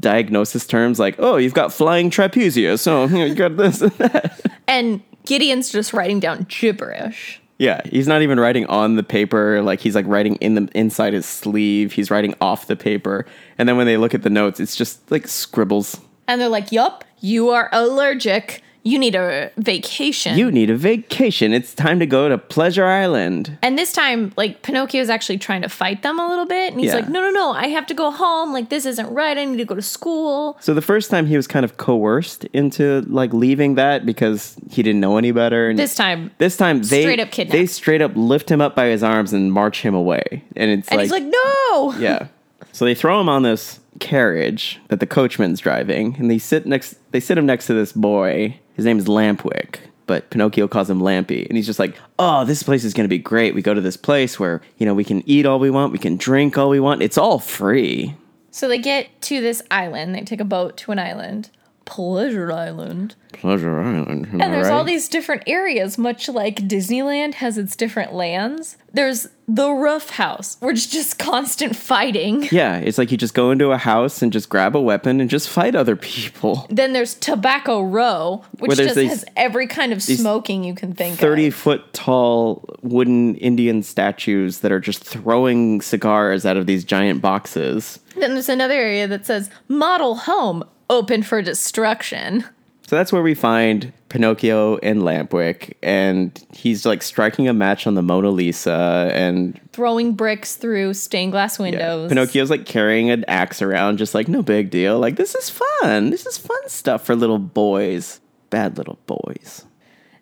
diagnosis 0.00 0.66
terms 0.66 0.98
like, 0.98 1.14
oh, 1.18 1.36
you've 1.36 1.54
got 1.54 1.72
flying 1.72 2.10
trapezius. 2.10 2.80
So 2.80 3.04
you, 3.04 3.18
know, 3.18 3.24
you 3.24 3.34
got 3.34 3.56
this 3.56 3.82
and 3.82 3.92
that. 3.92 4.40
And 4.66 5.02
Gideon's 5.30 5.70
just 5.70 5.92
writing 5.92 6.18
down 6.18 6.44
gibberish. 6.48 7.40
Yeah, 7.56 7.82
he's 7.84 8.08
not 8.08 8.22
even 8.22 8.40
writing 8.40 8.66
on 8.66 8.96
the 8.96 9.04
paper. 9.04 9.62
Like 9.62 9.78
he's 9.78 9.94
like 9.94 10.04
writing 10.08 10.34
in 10.36 10.56
the 10.56 10.68
inside 10.74 11.12
his 11.12 11.24
sleeve. 11.24 11.92
He's 11.92 12.10
writing 12.10 12.34
off 12.40 12.66
the 12.66 12.74
paper. 12.74 13.26
And 13.56 13.68
then 13.68 13.76
when 13.76 13.86
they 13.86 13.96
look 13.96 14.12
at 14.12 14.22
the 14.24 14.28
notes, 14.28 14.58
it's 14.58 14.74
just 14.74 15.08
like 15.08 15.28
scribbles. 15.28 16.00
And 16.26 16.40
they're 16.40 16.48
like, 16.48 16.72
Yup, 16.72 17.04
you 17.20 17.50
are 17.50 17.68
allergic. 17.70 18.60
You 18.82 18.98
need 18.98 19.14
a 19.14 19.50
vacation. 19.58 20.38
You 20.38 20.50
need 20.50 20.70
a 20.70 20.76
vacation. 20.76 21.52
It's 21.52 21.74
time 21.74 21.98
to 22.00 22.06
go 22.06 22.28
to 22.30 22.38
Pleasure 22.38 22.86
Island. 22.86 23.58
and 23.62 23.76
this 23.78 23.92
time, 23.92 24.32
like, 24.36 24.62
Pinocchio's 24.62 25.10
actually 25.10 25.36
trying 25.38 25.62
to 25.62 25.68
fight 25.68 26.02
them 26.02 26.18
a 26.18 26.26
little 26.26 26.46
bit. 26.46 26.72
And 26.72 26.80
he's 26.80 26.88
Yeah. 26.88 26.96
like, 27.00 27.08
No, 27.08 27.20
no, 27.20 27.30
no, 27.30 27.50
I 27.52 27.66
have 27.68 27.86
to 27.88 27.94
go 27.94 28.10
home. 28.10 28.52
Like, 28.52 28.70
this 28.70 28.86
isn't 28.86 29.08
right. 29.12 29.36
I 29.36 29.44
need 29.44 29.58
to 29.58 29.64
go 29.64 29.74
to 29.74 29.82
school. 29.82 30.56
So 30.60 30.72
the 30.72 30.80
first 30.82 31.10
time 31.10 31.26
he 31.26 31.36
was 31.36 31.46
kind 31.46 31.64
of 31.64 31.76
coerced 31.76 32.44
into 32.52 33.02
like 33.08 33.32
leaving 33.34 33.74
that 33.74 34.06
because 34.06 34.56
he 34.70 34.82
didn't 34.82 35.00
know 35.00 35.18
any 35.18 35.32
better. 35.32 35.68
And 35.68 35.78
This 35.78 35.94
time, 35.94 36.30
this 36.38 36.56
time 36.56 36.82
they 36.82 37.02
Straight 37.02 37.20
up 37.20 37.30
kidnapped. 37.30 37.52
they 37.52 37.66
straight 37.66 38.00
up 38.00 38.12
lift 38.14 38.50
him 38.50 38.60
up 38.60 38.74
by 38.76 38.86
his 38.86 39.02
arms 39.02 39.32
and 39.32 39.52
march 39.52 39.82
him 39.82 39.94
away. 39.94 40.42
And 40.56 40.70
it's 40.70 40.88
and 40.88 40.96
like, 40.98 41.04
he's 41.04 41.12
like, 41.12 41.24
No. 41.24 41.94
yeah. 41.98 42.28
So 42.72 42.84
they 42.84 42.94
throw 42.94 43.20
him 43.20 43.28
on 43.28 43.42
this 43.42 43.79
carriage 44.00 44.80
that 44.88 44.98
the 45.00 45.06
coachman's 45.06 45.60
driving, 45.60 46.16
and 46.18 46.30
they 46.30 46.38
sit 46.38 46.66
next. 46.66 46.96
They 47.12 47.20
sit 47.20 47.38
him 47.38 47.46
next 47.46 47.66
to 47.66 47.74
this 47.74 47.92
boy. 47.92 48.58
His 48.74 48.84
name 48.84 48.98
is 48.98 49.06
Lampwick, 49.06 49.76
but 50.06 50.30
Pinocchio 50.30 50.66
calls 50.66 50.90
him 50.90 51.00
Lampy, 51.00 51.46
and 51.46 51.56
he's 51.56 51.66
just 51.66 51.78
like, 51.78 51.96
"Oh, 52.18 52.44
this 52.44 52.62
place 52.62 52.82
is 52.82 52.94
gonna 52.94 53.08
be 53.08 53.18
great. 53.18 53.54
We 53.54 53.62
go 53.62 53.74
to 53.74 53.80
this 53.80 53.96
place 53.96 54.40
where 54.40 54.60
you 54.78 54.86
know 54.86 54.94
we 54.94 55.04
can 55.04 55.22
eat 55.28 55.46
all 55.46 55.58
we 55.58 55.70
want, 55.70 55.92
we 55.92 55.98
can 55.98 56.16
drink 56.16 56.58
all 56.58 56.70
we 56.70 56.80
want. 56.80 57.02
It's 57.02 57.18
all 57.18 57.38
free." 57.38 58.14
So 58.50 58.66
they 58.66 58.78
get 58.78 59.20
to 59.22 59.40
this 59.40 59.62
island. 59.70 60.14
They 60.14 60.22
take 60.22 60.40
a 60.40 60.44
boat 60.44 60.76
to 60.78 60.92
an 60.92 60.98
island, 60.98 61.50
Pleasure 61.90 62.52
Island. 62.52 63.16
Pleasure 63.32 63.80
Island. 63.80 64.28
And 64.32 64.54
there's 64.54 64.68
all 64.68 64.84
these 64.84 65.08
different 65.08 65.42
areas, 65.48 65.98
much 65.98 66.28
like 66.28 66.68
Disneyland 66.68 67.34
has 67.34 67.58
its 67.58 67.74
different 67.74 68.14
lands. 68.14 68.76
There's 68.92 69.26
the 69.52 69.72
rough 69.72 70.10
house, 70.10 70.56
where 70.60 70.70
it's 70.70 70.86
just 70.86 71.18
constant 71.18 71.74
fighting. 71.74 72.48
Yeah, 72.52 72.76
it's 72.78 72.98
like 72.98 73.10
you 73.10 73.16
just 73.16 73.34
go 73.34 73.50
into 73.50 73.70
a 73.72 73.78
house 73.78 74.22
and 74.22 74.32
just 74.32 74.48
grab 74.48 74.76
a 74.76 74.80
weapon 74.80 75.20
and 75.20 75.28
just 75.30 75.48
fight 75.48 75.74
other 75.74 75.96
people. 75.96 76.66
Then 76.70 76.92
there's 76.92 77.14
Tobacco 77.14 77.82
Row, 77.82 78.44
which 78.58 78.76
just 78.78 78.94
these- 78.94 79.10
has 79.10 79.24
every 79.36 79.66
kind 79.66 79.92
of 79.92 80.02
smoking 80.02 80.62
you 80.64 80.74
can 80.74 80.92
think 80.92 81.18
30 81.18 81.48
of. 81.48 81.54
foot 81.54 81.92
tall 81.92 82.64
wooden 82.82 83.34
Indian 83.36 83.82
statues 83.82 84.60
that 84.60 84.70
are 84.72 84.80
just 84.80 85.02
throwing 85.04 85.80
cigars 85.80 86.46
out 86.46 86.56
of 86.56 86.66
these 86.66 86.84
giant 86.84 87.20
boxes. 87.20 87.98
Then 88.16 88.34
there's 88.34 88.48
another 88.48 88.74
area 88.74 89.06
that 89.08 89.26
says 89.26 89.50
Model 89.68 90.14
Home, 90.16 90.62
open 90.88 91.22
for 91.22 91.42
destruction. 91.42 92.44
So 92.90 92.96
that's 92.96 93.12
where 93.12 93.22
we 93.22 93.34
find 93.34 93.92
Pinocchio 94.08 94.76
and 94.78 95.02
Lampwick, 95.02 95.74
and 95.80 96.36
he's 96.52 96.84
like 96.84 97.04
striking 97.04 97.46
a 97.46 97.52
match 97.52 97.86
on 97.86 97.94
the 97.94 98.02
Mona 98.02 98.30
Lisa, 98.30 99.12
and 99.14 99.60
Throwing 99.70 100.14
bricks 100.14 100.56
through 100.56 100.94
stained 100.94 101.30
glass 101.30 101.60
yeah, 101.60 101.66
windows. 101.66 102.08
Pinocchio's 102.08 102.50
like 102.50 102.66
carrying 102.66 103.08
an 103.08 103.24
axe 103.28 103.62
around, 103.62 103.98
just 103.98 104.12
like 104.12 104.26
no 104.26 104.42
big 104.42 104.70
deal. 104.70 104.98
Like 104.98 105.14
this 105.14 105.36
is 105.36 105.48
fun. 105.48 106.10
This 106.10 106.26
is 106.26 106.36
fun 106.36 106.68
stuff 106.68 107.06
for 107.06 107.14
little 107.14 107.38
boys. 107.38 108.20
Bad 108.50 108.76
little 108.76 108.98
boys. 109.06 109.66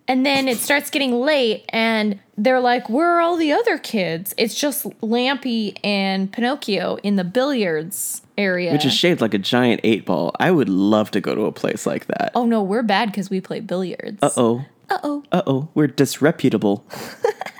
And 0.08 0.24
then 0.24 0.48
it 0.48 0.56
starts 0.56 0.88
getting 0.88 1.20
late, 1.20 1.66
and 1.68 2.18
they're 2.38 2.60
like, 2.60 2.88
Where 2.88 3.16
are 3.16 3.20
all 3.20 3.36
the 3.36 3.52
other 3.52 3.76
kids? 3.76 4.34
It's 4.38 4.54
just 4.54 4.84
Lampy 5.02 5.76
and 5.84 6.32
Pinocchio 6.32 6.96
in 7.02 7.16
the 7.16 7.24
billiards 7.24 8.22
area. 8.38 8.72
Which 8.72 8.86
is 8.86 8.94
shaped 8.94 9.20
like 9.20 9.34
a 9.34 9.38
giant 9.38 9.82
eight 9.84 10.06
ball. 10.06 10.34
I 10.40 10.50
would 10.50 10.70
love 10.70 11.10
to 11.10 11.20
go 11.20 11.34
to 11.34 11.42
a 11.42 11.52
place 11.52 11.84
like 11.86 12.06
that. 12.06 12.32
oh 12.34 12.46
no, 12.46 12.62
we're 12.62 12.82
bad 12.82 13.10
because 13.10 13.28
we 13.28 13.40
play 13.42 13.60
billiards. 13.60 14.18
Uh 14.22 14.30
oh. 14.36 14.64
Uh 14.88 14.98
oh. 15.02 15.22
Uh 15.30 15.42
oh. 15.46 15.68
We're 15.74 15.88
disreputable. 15.88 16.86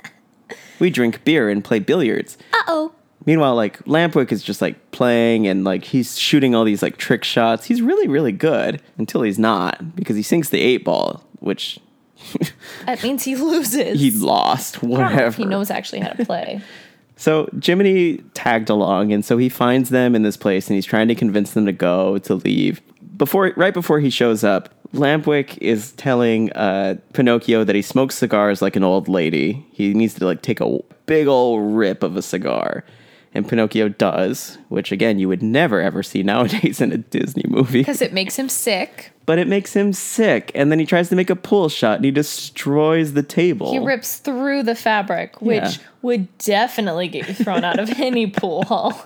we 0.79 0.89
drink 0.89 1.23
beer 1.23 1.49
and 1.49 1.63
play 1.63 1.77
billiards. 1.79 2.37
Uh 2.53 2.63
oh. 2.67 2.93
Meanwhile, 3.25 3.53
like 3.55 3.77
Lampwick 3.83 4.31
is 4.31 4.41
just 4.41 4.59
like 4.61 4.89
playing 4.91 5.45
and 5.45 5.63
like 5.63 5.83
he's 5.83 6.17
shooting 6.17 6.55
all 6.55 6.63
these 6.63 6.81
like 6.81 6.97
trick 6.97 7.23
shots. 7.23 7.65
He's 7.65 7.81
really, 7.81 8.07
really 8.07 8.31
good 8.31 8.81
until 8.97 9.21
he's 9.21 9.37
not 9.37 9.95
because 9.95 10.15
he 10.15 10.23
sinks 10.23 10.49
the 10.49 10.59
eight 10.59 10.83
ball, 10.83 11.23
which 11.39 11.79
That 12.85 13.03
means 13.03 13.23
he 13.23 13.35
loses. 13.35 13.99
he 13.99 14.11
lost. 14.11 14.77
I 14.77 14.81
don't 14.81 14.89
know 14.91 15.05
if 15.05 15.09
Whatever. 15.11 15.37
he 15.37 15.45
knows 15.45 15.69
actually 15.69 15.99
how 16.01 16.09
to 16.11 16.25
play. 16.25 16.61
So 17.15 17.49
Jiminy 17.61 18.19
tagged 18.33 18.69
along, 18.69 19.11
and 19.11 19.25
so 19.25 19.37
he 19.37 19.49
finds 19.49 19.89
them 19.89 20.15
in 20.15 20.23
this 20.23 20.37
place, 20.37 20.67
and 20.69 20.75
he's 20.75 20.85
trying 20.85 21.09
to 21.09 21.15
convince 21.15 21.51
them 21.51 21.65
to 21.65 21.73
go 21.73 22.17
to 22.19 22.35
leave. 22.35 22.79
Before, 23.17 23.51
right 23.57 23.73
before 23.73 23.99
he 23.99 24.09
shows 24.09 24.41
up, 24.45 24.69
Lampwick 24.93 25.57
is 25.57 25.91
telling 25.93 26.49
uh, 26.53 26.95
Pinocchio 27.11 27.65
that 27.65 27.75
he 27.75 27.81
smokes 27.81 28.15
cigars 28.17 28.61
like 28.61 28.77
an 28.77 28.85
old 28.85 29.09
lady. 29.09 29.65
He 29.73 29.93
needs 29.93 30.13
to 30.13 30.25
like 30.25 30.41
take 30.41 30.61
a 30.61 30.79
big 31.07 31.27
old 31.27 31.75
rip 31.75 32.03
of 32.03 32.15
a 32.15 32.21
cigar, 32.21 32.85
and 33.33 33.47
Pinocchio 33.47 33.89
does, 33.89 34.57
which 34.69 34.91
again 34.91 35.19
you 35.19 35.27
would 35.27 35.43
never 35.43 35.79
ever 35.81 36.01
see 36.03 36.23
nowadays 36.23 36.81
in 36.81 36.91
a 36.91 36.97
Disney 36.97 37.43
movie. 37.47 37.79
Because 37.81 38.01
it 38.01 38.13
makes 38.13 38.35
him 38.37 38.49
sick. 38.49 39.11
But 39.25 39.37
it 39.37 39.47
makes 39.47 39.75
him 39.75 39.93
sick, 39.93 40.51
and 40.55 40.71
then 40.71 40.79
he 40.79 40.87
tries 40.87 41.09
to 41.09 41.15
make 41.15 41.29
a 41.29 41.35
pull 41.35 41.69
shot, 41.69 41.97
and 41.97 42.05
he 42.05 42.09
destroys 42.09 43.13
the 43.13 43.21
table. 43.21 43.71
He 43.71 43.77
rips 43.77 44.17
through 44.17 44.63
the 44.63 44.73
fabric, 44.73 45.39
which 45.39 45.61
Yeah. 45.61 45.71
would 46.01 46.35
definitely 46.39 47.07
get 47.09 47.27
you 47.27 47.35
thrown 47.35 47.63
out 47.63 47.77
of 47.79 47.89
any 47.99 48.25
pool 48.25 48.63
hall. 48.65 49.05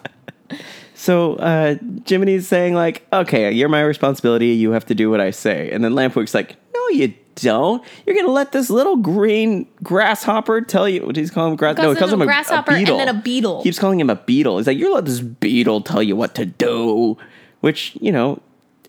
So 0.96 1.36
uh, 1.36 1.76
Jiminy's 2.06 2.48
saying 2.48 2.74
like, 2.76 3.06
"Okay, 3.12 3.52
you're 3.52 3.68
my 3.70 3.82
responsibility. 3.82 4.48
You 4.50 4.72
have 4.72 4.86
to 4.86 4.96
do 4.96 5.10
what 5.10 5.20
I 5.20 5.32
say." 5.32 5.70
And 5.72 5.84
then 5.84 5.94
Lampwick's 5.94 6.34
like, 6.34 6.56
"No, 6.74 6.88
you 6.90 7.14
don't. 7.36 7.84
You're 8.06 8.16
gonna 8.16 8.32
let 8.32 8.52
this 8.52 8.70
little 8.70 8.98
green 8.98 9.68
grasshopper 9.82 10.62
tell 10.62 10.88
you 10.88 11.06
what 11.06 11.16
he's 11.16 11.32
calling 11.32 11.52
him 11.52 11.58
grass. 11.58 11.78
No, 11.78 11.92
he 11.92 12.00
calls 12.00 12.12
a 12.12 12.16
him 12.16 12.22
a 12.22 12.26
grasshopper 12.26 12.72
a 12.72 12.76
and 12.76 12.88
then 12.88 13.10
a 13.10 13.14
beetle. 13.14 13.64
Keeps 13.64 13.80
calling 13.80 14.00
him 14.00 14.10
a 14.10 14.16
beetle. 14.16 14.58
He's 14.58 14.68
like, 14.68 14.78
you're 14.78 14.94
let 14.94 15.06
this 15.06 15.20
beetle 15.20 15.82
tell 15.82 16.04
you 16.04 16.16
what 16.16 16.36
to 16.36 16.46
do," 16.46 17.18
which 17.62 17.98
you 18.02 18.12
know 18.12 18.42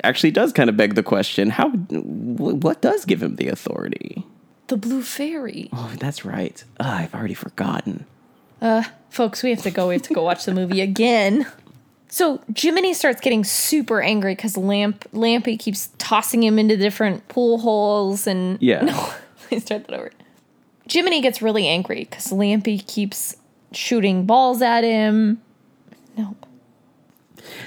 actually 0.02 0.30
does 0.30 0.52
kind 0.52 0.68
of 0.68 0.76
beg 0.76 0.94
the 0.94 1.02
question: 1.02 1.50
How? 1.50 1.70
What 1.70 2.80
does 2.80 3.04
give 3.04 3.22
him 3.22 3.37
the 3.37 3.48
authority? 3.48 4.24
The 4.68 4.76
blue 4.76 5.02
fairy. 5.02 5.68
Oh, 5.72 5.92
that's 5.98 6.24
right. 6.24 6.62
I've 6.80 7.14
already 7.14 7.35
forgotten. 7.35 8.07
Uh, 8.62 8.85
folks, 9.11 9.42
we 9.42 9.50
have 9.50 9.62
to 9.62 9.70
go. 9.70 9.88
We 9.88 9.94
have 9.94 10.02
to 10.02 10.14
go 10.14 10.22
watch 10.22 10.44
the 10.44 10.54
movie 10.54 10.80
again. 10.80 11.46
So 12.14 12.40
Jiminy 12.57 12.94
starts 12.94 13.20
getting 13.20 13.42
super 13.42 14.00
angry 14.00 14.37
because 14.37 14.57
Lamp 14.57 15.05
Lampy 15.12 15.59
keeps 15.59 15.88
tossing 15.98 16.44
him 16.44 16.61
into 16.61 16.77
different 16.77 17.27
pool 17.27 17.58
holes 17.58 18.29
and 18.29 18.56
Yeah. 18.62 18.85
No, 18.85 18.92
let 18.92 19.50
me 19.50 19.58
start 19.58 19.88
that 19.88 19.94
over. 19.94 20.12
Jiminy 20.88 21.21
gets 21.21 21.42
really 21.42 21.67
angry 21.67 22.06
because 22.08 22.29
Lampy 22.29 22.87
keeps 22.87 23.35
shooting 23.73 24.27
balls 24.27 24.62
at 24.62 24.85
him. 24.85 25.42
Nope. 26.17 26.46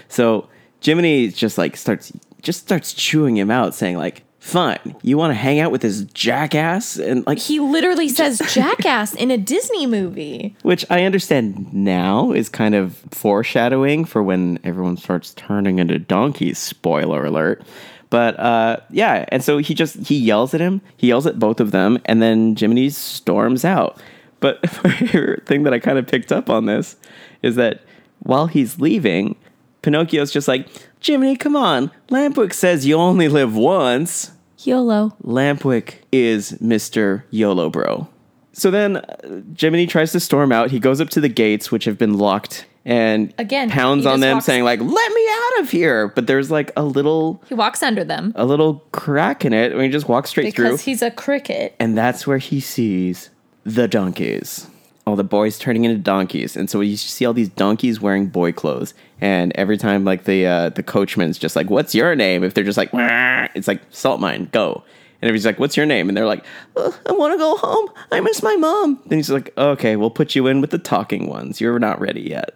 So 0.08 0.48
Jiminy 0.82 1.28
just 1.28 1.58
like 1.58 1.76
starts 1.76 2.14
just 2.42 2.62
starts 2.62 2.94
chewing 2.94 3.36
him 3.36 3.52
out, 3.52 3.76
saying 3.76 3.98
like, 3.98 4.24
"Fine, 4.48 4.96
you 5.04 5.18
want 5.18 5.32
to 5.32 5.36
hang 5.36 5.60
out 5.60 5.72
with 5.74 5.82
this 5.82 6.04
jackass?" 6.14 6.98
And 6.98 7.28
like, 7.28 7.38
He 7.38 7.60
literally 7.60 8.08
says 8.08 8.40
jackass 8.54 9.14
in 9.14 9.30
a 9.30 9.38
Disney 9.38 9.86
movie. 9.86 10.56
which 10.64 10.86
I 10.90 11.04
understand 11.04 11.74
now 11.74 12.32
is 12.32 12.48
kind 12.48 12.74
of 12.74 12.96
foreshadowing 13.12 14.06
for 14.06 14.24
when 14.24 14.58
everyone 14.64 14.96
starts 14.96 15.34
turning 15.34 15.80
into 15.80 16.00
donkeys. 16.00 16.58
Spoiler 16.58 17.26
alert. 17.26 17.62
But 18.10 18.40
uh, 18.40 18.78
yeah, 18.90 19.26
and 19.30 19.44
so 19.44 19.58
he 19.58 19.74
just 19.74 19.98
he 20.08 20.18
yells 20.18 20.54
at 20.54 20.62
him. 20.62 20.80
He 20.96 21.08
yells 21.08 21.28
at 21.28 21.40
both 21.40 21.60
of 21.60 21.72
them, 21.72 22.00
and 22.06 22.22
then 22.22 22.56
Jiminy 22.56 22.90
storms 22.90 23.66
out. 23.66 24.02
But 24.40 24.62
the 24.62 25.42
thing 25.46 25.64
that 25.64 25.74
I 25.74 25.80
kind 25.80 25.98
of 25.98 26.08
picked 26.08 26.32
up 26.32 26.50
on 26.50 26.68
this 26.68 26.96
is 27.42 27.56
that 27.56 27.82
while 28.20 28.48
he's 28.48 28.80
leaving, 28.80 29.36
Pinocchio's 29.82 30.32
just 30.32 30.48
like, 30.48 30.68
Jiminy, 31.02 31.36
come 31.36 31.56
on. 31.58 31.92
Lampwick 32.10 32.54
says 32.54 32.86
you 32.86 32.96
only 32.96 33.28
live 33.28 33.56
once. 33.56 34.32
YOLO. 34.60 35.16
Lampwick 35.24 35.96
is 36.12 36.54
Mr. 36.54 37.24
YOLO 37.32 37.70
Bro. 37.70 38.08
So 38.54 38.72
then 38.72 38.98
uh, 38.98 39.42
Jiminy 39.60 39.86
tries 39.86 40.12
to 40.14 40.20
storm 40.20 40.52
out. 40.52 40.72
He 40.72 40.80
goes 40.80 41.00
up 41.00 41.10
to 41.12 41.22
the 41.22 41.30
gates, 41.30 41.72
which 41.72 41.86
have 41.86 41.98
been 41.98 42.18
locked, 42.18 42.66
and 42.86 43.32
Again, 43.38 43.70
pounds 43.70 44.04
he 44.04 44.10
on 44.10 44.16
just 44.16 44.22
them, 44.22 44.36
walks- 44.38 44.46
saying 44.46 44.64
like, 44.64 44.80
"Let 44.80 45.14
me 45.14 45.28
out 45.30 45.62
of 45.64 45.70
here!" 45.70 46.08
But 46.08 46.26
there's 46.26 46.50
like 46.50 46.72
a 46.76 46.84
little, 46.84 47.44
He 47.48 47.54
walks 47.54 47.84
under 47.84 48.04
them 48.04 48.34
a 48.36 48.46
little 48.46 48.84
crack 48.94 49.46
in 49.46 49.54
it, 49.54 49.74
and 49.74 49.82
he 49.82 49.90
just 49.90 50.10
walks 50.10 50.32
straight 50.32 50.56
through. 50.56 50.66
because 50.66 50.82
through. 50.82 50.92
he's 50.92 51.02
a 51.04 51.12
cricket. 51.12 51.76
and 51.80 51.96
that's 51.98 52.26
where 52.26 52.40
he 52.40 52.60
sees 52.60 53.30
the 53.64 53.88
donkeys. 53.88 54.68
All 55.06 55.16
the 55.16 55.24
boys 55.24 55.58
turning 55.60 55.86
into 55.86 55.98
donkeys, 56.00 56.58
and 56.58 56.68
so 56.70 56.82
you 56.82 56.98
see 56.98 57.26
all 57.26 57.34
these 57.34 57.50
donkeys 57.50 58.02
wearing 58.02 58.28
boy 58.28 58.52
clothes. 58.52 58.94
And 59.20 59.52
every 59.56 59.78
time, 59.78 60.06
like 60.06 60.26
the 60.26 60.46
uh, 60.46 60.70
the 60.70 60.84
coachman's 60.84 61.40
just 61.40 61.56
like, 61.56 61.70
"What's 61.70 61.96
your 61.96 62.16
name?" 62.16 62.44
If 62.44 62.54
they're 62.54 62.64
just 62.64 62.78
like, 62.78 62.94
"Wah," 62.94 63.48
it's 63.56 63.68
like 63.68 63.82
salt 63.90 64.20
mine, 64.20 64.50
go. 64.52 64.84
And 65.22 65.32
he's 65.32 65.46
like, 65.46 65.60
"What's 65.60 65.76
your 65.76 65.88
name?" 65.88 66.08
And 66.08 66.16
they're 66.16 66.28
like, 66.28 66.46
"Uh, 66.76 66.92
"I 67.08 67.14
want 67.14 67.34
to 67.34 67.38
go 67.38 67.58
home. 67.58 67.90
I 68.12 68.20
miss 68.20 68.44
my 68.44 68.56
mom." 68.56 69.00
Then 69.08 69.18
he's 69.18 69.32
like, 69.32 69.52
"Okay, 69.58 69.96
we'll 69.96 70.12
put 70.12 70.36
you 70.36 70.46
in 70.46 70.62
with 70.62 70.70
the 70.70 70.78
talking 70.78 71.28
ones. 71.28 71.60
You're 71.60 71.80
not 71.80 72.00
ready 72.00 72.22
yet." 72.22 72.56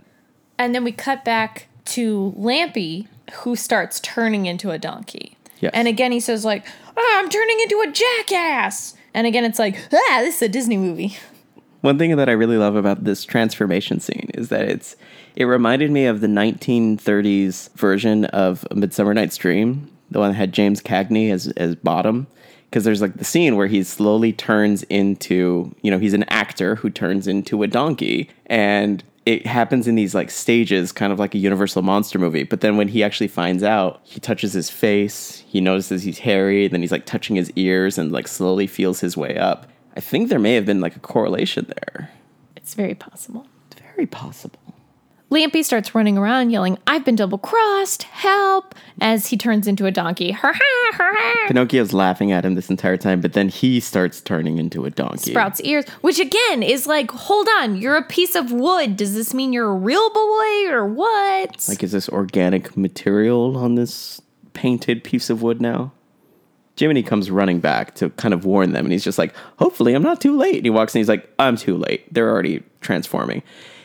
And 0.60 0.76
then 0.76 0.84
we 0.84 0.92
cut 0.92 1.26
back 1.26 1.68
to 1.86 2.36
Lampy, 2.38 3.08
who 3.34 3.56
starts 3.56 4.00
turning 4.00 4.46
into 4.46 4.70
a 4.70 4.78
donkey. 4.78 5.38
Yes. 5.60 5.72
And 5.74 5.88
again, 5.88 6.12
he 6.12 6.20
says 6.20 6.46
like, 6.46 6.64
"Ah, 6.96 7.20
"I'm 7.20 7.30
turning 7.30 7.60
into 7.62 7.82
a 7.82 7.92
jackass." 7.92 8.96
And 9.16 9.26
again, 9.26 9.46
it's 9.46 9.60
like, 9.60 9.76
"Ah, 9.92 10.20
this 10.20 10.36
is 10.36 10.42
a 10.44 10.50
Disney 10.50 10.78
movie." 10.78 11.18
One 11.82 11.98
thing 11.98 12.16
that 12.16 12.30
I 12.30 12.34
really 12.34 12.58
love 12.58 12.76
about 12.76 13.04
this 13.04 13.26
transformation 13.26 14.00
scene 14.00 14.30
is 14.36 14.50
that 14.50 14.70
it's 14.70 14.96
it 15.36 15.46
reminded 15.46 15.92
me 15.92 16.06
of 16.06 16.22
the 16.22 16.28
1930s 16.28 17.72
version 17.74 18.26
of 18.26 18.66
A 18.72 18.76
Midsummer 18.76 19.14
Night's 19.14 19.38
Dream, 19.38 19.90
the 20.10 20.20
one 20.20 20.32
that 20.32 20.38
had 20.38 20.54
James 20.54 20.82
Cagney 20.82 21.32
as 21.32 21.48
as 21.50 21.76
Bottom, 21.76 22.28
because 22.72 22.84
there's 22.84 23.02
like 23.02 23.16
the 23.16 23.26
scene 23.26 23.56
where 23.56 23.68
he 23.68 23.84
slowly 23.84 24.34
turns 24.34 24.84
into, 24.84 25.76
you 25.82 25.92
know, 25.92 26.00
he's 26.00 26.14
an 26.14 26.24
actor 26.24 26.76
who 26.76 26.90
turns 26.90 27.28
into 27.28 27.64
a 27.64 27.68
donkey 27.68 28.30
and 28.46 29.04
it 29.26 29.46
happens 29.46 29.88
in 29.88 29.96
these 29.96 30.16
like 30.16 30.32
stages 30.32 30.92
kind 30.92 31.14
of 31.14 31.20
like 31.20 31.36
a 31.36 31.38
universal 31.38 31.82
monster 31.82 32.18
movie. 32.18 32.44
But 32.44 32.62
then 32.62 32.78
when 32.78 32.88
he 32.88 33.04
actually 33.04 33.28
finds 33.28 33.62
out 33.62 34.02
he 34.04 34.20
touches 34.20 34.54
his 34.54 34.70
face 34.70 35.44
he 35.48 35.62
notices 35.62 36.04
he's 36.04 36.20
hairy 36.20 36.68
then 36.68 36.82
he's 36.82 36.92
like 36.92 37.06
touching 37.06 37.36
his 37.36 37.52
ears 37.56 37.98
and 37.98 38.12
like 38.12 38.28
slowly 38.28 38.68
feels 38.68 39.00
his 39.02 39.18
way 39.18 39.38
up. 39.38 39.68
I 39.96 40.00
think 40.00 40.30
there 40.30 40.40
may 40.40 40.56
have 40.56 40.66
been 40.66 40.80
like 40.80 40.96
a 40.96 41.00
correlation 41.00 41.66
there. 41.68 42.12
It's 42.56 42.74
very 42.74 42.96
possible. 42.96 43.48
it's 43.70 43.82
very 43.82 44.08
possible 44.08 44.71
Lampy 45.32 45.64
starts 45.64 45.96
running 45.96 46.18
around 46.18 46.50
yelling, 46.50 46.78
I've 46.86 47.06
been 47.06 47.16
double 47.16 47.38
crossed, 47.38 48.04
help, 48.04 48.76
as 49.00 49.28
he 49.28 49.38
turns 49.38 49.66
into 49.66 49.86
a 49.86 49.92
donkey. 49.92 50.38
Pinocchio's 51.48 51.94
laughing 51.94 52.34
at 52.34 52.44
him 52.44 52.56
this 52.56 52.70
entire 52.70 52.98
time 52.98 53.22
but 53.22 53.32
then 53.32 53.48
he 53.48 53.80
starts 53.80 54.20
turning 54.20 54.58
into 54.58 54.84
a 54.84 54.90
donkey 54.90 55.32
Sprouts 55.32 55.62
ears, 55.62 55.86
which 56.02 56.20
again 56.20 56.62
is 56.62 56.86
like, 56.86 57.10
hold 57.12 57.48
on, 57.60 57.78
you're 57.78 57.96
a 57.96 58.04
piece 58.04 58.36
of 58.36 58.52
wood. 58.52 58.98
Does 58.98 59.14
this 59.14 59.34
mean 59.34 59.54
you're 59.54 59.70
a 59.70 59.76
real 59.76 60.10
boy 60.10 60.70
or 60.70 60.86
what? 60.86 61.66
like 61.70 61.82
is 61.82 61.94
this 61.94 62.10
organic 62.10 62.76
material 62.76 63.58
on 63.58 63.76
this 63.76 64.22
painted 64.52 65.02
piece 65.02 65.30
of 65.30 65.42
wood 65.42 65.62
now 65.62 65.94
Jiminy 66.78 67.04
comes 67.04 67.30
running 67.30 67.60
back 67.60 67.96
to 67.96 68.10
kind 68.12 68.34
of 68.34 68.46
warn 68.46 68.72
them, 68.72 68.86
and 68.86 68.92
he's 68.92 69.04
just 69.04 69.18
like, 69.18 69.36
Hopefully, 69.58 69.94
I'm 69.94 70.02
not 70.02 70.22
too 70.22 70.36
late. 70.38 70.56
And 70.56 70.66
he 70.66 70.70
walks 70.70 70.96
in, 70.96 71.00
he's 71.00 71.10
like, 71.10 71.30
I'm 71.38 71.56
too 71.56 71.78
late. 71.78 72.12
They're 72.12 72.30
already 72.30 72.64
transforming. 72.80 73.44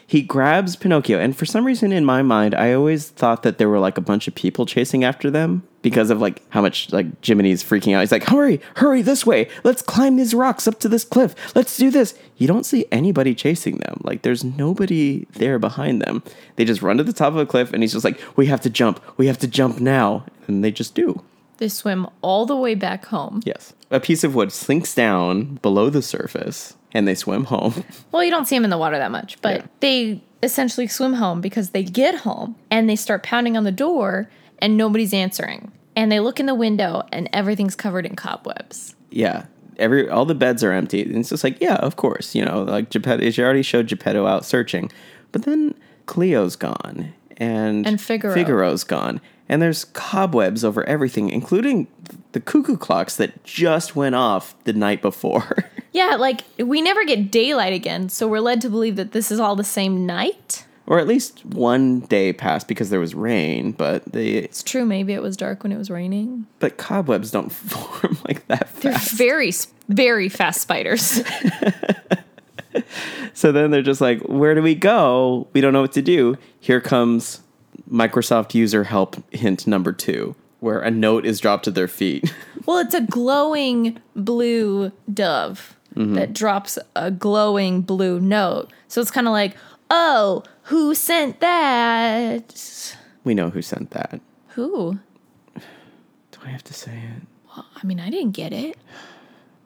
He 0.09 0.23
grabs 0.23 0.77
Pinocchio, 0.77 1.19
and 1.19 1.37
for 1.37 1.47
some 1.47 1.65
reason 1.65 1.91
in 1.91 2.05
my 2.05 2.23
mind, 2.23 2.55
I 2.55 2.73
always 2.73 3.09
thought 3.09 3.43
that 3.43 3.59
there 3.59 3.69
were 3.69 3.81
like 3.81 3.99
a 3.99 4.03
bunch 4.03 4.29
of 4.29 4.37
people 4.37 4.65
chasing 4.65 5.03
after 5.03 5.31
them 5.31 5.67
because 5.83 6.11
of 6.11 6.21
like 6.21 6.43
how 6.51 6.63
much 6.63 6.93
like 6.93 7.21
Jiminy's 7.21 7.65
freaking 7.65 7.95
out. 7.95 8.01
He's 8.01 8.13
like, 8.13 8.25
Hurry, 8.25 8.61
hurry 8.77 9.03
this 9.03 9.27
way. 9.27 9.49
Let's 9.65 9.83
climb 9.83 10.17
these 10.17 10.33
rocks 10.33 10.69
up 10.69 10.79
to 10.81 10.89
this 10.89 11.05
cliff. 11.05 11.35
Let's 11.57 11.77
do 11.77 11.91
this. 11.91 12.17
You 12.37 12.47
don't 12.47 12.65
see 12.65 12.87
anybody 12.93 13.35
chasing 13.35 13.79
them. 13.79 14.01
Like, 14.05 14.23
there's 14.23 14.45
nobody 14.45 15.27
there 15.33 15.59
behind 15.59 16.03
them. 16.03 16.23
They 16.55 16.65
just 16.65 16.83
run 16.83 16.99
to 16.99 17.05
the 17.05 17.13
top 17.13 17.33
of 17.33 17.39
a 17.39 17.47
cliff, 17.47 17.73
and 17.73 17.83
he's 17.83 17.93
just 17.93 18.05
like, 18.05 18.21
We 18.37 18.47
have 18.47 18.61
to 18.61 18.71
jump. 18.71 19.01
We 19.17 19.27
have 19.27 19.39
to 19.39 19.49
jump 19.49 19.81
now. 19.81 20.25
And 20.47 20.63
they 20.63 20.71
just 20.71 20.95
do. 20.95 21.23
They 21.59 21.69
swim 21.69 22.07
all 22.23 22.47
the 22.47 22.57
way 22.57 22.75
back 22.75 23.07
home. 23.07 23.43
Yes. 23.45 23.73
A 23.91 24.01
piece 24.01 24.25
of 24.25 24.35
wood 24.35 24.53
slinks 24.53 24.95
down 24.95 25.57
below 25.57 25.91
the 25.91 26.03
surface 26.03 26.77
and 26.93 27.07
they 27.07 27.15
swim 27.15 27.45
home. 27.45 27.85
Well, 28.13 28.25
you 28.25 28.31
don't 28.31 28.47
see 28.47 28.57
them 28.57 28.65
in 28.65 28.71
the 28.71 28.79
water 28.79 28.99
that 28.99 29.11
much, 29.11 29.41
but 29.43 29.57
Yeah. 29.61 29.67
they 29.81 30.23
essentially 30.43 30.87
swim 30.87 31.15
home 31.15 31.41
because 31.41 31.71
they 31.71 31.83
get 31.83 32.15
home 32.17 32.57
and 32.71 32.89
they 32.89 32.97
start 32.97 33.23
pounding 33.23 33.57
on 33.57 33.65
the 33.65 33.73
door 33.73 34.29
and 34.59 34.77
nobody's 34.77 35.13
answering. 35.15 35.71
And 35.95 36.11
they 36.11 36.21
look 36.21 36.41
in 36.41 36.47
the 36.47 36.55
window 36.55 37.03
and 37.13 37.29
everything's 37.33 37.75
covered 37.77 38.07
in 38.07 38.17
cobwebs. 38.17 38.95
yeah. 39.11 39.47
Every 39.79 40.09
all 40.09 40.25
the 40.25 40.35
beds 40.35 40.65
are 40.65 40.73
empty. 40.73 41.03
And 41.03 41.17
it's 41.17 41.29
just 41.29 41.45
like, 41.45 41.61
yeah, 41.61 41.75
of 41.75 41.97
course. 41.97 42.35
You 42.35 42.47
know, 42.47 42.63
like 42.63 42.89
Geppetto 42.89 43.29
she 43.29 43.43
already 43.43 43.61
showed 43.61 43.89
Geppetto 43.89 44.27
out 44.27 44.47
searching. 44.47 44.91
But 45.33 45.43
then 45.43 45.75
Cleo's 46.07 46.57
gone 46.57 47.13
and 47.37 47.87
And 47.87 48.01
Figaro. 48.01 48.33
Figaro's 48.33 48.85
gone. 48.85 49.21
And 49.49 49.63
there's 49.63 49.85
cobwebs 49.85 50.65
over 50.65 50.83
everything, 50.85 51.31
including 51.31 51.87
the 52.33 52.41
cuckoo 52.41 52.77
clocks 52.77 53.17
that 53.17 53.45
just 53.45 53.95
went 53.95 54.15
off 54.15 54.55
the 54.65 54.73
night 54.73 55.03
before. 55.03 55.65
Yeah, 55.93 56.17
like 56.17 56.43
we 56.59 56.83
never 56.83 57.07
get 57.07 57.31
daylight 57.31 57.73
again, 57.73 58.11
so 58.11 58.29
we're 58.29 58.41
led 58.41 58.61
to 58.61 58.69
believe 58.69 58.97
that 58.97 59.13
this 59.13 59.33
is 59.33 59.41
all 59.41 59.57
the 59.57 59.65
same 59.65 60.05
night. 60.05 60.67
or 60.87 60.99
at 60.99 61.07
least 61.07 61.43
one 61.47 62.01
day 62.01 62.35
passed 62.35 62.69
because 62.69 62.91
there 62.91 63.01
was 63.01 63.15
rain, 63.15 63.73
but 63.73 64.05
they 64.13 64.33
It's 64.33 64.63
true, 64.63 64.85
maybe 64.85 65.15
it 65.15 65.23
was 65.23 65.39
dark 65.39 65.63
when 65.63 65.73
it 65.73 65.79
was 65.79 65.89
raining. 65.89 66.47
but 66.59 66.77
cobwebs 66.77 67.31
don't 67.31 67.49
form 67.51 68.19
like 68.29 68.47
that 68.49 68.69
They're 68.83 68.93
very, 68.99 69.53
very 69.89 70.29
fast 70.29 70.61
spiders. 70.61 71.23
So 73.33 73.53
then 73.53 73.71
they're 73.71 73.83
just 73.83 74.01
like, 74.01 74.21
where 74.23 74.55
do 74.55 74.63
we 74.63 74.75
go? 74.75 75.49
We 75.53 75.61
don't 75.61 75.73
know 75.73 75.81
what 75.83 75.93
to 75.93 76.03
do. 76.03 76.37
Here 76.61 76.81
comes 76.81 77.41
Microsoft 77.91 78.55
user 78.55 78.85
help 78.85 79.17
hint 79.33 79.67
number 79.67 79.93
two, 79.93 80.35
where 80.61 80.81
a 80.81 80.91
note 80.91 81.25
is 81.25 81.41
dropped 81.41 81.65
to 81.65 81.71
their 81.71 81.89
feet. 81.89 82.33
well, 82.67 82.79
it's 82.79 82.95
a 82.95 83.01
glowing 83.01 83.99
blue 84.15 84.93
dove 85.13 85.77
mm-hmm. 85.95 86.15
that 86.15 86.33
drops 86.33 86.79
a 86.95 87.11
glowing 87.11 87.83
blue 87.83 88.21
note. 88.21 88.73
So 88.89 89.01
it's 89.01 89.11
kind 89.11 89.27
of 89.27 89.33
like, 89.33 89.57
oh, 89.91 90.43
who 90.65 90.95
sent 90.95 91.41
that? 91.41 92.97
we 93.25 93.35
know 93.35 93.51
who 93.51 93.63
sent 93.63 93.91
that. 93.91 94.21
Who? 94.49 94.99
Do 95.55 96.39
I 96.45 96.49
have 96.49 96.65
to 96.65 96.75
say 96.75 96.93
it? 96.93 97.23
I 97.57 97.87
mean, 97.87 98.01
I 98.01 98.11
didn't 98.11 98.33
get 98.33 98.53
it. 98.53 98.77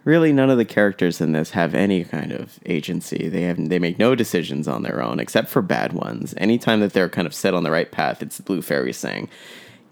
Really, 0.04 0.32
none 0.32 0.48
of 0.48 0.56
the 0.56 0.64
characters 0.64 1.20
in 1.20 1.32
this 1.32 1.50
have 1.50 1.74
any 1.74 2.04
kind 2.04 2.32
of 2.32 2.58
agency. 2.64 3.28
They 3.28 3.42
have 3.42 3.68
they 3.68 3.78
make 3.78 3.98
no 3.98 4.14
decisions 4.14 4.66
on 4.66 4.82
their 4.82 5.02
own, 5.02 5.20
except 5.20 5.48
for 5.48 5.60
bad 5.60 5.92
ones. 5.92 6.34
Anytime 6.38 6.80
that 6.80 6.94
they're 6.94 7.08
kind 7.10 7.26
of 7.26 7.34
set 7.34 7.52
on 7.54 7.64
the 7.64 7.70
right 7.70 7.90
path, 7.90 8.22
it's 8.22 8.38
the 8.38 8.42
blue 8.42 8.62
fairy 8.62 8.92
saying, 8.94 9.28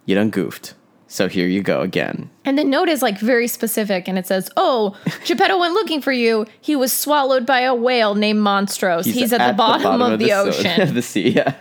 "You 0.07 0.15
done 0.15 0.31
goofed." 0.31 0.75
So 1.11 1.27
here 1.27 1.47
you 1.47 1.63
go 1.63 1.81
again. 1.81 2.31
And 2.45 2.59
the 2.59 2.65
note 2.65 2.91
is 2.91 3.01
like 3.01 3.19
very 3.19 3.49
specific 3.49 4.09
and 4.09 4.19
it 4.19 4.27
says, 4.27 4.51
Oh, 4.59 4.95
Geppetto 5.25 5.59
went 5.59 5.73
looking 5.73 6.03
for 6.03 6.13
you. 6.13 6.45
He 6.61 6.77
was 6.77 6.93
swallowed 6.93 7.47
by 7.47 7.61
a 7.61 7.75
whale 7.75 8.15
named 8.15 8.41
Monstros. 8.41 9.07
He's, 9.07 9.33
at, 9.33 9.47
the, 9.49 9.55
bottom 9.55 10.03
of, 10.03 10.19
the, 10.19 10.29
so- 10.29 10.49
ocean. 10.49 10.83
of 10.83 10.93
the 10.95 11.01
sea. 11.01 11.31
Yeah. 11.31 11.55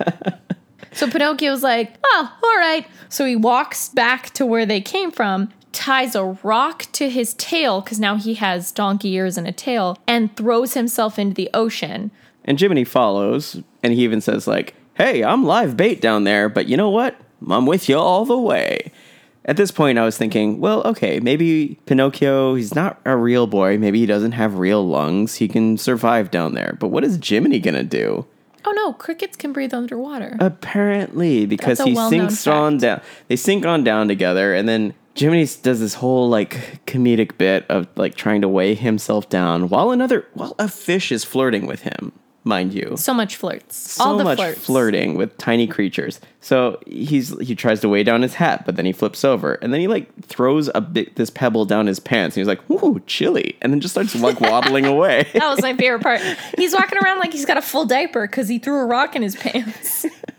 so 0.91 1.09
Pinocchio's 1.09 1.63
like, 1.63 1.95
Oh, 2.03 2.37
all 2.43 2.57
right. 2.57 2.85
So 3.07 3.23
he 3.25 3.37
walks 3.37 3.87
back 3.87 4.31
to 4.31 4.45
where 4.45 4.65
they 4.65 4.81
came 4.81 5.11
from, 5.11 5.47
ties 5.71 6.15
a 6.15 6.23
rock 6.43 6.85
to 6.93 7.09
his 7.09 7.33
tail, 7.35 7.81
because 7.81 7.99
now 7.99 8.15
he 8.15 8.35
has 8.35 8.71
donkey 8.71 9.13
ears 9.13 9.37
and 9.37 9.47
a 9.47 9.51
tail, 9.51 9.97
and 10.07 10.35
throws 10.35 10.73
himself 10.73 11.19
into 11.19 11.35
the 11.35 11.49
ocean. 11.53 12.11
And 12.45 12.59
Jiminy 12.59 12.83
follows, 12.83 13.61
and 13.83 13.93
he 13.93 14.03
even 14.03 14.21
says, 14.21 14.47
like, 14.47 14.73
hey, 14.95 15.23
I'm 15.23 15.43
live 15.43 15.77
bait 15.77 16.01
down 16.01 16.23
there, 16.23 16.49
but 16.49 16.67
you 16.67 16.77
know 16.77 16.89
what? 16.89 17.15
I'm 17.49 17.65
with 17.65 17.87
you 17.87 17.97
all 17.97 18.25
the 18.25 18.37
way. 18.37 18.91
At 19.45 19.55
this 19.55 19.71
point, 19.71 19.97
I 19.97 20.03
was 20.03 20.17
thinking, 20.17 20.59
well, 20.59 20.81
okay, 20.83 21.21
maybe 21.21 21.79
Pinocchio, 21.85 22.55
he's 22.55 22.75
not 22.75 22.99
a 23.05 23.15
real 23.15 23.47
boy. 23.47 23.77
Maybe 23.77 23.99
he 23.99 24.05
doesn't 24.05 24.33
have 24.33 24.57
real 24.57 24.85
lungs. 24.85 25.35
He 25.35 25.47
can 25.47 25.77
survive 25.77 26.31
down 26.31 26.53
there. 26.53 26.75
But 26.79 26.89
what 26.89 27.05
is 27.05 27.17
Jiminy 27.23 27.59
gonna 27.59 27.85
do? 27.85 28.25
Oh 28.65 28.71
no, 28.71 28.91
crickets 28.91 29.37
can 29.37 29.53
breathe 29.53 29.73
underwater. 29.73 30.35
Apparently, 30.41 31.45
because 31.45 31.79
he 31.79 31.95
sinks 31.95 32.45
on 32.45 32.79
down. 32.79 33.01
They 33.29 33.37
sink 33.37 33.65
on 33.65 33.85
down 33.85 34.09
together, 34.09 34.53
and 34.53 34.67
then 34.67 34.93
Jiminy 35.17 35.47
does 35.63 35.79
this 35.79 35.95
whole 35.95 36.29
like 36.29 36.85
comedic 36.85 37.37
bit 37.37 37.65
of 37.69 37.87
like 37.95 38.15
trying 38.15 38.41
to 38.41 38.47
weigh 38.47 38.75
himself 38.75 39.29
down 39.29 39.69
while 39.69 39.91
another 39.91 40.25
while 40.33 40.55
a 40.59 40.67
fish 40.67 41.11
is 41.11 41.23
flirting 41.23 41.65
with 41.65 41.81
him. 41.81 42.11
mind 42.43 42.73
you. 42.73 42.93
So 42.95 43.13
much 43.13 43.35
flirts. 43.35 43.75
So 43.75 44.03
All 44.03 44.17
the 44.17 44.23
much 44.23 44.37
flirts. 44.37 44.63
flirting 44.65 45.15
with 45.15 45.37
tiny 45.37 45.65
creatures. 45.67 46.21
So 46.39 46.79
he's 46.85 47.37
he 47.39 47.55
tries 47.55 47.81
to 47.81 47.89
weigh 47.89 48.03
down 48.03 48.21
his 48.21 48.35
hat, 48.35 48.63
but 48.65 48.75
then 48.77 48.85
he 48.85 48.93
flips 48.93 49.25
over, 49.25 49.55
and 49.55 49.73
then 49.73 49.81
he 49.81 49.87
like 49.87 50.07
throws 50.23 50.69
a 50.75 50.81
bit 50.81 51.15
this 51.15 51.29
pebble 51.29 51.65
down 51.65 51.87
his 51.87 51.99
pants. 51.99 52.37
And 52.37 52.41
he's 52.41 52.47
like, 52.47 52.69
"Ooh, 52.69 53.01
chilly," 53.07 53.57
and 53.61 53.73
then 53.73 53.81
just 53.81 53.95
starts 53.95 54.15
like 54.15 54.39
waddling 54.49 54.85
away. 54.85 55.27
That 55.33 55.49
was 55.49 55.61
my 55.61 55.75
favorite 55.75 56.03
part. 56.03 56.21
He's 56.57 56.73
walking 56.73 56.99
around 57.03 57.19
like 57.19 57.33
he's 57.33 57.45
got 57.45 57.57
a 57.57 57.61
full 57.61 57.85
diaper 57.85 58.27
because 58.27 58.47
he 58.47 58.59
threw 58.59 58.79
a 58.79 58.85
rock 58.85 59.15
in 59.15 59.23
his 59.23 59.35
pants. 59.35 60.05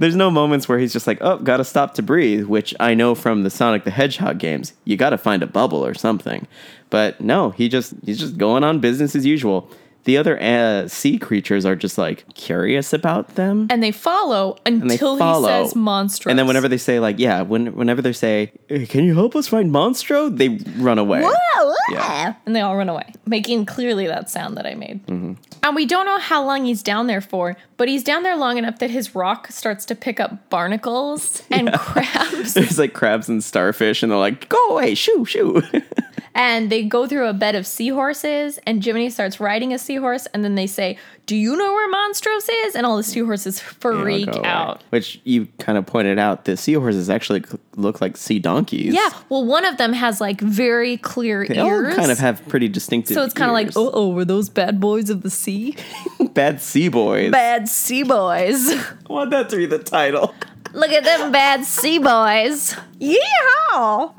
There's 0.00 0.16
no 0.16 0.30
moments 0.30 0.66
where 0.66 0.78
he's 0.78 0.94
just 0.94 1.06
like, 1.06 1.18
"Oh, 1.20 1.36
gotta 1.36 1.62
stop 1.62 1.92
to 1.94 2.02
breathe," 2.02 2.46
which 2.46 2.74
I 2.80 2.94
know 2.94 3.14
from 3.14 3.42
the 3.42 3.50
Sonic 3.50 3.84
the 3.84 3.90
Hedgehog 3.90 4.38
games. 4.38 4.72
You 4.86 4.96
gotta 4.96 5.18
find 5.18 5.42
a 5.42 5.46
bubble 5.46 5.84
or 5.84 5.92
something. 5.92 6.46
But 6.88 7.20
no, 7.20 7.50
he 7.50 7.68
just 7.68 7.92
he's 8.06 8.18
just 8.18 8.38
going 8.38 8.64
on 8.64 8.80
business 8.80 9.14
as 9.14 9.26
usual. 9.26 9.70
The 10.04 10.16
other 10.16 10.40
uh, 10.40 10.88
sea 10.88 11.18
creatures 11.18 11.66
are 11.66 11.76
just 11.76 11.98
like 11.98 12.24
curious 12.34 12.92
about 12.92 13.34
them. 13.34 13.66
And 13.70 13.82
they 13.82 13.92
follow 13.92 14.56
they 14.64 14.72
until 14.72 15.18
follow. 15.18 15.48
he 15.48 15.64
says 15.66 15.76
monstrous. 15.76 16.30
And 16.30 16.38
then 16.38 16.46
whenever 16.46 16.68
they 16.68 16.78
say 16.78 17.00
like, 17.00 17.18
yeah, 17.18 17.42
when, 17.42 17.74
whenever 17.74 18.00
they 18.00 18.12
say, 18.14 18.52
"Hey, 18.68 18.86
"Can 18.86 19.04
you 19.04 19.14
help 19.14 19.36
us 19.36 19.46
find 19.48 19.70
Monstro?" 19.70 20.34
they 20.34 20.58
run 20.82 20.98
away. 20.98 21.22
Whoa, 21.22 21.74
Yeah. 21.90 22.34
and 22.46 22.56
they 22.56 22.60
all 22.60 22.76
run 22.76 22.88
away, 22.88 23.12
making 23.26 23.66
clearly 23.66 24.06
that 24.06 24.30
sound 24.30 24.56
that 24.56 24.66
I 24.66 24.74
made. 24.74 25.06
Mm-hmm. 25.06 25.34
And 25.62 25.76
we 25.76 25.84
don't 25.84 26.06
know 26.06 26.18
how 26.18 26.42
long 26.44 26.64
he's 26.64 26.82
down 26.82 27.06
there 27.06 27.20
for, 27.20 27.54
but 27.76 27.86
he's 27.86 28.02
down 28.02 28.22
there 28.22 28.36
long 28.36 28.56
enough 28.56 28.78
that 28.78 28.90
his 28.90 29.14
rock 29.14 29.48
starts 29.48 29.84
to 29.86 29.94
pick 29.94 30.18
up 30.18 30.48
barnacles 30.48 31.42
and 31.50 31.70
crabs, 31.74 32.54
There's 32.54 32.78
like 32.78 32.94
crabs 32.94 33.28
and 33.28 33.44
starfish, 33.44 34.02
and 34.02 34.10
they're 34.10 34.18
like, 34.18 34.48
"Go 34.48 34.68
away, 34.70 34.94
shoo, 34.94 35.26
shoo." 35.26 35.62
and 36.34 36.70
they 36.70 36.82
go 36.82 37.06
through 37.06 37.26
a 37.26 37.32
bed 37.32 37.54
of 37.54 37.66
seahorses. 37.66 38.58
And 38.66 38.84
Jiminy 38.84 39.10
starts 39.10 39.40
riding 39.40 39.72
a 39.72 39.78
seahorse, 39.78 40.26
and 40.26 40.44
then 40.44 40.54
they 40.54 40.66
say, 40.66 40.98
"Do 41.26 41.36
you 41.36 41.56
know 41.56 41.72
where 41.72 41.92
Monstros 41.92 42.48
is?" 42.66 42.74
And 42.74 42.86
all 42.86 42.96
the 42.96 43.02
seahorses 43.02 43.60
freak 43.60 44.28
out. 44.44 44.82
Which 44.90 45.20
you 45.24 45.48
kind 45.58 45.78
of 45.78 45.86
pointed 45.86 46.18
out, 46.18 46.44
the 46.44 46.56
seahorses 46.56 47.10
actually 47.10 47.44
look 47.76 48.00
like 48.00 48.16
sea 48.16 48.38
donkeys. 48.38 48.94
Yeah, 48.94 49.10
well, 49.28 49.44
one 49.44 49.64
of 49.64 49.76
them 49.76 49.92
has 49.92 50.20
like 50.20 50.40
very 50.40 50.96
clear 50.96 51.40
ears. 51.42 51.48
They 51.48 51.58
all 51.58 51.68
ears. 51.68 51.94
kind 51.94 52.10
of 52.10 52.18
have 52.18 52.46
pretty 52.48 52.68
distinctive. 52.68 53.14
so 53.14 53.22
it's 53.22 53.34
kind 53.34 53.50
of 53.50 53.54
like, 53.54 53.70
oh, 53.76 53.90
oh, 53.92 54.08
were 54.10 54.24
those 54.24 54.48
bad 54.48 54.80
boys 54.80 55.10
of 55.10 55.22
the 55.22 55.30
sea? 55.30 55.76
bad 56.32 56.60
sea 56.60 56.88
boys. 56.88 57.30
bad 57.30 57.68
sea 57.68 58.02
boys. 58.02 58.68
I 58.70 58.94
want 59.08 59.30
that 59.30 59.48
to 59.50 59.56
be 59.56 59.66
the 59.66 59.78
title. 59.78 60.34
Look 60.72 60.90
at 60.90 61.04
them 61.04 61.32
bad 61.32 61.64
sea 61.64 61.98
boys. 61.98 62.76
Yeehaw! 63.00 64.14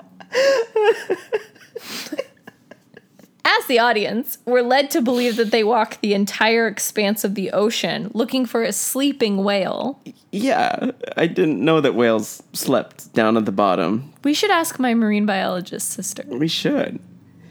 As 3.43 3.65
the 3.65 3.79
audience, 3.79 4.37
we're 4.45 4.61
led 4.61 4.91
to 4.91 5.01
believe 5.01 5.35
that 5.35 5.51
they 5.51 5.63
walk 5.63 5.99
the 6.01 6.13
entire 6.13 6.67
expanse 6.67 7.23
of 7.23 7.35
the 7.35 7.51
ocean 7.51 8.09
looking 8.13 8.45
for 8.45 8.63
a 8.63 8.71
sleeping 8.71 9.43
whale. 9.43 9.99
Yeah, 10.31 10.91
I 11.17 11.27
didn't 11.27 11.59
know 11.63 11.81
that 11.81 11.95
whales 11.95 12.41
slept 12.53 13.13
down 13.13 13.35
at 13.37 13.45
the 13.45 13.51
bottom. 13.51 14.13
We 14.23 14.33
should 14.33 14.51
ask 14.51 14.79
my 14.79 14.93
marine 14.93 15.25
biologist 15.25 15.89
sister. 15.89 16.23
We 16.27 16.47
should. 16.47 16.99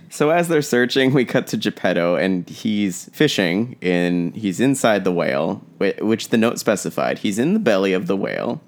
So 0.08 0.30
as 0.30 0.48
they're 0.48 0.62
searching, 0.62 1.12
we 1.12 1.24
cut 1.24 1.46
to 1.48 1.56
Geppetto, 1.56 2.16
and 2.16 2.48
he's 2.48 3.10
fishing. 3.12 3.76
In 3.80 4.32
he's 4.32 4.58
inside 4.58 5.04
the 5.04 5.12
whale, 5.12 5.56
which 5.78 6.30
the 6.30 6.36
note 6.36 6.58
specified. 6.58 7.18
He's 7.18 7.38
in 7.38 7.52
the 7.52 7.60
belly 7.60 7.92
of 7.92 8.06
the 8.06 8.16
whale, 8.16 8.60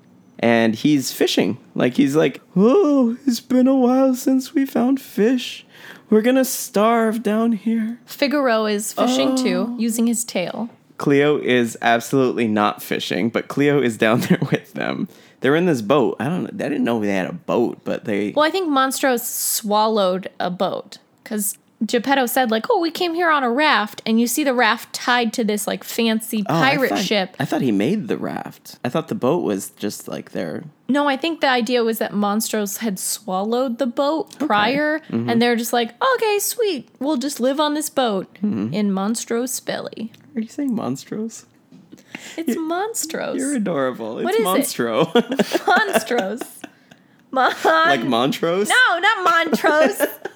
and 0.43 0.75
he's 0.75 1.13
fishing. 1.13 1.57
Like 1.75 1.95
he's 1.95 2.15
like, 2.17 2.43
"Oh, 2.57 3.17
it's 3.27 3.41
been 3.41 3.67
a 3.69 3.77
while 3.77 4.15
since 4.15 4.53
we 4.55 4.67
found 4.67 5.01
fish. 5.01 5.65
We're 6.11 6.21
gonna 6.23 6.45
starve 6.45 7.23
down 7.23 7.53
here." 7.53 7.99
Figaro 8.05 8.67
is 8.67 8.93
fishing 8.93 9.31
Oh. 9.33 9.37
too, 9.37 9.77
using 9.79 10.07
his 10.07 10.25
tail. 10.25 10.69
Cleo 10.99 11.39
is 11.39 11.77
absolutely 11.83 12.47
not 12.47 12.83
fishing, 12.83 13.29
but 13.31 13.49
Cleo 13.49 13.81
is 13.81 13.97
down 13.97 14.21
there 14.29 14.39
with 14.51 14.75
them. 14.75 15.09
They're 15.41 15.57
in 15.57 15.67
this 15.67 15.83
boat. 15.83 16.17
I 16.21 16.29
don't. 16.29 16.47
I 16.47 16.69
didn't 16.69 16.85
know 16.85 17.01
they 17.01 17.09
had 17.09 17.27
a 17.29 17.33
boat, 17.33 17.79
but 17.85 18.05
they. 18.05 18.33
Well, 18.37 18.45
I 18.45 18.51
think 18.51 18.69
Monstro 18.69 19.19
swallowed 19.19 20.29
a 20.39 20.51
boat 20.51 20.99
because 21.25 21.57
Geppetto 21.85 22.27
said, 22.27 22.51
like, 22.51 22.67
oh, 22.71 22.79
we 22.79 22.91
came 22.93 23.15
here 23.15 23.29
on 23.31 23.43
a 23.43 23.51
raft, 23.51 24.03
and 24.07 24.21
you 24.21 24.27
see 24.29 24.45
the 24.45 24.55
raft 24.55 24.93
tied 24.93 25.33
to 25.33 25.43
this 25.43 25.67
like 25.67 25.83
fancy 25.83 26.45
Oh, 26.49 26.55
I 26.55 26.71
pirate 26.77 26.89
thought- 26.91 26.99
ship. 27.05 27.37
I 27.41 27.45
thought 27.45 27.61
he 27.63 27.73
made 27.73 28.07
the 28.09 28.17
raft. 28.17 28.79
I 28.85 28.89
thought 28.89 29.09
the 29.09 29.15
boat 29.17 29.43
was 29.43 29.71
just 29.71 30.07
like 30.07 30.31
there. 30.31 30.63
No, 30.89 31.09
I 31.09 31.17
think 31.17 31.41
the 31.41 31.49
idea 31.49 31.83
was 31.83 31.99
that 31.99 32.13
Monstros 32.13 32.79
had 32.79 32.99
swallowed 32.99 33.79
the 33.79 33.87
boat 33.87 34.39
prior, 34.39 35.01
Mm-hmm. 35.01 35.29
and 35.29 35.43
they're 35.43 35.57
just 35.57 35.73
like, 35.73 35.91
okay, 36.15 36.39
sweet, 36.39 36.89
we'll 37.01 37.17
just 37.17 37.41
live 37.41 37.59
on 37.59 37.75
this 37.75 37.91
boat 37.91 38.33
Mm-hmm. 38.43 38.73
in 38.75 38.91
Monstros 38.91 39.65
belly. 39.65 40.13
Are 40.37 40.41
you 40.41 40.49
saying 40.49 40.71
monstros? 40.77 41.47
It's 42.37 42.57
Monstros. 42.57 43.39
You're 43.39 43.55
adorable. 43.57 44.19
It's 44.19 44.25
What 44.25 44.35
is 44.35 44.41
it? 44.41 44.77
Monstros. 45.67 46.43
Mon- 47.31 47.53
like 47.65 48.05
Montrose? 48.05 48.69
no, 48.69 48.99
not 48.99 49.25
Montrose. 49.25 50.03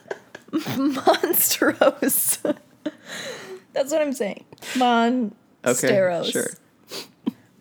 Monstros. 0.53 2.39
That's 3.73 3.93
what 3.93 4.01
I'm 4.03 4.13
saying. 4.13 4.45
Monstros. 4.75 5.33
Okay, 5.65 6.31
sure. 6.31 6.47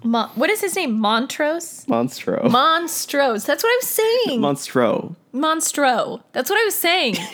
Mon- 0.04 0.30
what 0.36 0.50
is 0.52 0.62
his 0.62 0.76
name? 0.76 1.00
Montrose? 1.00 1.86
Monstro. 1.88 2.44
Monstros. 2.44 3.46
That's 3.46 3.64
what 3.64 3.70
I 3.72 3.78
was 3.82 3.88
saying. 3.90 4.40
Monstro. 4.40 5.16
Monstro. 5.34 6.22
That's 6.32 6.50
what 6.50 6.60
I 6.60 6.66
was 6.66 6.76
saying. 6.76 7.16
I 7.18 7.28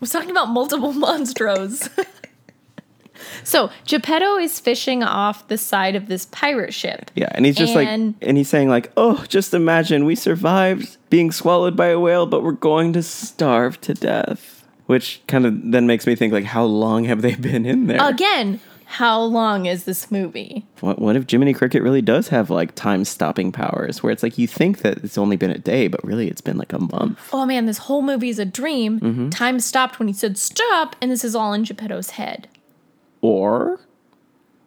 was 0.00 0.10
talking 0.10 0.30
about 0.30 0.48
multiple 0.48 0.92
monstros. 0.94 1.88
so 3.44 3.70
Geppetto 3.86 4.36
is 4.36 4.58
fishing 4.58 5.02
off 5.04 5.46
the 5.48 5.56
side 5.58 5.94
of 5.94 6.08
this 6.08 6.26
pirate 6.26 6.74
ship. 6.74 7.10
Yeah, 7.14 7.28
and 7.32 7.46
he's 7.46 7.56
just 7.56 7.74
And- 7.76 8.14
like, 8.16 8.28
and 8.28 8.36
he's 8.36 8.48
saying 8.48 8.68
like, 8.68 8.90
oh, 8.96 9.24
just 9.28 9.54
imagine 9.54 10.04
we 10.04 10.16
survived 10.16 10.96
being 11.10 11.30
swallowed 11.30 11.76
by 11.76 11.86
a 11.88 12.00
whale, 12.00 12.26
but 12.26 12.42
we're 12.42 12.52
going 12.52 12.92
to 12.94 13.02
starve 13.02 13.80
to 13.82 13.94
death. 13.94 14.57
Which 14.88 15.20
kind 15.26 15.44
of 15.44 15.70
then 15.70 15.86
makes 15.86 16.06
me 16.06 16.16
think 16.16 16.32
like, 16.32 16.44
how 16.44 16.64
long 16.64 17.04
have 17.04 17.20
they 17.20 17.34
been 17.34 17.66
in 17.66 17.88
there? 17.88 17.98
Again, 18.00 18.58
how 18.86 19.20
long 19.20 19.66
is 19.66 19.84
this 19.84 20.10
movie? 20.10 20.64
What, 20.80 20.98
what 20.98 21.14
if 21.14 21.30
Jiminy 21.30 21.52
Cricket 21.52 21.82
really 21.82 22.00
does 22.00 22.28
have 22.28 22.48
like 22.48 22.74
time 22.74 23.04
stopping 23.04 23.52
powers, 23.52 24.02
where 24.02 24.10
it's 24.10 24.22
like 24.22 24.38
you 24.38 24.46
think 24.46 24.78
that 24.78 25.04
it's 25.04 25.18
only 25.18 25.36
been 25.36 25.50
a 25.50 25.58
day, 25.58 25.88
but 25.88 26.02
really 26.02 26.26
it's 26.26 26.40
been 26.40 26.56
like 26.56 26.72
a 26.72 26.78
month? 26.78 27.20
Oh 27.34 27.44
man, 27.44 27.66
this 27.66 27.76
whole 27.76 28.00
movie 28.00 28.30
is 28.30 28.38
a 28.38 28.46
dream. 28.46 28.98
Mm-hmm. 28.98 29.28
Time 29.28 29.60
stopped 29.60 29.98
when 29.98 30.08
he 30.08 30.14
said 30.14 30.38
stop, 30.38 30.96
and 31.02 31.10
this 31.10 31.22
is 31.22 31.36
all 31.36 31.52
in 31.52 31.64
Geppetto's 31.64 32.10
head. 32.12 32.48
Or 33.20 33.80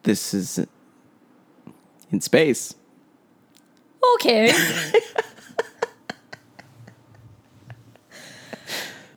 this 0.04 0.32
is 0.32 0.64
in 2.12 2.20
space. 2.20 2.76
Okay. 4.14 4.52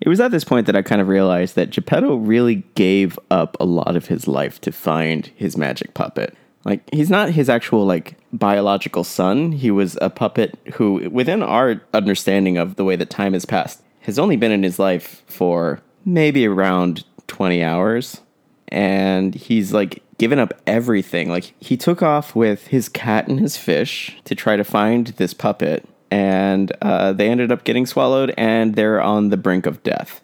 It 0.06 0.10
was 0.10 0.20
at 0.20 0.30
this 0.30 0.44
point 0.44 0.68
that 0.68 0.76
I 0.76 0.84
kind 0.84 1.02
of 1.02 1.08
realized 1.08 1.56
that 1.56 1.72
Geppetto 1.72 2.16
really 2.16 2.64
gave 2.76 3.18
up 3.32 3.58
a 3.60 3.66
lot 3.66 3.96
of 3.96 4.06
his 4.06 4.28
life 4.28 4.62
to 4.62 4.72
find 4.72 5.26
his 5.36 5.58
magic 5.58 5.96
puppet. 5.96 6.38
Like 6.64 6.88
he's 6.94 7.10
not 7.10 7.32
his 7.32 7.50
actual 7.50 7.86
like 7.86 8.16
biological 8.32 9.04
son. 9.04 9.52
He 9.52 9.72
was 9.72 9.98
a 10.02 10.12
puppet 10.12 10.60
who 10.76 11.10
within 11.10 11.42
our 11.42 11.82
understanding 11.92 12.56
of 12.60 12.76
the 12.76 12.84
way 12.84 12.96
that 12.96 13.10
time 13.10 13.34
has 13.34 13.46
passed 13.46 13.82
has 14.02 14.20
only 14.20 14.38
been 14.38 14.52
in 14.52 14.62
his 14.62 14.78
life 14.78 15.24
for 15.26 15.82
maybe 16.06 16.46
around 16.46 17.04
20 17.26 17.64
hours 17.64 18.22
and 18.68 19.34
he's 19.34 19.74
like 19.74 20.04
given 20.20 20.38
up 20.38 20.54
everything. 20.68 21.30
Like 21.30 21.56
he 21.60 21.78
took 21.78 22.04
off 22.04 22.36
with 22.36 22.68
his 22.68 22.90
cat 22.90 23.28
and 23.28 23.40
his 23.40 23.58
fish 23.58 24.16
to 24.26 24.36
try 24.36 24.56
to 24.56 24.64
find 24.64 25.08
this 25.08 25.34
puppet, 25.34 25.88
and 26.12 26.72
uh, 26.82 27.14
they 27.14 27.30
ended 27.30 27.52
up 27.52 27.64
getting 27.64 27.86
swallowed, 27.86 28.34
and 28.38 28.76
they're 28.76 29.02
on 29.02 29.30
the 29.30 29.38
brink 29.38 29.66
of 29.66 29.84
death. 29.84 30.22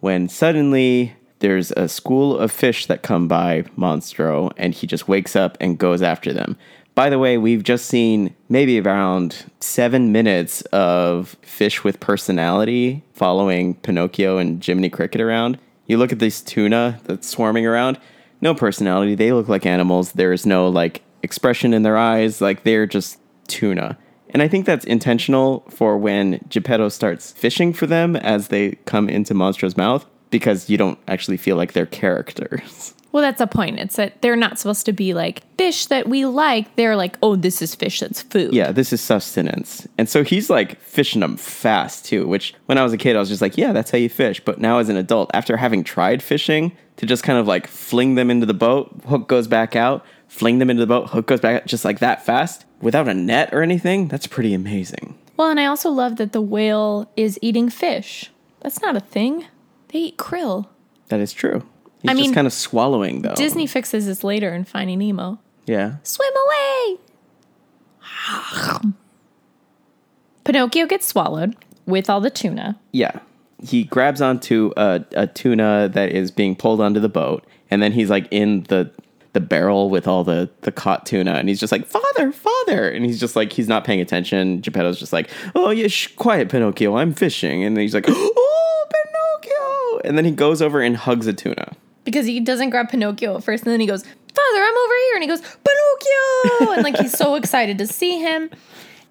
When 0.00 0.28
suddenly 0.28 1.14
there's 1.38 1.70
a 1.72 1.88
school 1.88 2.38
of 2.38 2.52
fish 2.52 2.86
that 2.86 3.02
come 3.02 3.28
by 3.28 3.62
Monstro, 3.76 4.52
and 4.56 4.74
he 4.74 4.86
just 4.86 5.08
wakes 5.08 5.36
up 5.36 5.56
and 5.60 5.78
goes 5.78 6.02
after 6.02 6.32
them. 6.32 6.56
By 6.94 7.10
the 7.10 7.18
way, 7.18 7.38
we've 7.38 7.64
just 7.64 7.86
seen 7.86 8.34
maybe 8.48 8.80
around 8.80 9.44
seven 9.60 10.12
minutes 10.12 10.62
of 10.72 11.36
fish 11.42 11.82
with 11.82 11.98
personality 11.98 13.02
following 13.12 13.74
Pinocchio 13.74 14.38
and 14.38 14.64
Jiminy 14.64 14.90
Cricket 14.90 15.20
around. 15.20 15.58
You 15.86 15.98
look 15.98 16.12
at 16.12 16.20
this 16.20 16.40
tuna 16.40 17.00
that's 17.04 17.28
swarming 17.28 17.66
around, 17.66 17.98
no 18.40 18.54
personality. 18.54 19.16
They 19.16 19.32
look 19.32 19.48
like 19.48 19.66
animals. 19.66 20.12
There 20.12 20.32
is 20.32 20.46
no 20.46 20.68
like 20.68 21.02
expression 21.22 21.74
in 21.74 21.82
their 21.82 21.96
eyes. 21.96 22.40
Like 22.40 22.62
they're 22.62 22.86
just 22.86 23.18
tuna. 23.48 23.98
And 24.34 24.42
I 24.42 24.48
think 24.48 24.66
that's 24.66 24.84
intentional 24.84 25.64
for 25.70 25.96
when 25.96 26.44
Geppetto 26.48 26.88
starts 26.88 27.30
fishing 27.32 27.72
for 27.72 27.86
them 27.86 28.16
as 28.16 28.48
they 28.48 28.72
come 28.84 29.08
into 29.08 29.32
Monstro's 29.32 29.76
mouth 29.76 30.04
because 30.30 30.68
you 30.68 30.76
don't 30.76 30.98
actually 31.06 31.36
feel 31.36 31.54
like 31.54 31.72
they're 31.72 31.86
characters. 31.86 32.94
well, 33.12 33.22
that's 33.22 33.40
a 33.40 33.46
point. 33.46 33.78
It's 33.78 33.94
that 33.94 34.20
they're 34.22 34.34
not 34.34 34.58
supposed 34.58 34.86
to 34.86 34.92
be 34.92 35.14
like 35.14 35.44
fish 35.56 35.86
that 35.86 36.08
we 36.08 36.26
like. 36.26 36.74
They're 36.74 36.96
like, 36.96 37.16
oh, 37.22 37.36
this 37.36 37.62
is 37.62 37.76
fish 37.76 38.00
that's 38.00 38.22
food. 38.22 38.52
Yeah, 38.52 38.72
this 38.72 38.92
is 38.92 39.00
sustenance. 39.00 39.86
And 39.98 40.08
so 40.08 40.24
he's 40.24 40.50
like 40.50 40.80
fishing 40.80 41.20
them 41.20 41.36
fast 41.36 42.04
too, 42.04 42.26
which 42.26 42.56
when 42.66 42.76
I 42.76 42.82
was 42.82 42.92
a 42.92 42.98
kid, 42.98 43.14
I 43.14 43.20
was 43.20 43.28
just 43.28 43.40
like, 43.40 43.56
yeah, 43.56 43.72
that's 43.72 43.92
how 43.92 43.98
you 43.98 44.08
fish. 44.08 44.40
But 44.44 44.58
now 44.58 44.78
as 44.78 44.88
an 44.88 44.96
adult, 44.96 45.30
after 45.32 45.56
having 45.56 45.84
tried 45.84 46.24
fishing, 46.24 46.76
to 46.96 47.06
just 47.06 47.22
kind 47.22 47.38
of 47.38 47.46
like 47.46 47.66
fling 47.66 48.14
them 48.14 48.30
into 48.30 48.46
the 48.46 48.54
boat, 48.54 48.92
hook 49.06 49.28
goes 49.28 49.48
back 49.48 49.76
out, 49.76 50.04
fling 50.28 50.58
them 50.58 50.70
into 50.70 50.80
the 50.80 50.86
boat. 50.86 51.10
Hook 51.10 51.26
goes 51.26 51.40
back 51.40 51.66
just 51.66 51.84
like 51.84 51.98
that 52.00 52.24
fast 52.24 52.64
without 52.80 53.08
a 53.08 53.14
net 53.14 53.52
or 53.52 53.62
anything. 53.62 54.08
That's 54.08 54.26
pretty 54.26 54.54
amazing. 54.54 55.18
Well, 55.36 55.50
and 55.50 55.58
I 55.58 55.66
also 55.66 55.90
love 55.90 56.16
that 56.16 56.32
the 56.32 56.40
whale 56.40 57.10
is 57.16 57.38
eating 57.42 57.68
fish. 57.70 58.30
That's 58.60 58.80
not 58.80 58.96
a 58.96 59.00
thing. 59.00 59.46
They 59.88 59.98
eat 59.98 60.16
krill. 60.16 60.68
That 61.08 61.20
is 61.20 61.32
true. 61.32 61.64
He's 62.02 62.10
I 62.10 62.14
just 62.14 62.26
mean, 62.26 62.34
kind 62.34 62.46
of 62.46 62.52
swallowing 62.52 63.22
though. 63.22 63.34
Disney 63.34 63.66
fixes 63.66 64.06
this 64.06 64.22
later 64.22 64.54
in 64.54 64.64
Finding 64.64 64.98
Nemo. 64.98 65.38
Yeah. 65.66 65.96
Swim 66.02 66.32
away! 66.46 66.98
Pinocchio 70.44 70.86
gets 70.86 71.06
swallowed 71.06 71.56
with 71.86 72.10
all 72.10 72.20
the 72.20 72.30
tuna. 72.30 72.78
Yeah. 72.92 73.20
He 73.62 73.84
grabs 73.84 74.20
onto 74.20 74.72
a, 74.76 75.04
a 75.12 75.26
tuna 75.26 75.88
that 75.92 76.10
is 76.10 76.30
being 76.30 76.54
pulled 76.54 76.80
onto 76.80 77.00
the 77.00 77.08
boat, 77.08 77.46
and 77.70 77.82
then 77.82 77.92
he's 77.92 78.10
like 78.10 78.28
in 78.30 78.64
the 78.64 78.90
the 79.34 79.40
barrel 79.40 79.90
with 79.90 80.08
all 80.08 80.24
the 80.24 80.48
the 80.62 80.72
caught 80.72 81.04
tuna, 81.04 81.34
and 81.34 81.48
he's 81.48 81.60
just 81.60 81.70
like, 81.70 81.86
"Father, 81.86 82.32
father!" 82.32 82.88
And 82.88 83.04
he's 83.04 83.20
just 83.20 83.36
like, 83.36 83.52
he's 83.52 83.68
not 83.68 83.84
paying 83.84 84.00
attention. 84.00 84.62
Geppetto's 84.62 84.98
just 84.98 85.12
like, 85.12 85.30
"Oh 85.54 85.70
yeah, 85.70 85.88
shh, 85.88 86.08
quiet, 86.16 86.48
Pinocchio, 86.48 86.96
I'm 86.96 87.12
fishing," 87.12 87.62
and 87.62 87.76
then 87.76 87.82
he's 87.82 87.94
like, 87.94 88.06
"Oh, 88.08 88.86
Pinocchio!" 88.90 90.08
And 90.08 90.16
then 90.16 90.24
he 90.24 90.30
goes 90.30 90.62
over 90.62 90.80
and 90.80 90.96
hugs 90.96 91.26
a 91.26 91.32
tuna. 91.32 91.76
Because 92.04 92.26
he 92.26 92.40
doesn't 92.40 92.70
grab 92.70 92.88
Pinocchio 92.90 93.36
at 93.36 93.44
first, 93.44 93.64
and 93.64 93.72
then 93.72 93.80
he 93.80 93.86
goes, 93.86 94.04
Father, 94.34 94.62
I'm 94.62 94.76
over 94.76 94.94
here. 94.94 95.14
And 95.14 95.22
he 95.22 95.28
goes, 95.28 95.40
Pinocchio! 95.40 96.72
and 96.74 96.82
like 96.82 96.98
he's 96.98 97.16
so 97.16 97.34
excited 97.36 97.78
to 97.78 97.86
see 97.86 98.18
him. 98.18 98.50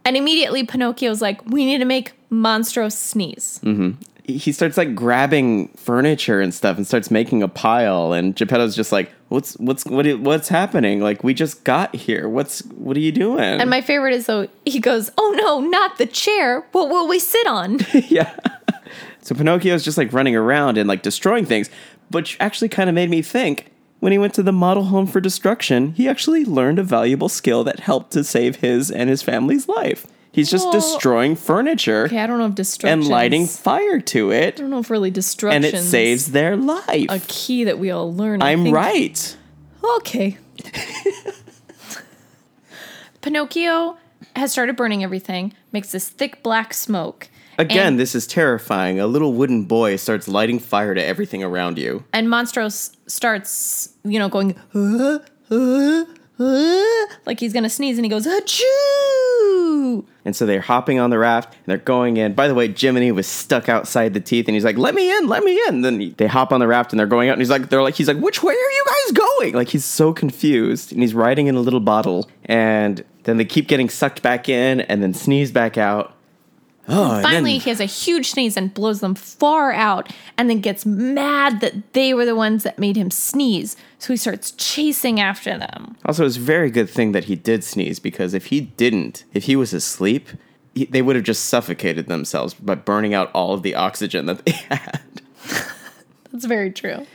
And 0.05 0.17
immediately 0.17 0.65
Pinocchio's 0.65 1.21
like, 1.21 1.45
We 1.45 1.65
need 1.65 1.77
to 1.79 1.85
make 1.85 2.11
Monstro 2.29 2.91
sneeze. 2.91 3.59
Mm-hmm. 3.63 4.01
He 4.25 4.51
starts 4.53 4.77
like 4.77 4.95
grabbing 4.95 5.67
furniture 5.69 6.39
and 6.39 6.53
stuff 6.53 6.77
and 6.77 6.87
starts 6.87 7.11
making 7.11 7.43
a 7.43 7.47
pile 7.47 8.13
and 8.13 8.35
Geppetto's 8.35 8.75
just 8.75 8.91
like 8.91 9.11
what's 9.27 9.55
what's 9.55 9.85
what 9.85 10.05
what's 10.19 10.47
happening? 10.47 11.01
Like 11.01 11.23
we 11.23 11.33
just 11.33 11.63
got 11.63 11.93
here. 11.93 12.29
What's 12.29 12.61
what 12.65 12.95
are 12.95 13.01
you 13.01 13.11
doing? 13.11 13.39
And 13.59 13.69
my 13.69 13.81
favorite 13.81 14.13
is 14.13 14.27
though 14.27 14.47
he 14.65 14.79
goes, 14.79 15.11
Oh 15.17 15.33
no, 15.37 15.59
not 15.59 15.97
the 15.97 16.05
chair. 16.05 16.61
What 16.71 16.89
will 16.89 17.07
we 17.07 17.19
sit 17.19 17.45
on? 17.47 17.79
yeah. 17.93 18.33
So 19.21 19.35
Pinocchio's 19.35 19.83
just 19.83 19.97
like 19.97 20.13
running 20.13 20.35
around 20.35 20.77
and 20.77 20.87
like 20.87 21.01
destroying 21.01 21.45
things 21.45 21.69
which 22.09 22.37
actually 22.39 22.69
kind 22.69 22.89
of 22.89 22.93
made 22.93 23.09
me 23.09 23.21
think 23.21 23.71
when 23.99 24.11
he 24.11 24.17
went 24.17 24.33
to 24.35 24.43
the 24.43 24.51
model 24.51 24.85
home 24.85 25.07
for 25.07 25.19
destruction 25.19 25.93
he 25.93 26.07
actually 26.07 26.45
learned 26.45 26.79
a 26.79 26.83
valuable 26.83 27.29
skill 27.29 27.63
that 27.63 27.81
helped 27.81 28.11
to 28.11 28.23
save 28.23 28.57
his 28.57 28.91
and 28.91 29.09
his 29.09 29.21
family's 29.21 29.67
life 29.67 30.05
he's 30.33 30.49
just 30.51 30.65
Well, 30.65 30.73
destroying 30.73 31.35
furniture 31.37 32.03
Okay, 32.05 32.19
I 32.19 32.27
don't 32.27 32.39
know 32.39 32.47
if 32.47 32.55
destruction 32.55 32.99
and 32.99 33.07
lighting 33.07 33.47
fire 33.47 34.01
to 34.01 34.31
it 34.31 34.55
I 34.55 34.61
don't 34.61 34.69
know 34.69 34.79
if 34.79 34.89
really 34.89 35.11
destruction 35.11 35.63
and 35.63 35.65
it 35.73 35.79
saves 35.81 36.31
their 36.33 36.57
life 36.57 37.07
a 37.09 37.19
key 37.27 37.63
that 37.63 37.79
we 37.79 37.89
all 37.91 38.13
learn. 38.13 38.41
I'm 38.41 38.71
right 38.71 39.37
Okay. 39.97 40.37
Pinocchio 43.21 43.97
has 44.35 44.51
started 44.51 44.75
burning 44.75 45.03
everything, 45.03 45.53
makes 45.71 45.91
this 45.91 46.09
thick 46.09 46.41
black 46.43 46.73
smoke. 46.73 47.29
Again, 47.59 47.87
And- 47.87 47.99
this 47.99 48.15
is 48.15 48.25
terrifying. 48.25 48.99
A 48.99 49.07
little 49.07 49.33
wooden 49.33 49.63
boy 49.65 49.95
starts 49.97 50.27
lighting 50.27 50.59
fire 50.59 50.93
to 50.95 51.03
everything 51.03 51.43
around 51.43 51.77
you. 51.77 52.03
and 52.13 52.27
Monstros 52.27 52.95
starts, 53.07 53.89
you 54.03 54.19
know, 54.19 54.27
going 54.29 54.55
like 56.39 57.39
he's 57.39 57.53
gonna 57.53 57.69
sneeze, 57.69 57.97
and 57.97 58.05
he 58.05 58.09
goes 58.09 58.25
achoo. 58.25 60.05
And 60.25 60.35
so 60.35 60.45
they're 60.45 60.61
hopping 60.61 60.99
on 60.99 61.09
the 61.09 61.19
raft 61.19 61.53
and 61.53 61.63
they're 61.65 61.77
going 61.77 62.17
in. 62.17 62.33
By 62.33 62.47
the 62.47 62.55
way, 62.55 62.71
Jiminy 62.71 63.11
was 63.11 63.27
stuck 63.27 63.67
outside 63.67 64.13
the 64.13 64.19
teeth 64.21 64.47
and 64.47 64.55
he's 64.55 64.63
like, 64.63 64.77
"Let 64.77 64.95
me 64.95 65.15
in, 65.15 65.27
let 65.27 65.43
me 65.43 65.61
in." 65.67 65.81
Then 65.81 66.15
they 66.17 66.27
hop 66.27 66.51
on 66.51 66.59
the 66.59 66.67
raft 66.67 66.93
and 66.93 66.99
they're 66.99 67.07
going 67.07 67.29
out 67.29 67.33
and 67.33 67.41
he's 67.41 67.49
like, 67.49 67.69
"They're 67.69 67.83
like, 67.83 67.95
he's 67.95 68.07
like, 68.07 68.17
which 68.17 68.41
way 68.41 68.53
are 68.53 68.55
you 68.55 68.85
guys 68.87 69.11
going?" 69.11 69.53
Like 69.53 69.69
he's 69.69 69.85
so 69.85 70.13
confused 70.13 70.91
and 70.93 71.01
he's 71.01 71.13
riding 71.13 71.47
in 71.47 71.55
a 71.55 71.59
little 71.59 71.81
bottle 71.81 72.29
and 72.45 73.03
then 73.23 73.37
they 73.37 73.45
keep 73.45 73.67
getting 73.67 73.89
sucked 73.89 74.21
back 74.21 74.47
in 74.49 74.81
and 74.81 75.03
then 75.03 75.13
sneeze 75.13 75.51
back 75.51 75.77
out. 75.77 76.12
Oh, 76.87 77.13
and 77.15 77.23
Finally, 77.23 77.51
then- 77.53 77.61
he 77.61 77.69
has 77.69 77.79
a 77.79 77.85
huge 77.85 78.29
sneeze 78.31 78.57
and 78.57 78.73
blows 78.73 78.99
them 78.99 79.15
far 79.15 79.71
out, 79.71 80.11
and 80.37 80.49
then 80.49 80.59
gets 80.59 80.85
mad 80.85 81.61
that 81.61 81.93
they 81.93 82.13
were 82.13 82.25
the 82.25 82.35
ones 82.35 82.63
that 82.63 82.77
made 82.77 82.97
him 82.97 83.09
sneeze. 83.09 83.77
So 83.99 84.11
he 84.11 84.17
starts 84.17 84.51
chasing 84.51 85.19
after 85.19 85.57
them. 85.57 85.95
Also, 86.05 86.25
it's 86.25 86.35
a 86.37 86.41
very 86.41 86.69
good 86.69 86.89
thing 86.89 87.13
that 87.13 87.25
he 87.25 87.35
did 87.35 87.63
sneeze 87.63 87.99
because 87.99 88.33
if 88.33 88.47
he 88.47 88.59
didn't, 88.61 89.23
if 89.33 89.43
he 89.45 89.55
was 89.55 89.73
asleep, 89.73 90.27
he, 90.75 90.85
they 90.85 91.01
would 91.01 91.15
have 91.15 91.23
just 91.23 91.45
suffocated 91.45 92.07
themselves 92.07 92.53
by 92.53 92.75
burning 92.75 93.13
out 93.13 93.31
all 93.33 93.53
of 93.53 93.63
the 93.63 93.75
oxygen 93.75 94.25
that 94.25 94.45
they 94.45 94.51
had. 94.69 94.99
That's 96.31 96.45
very 96.45 96.71
true. 96.71 97.05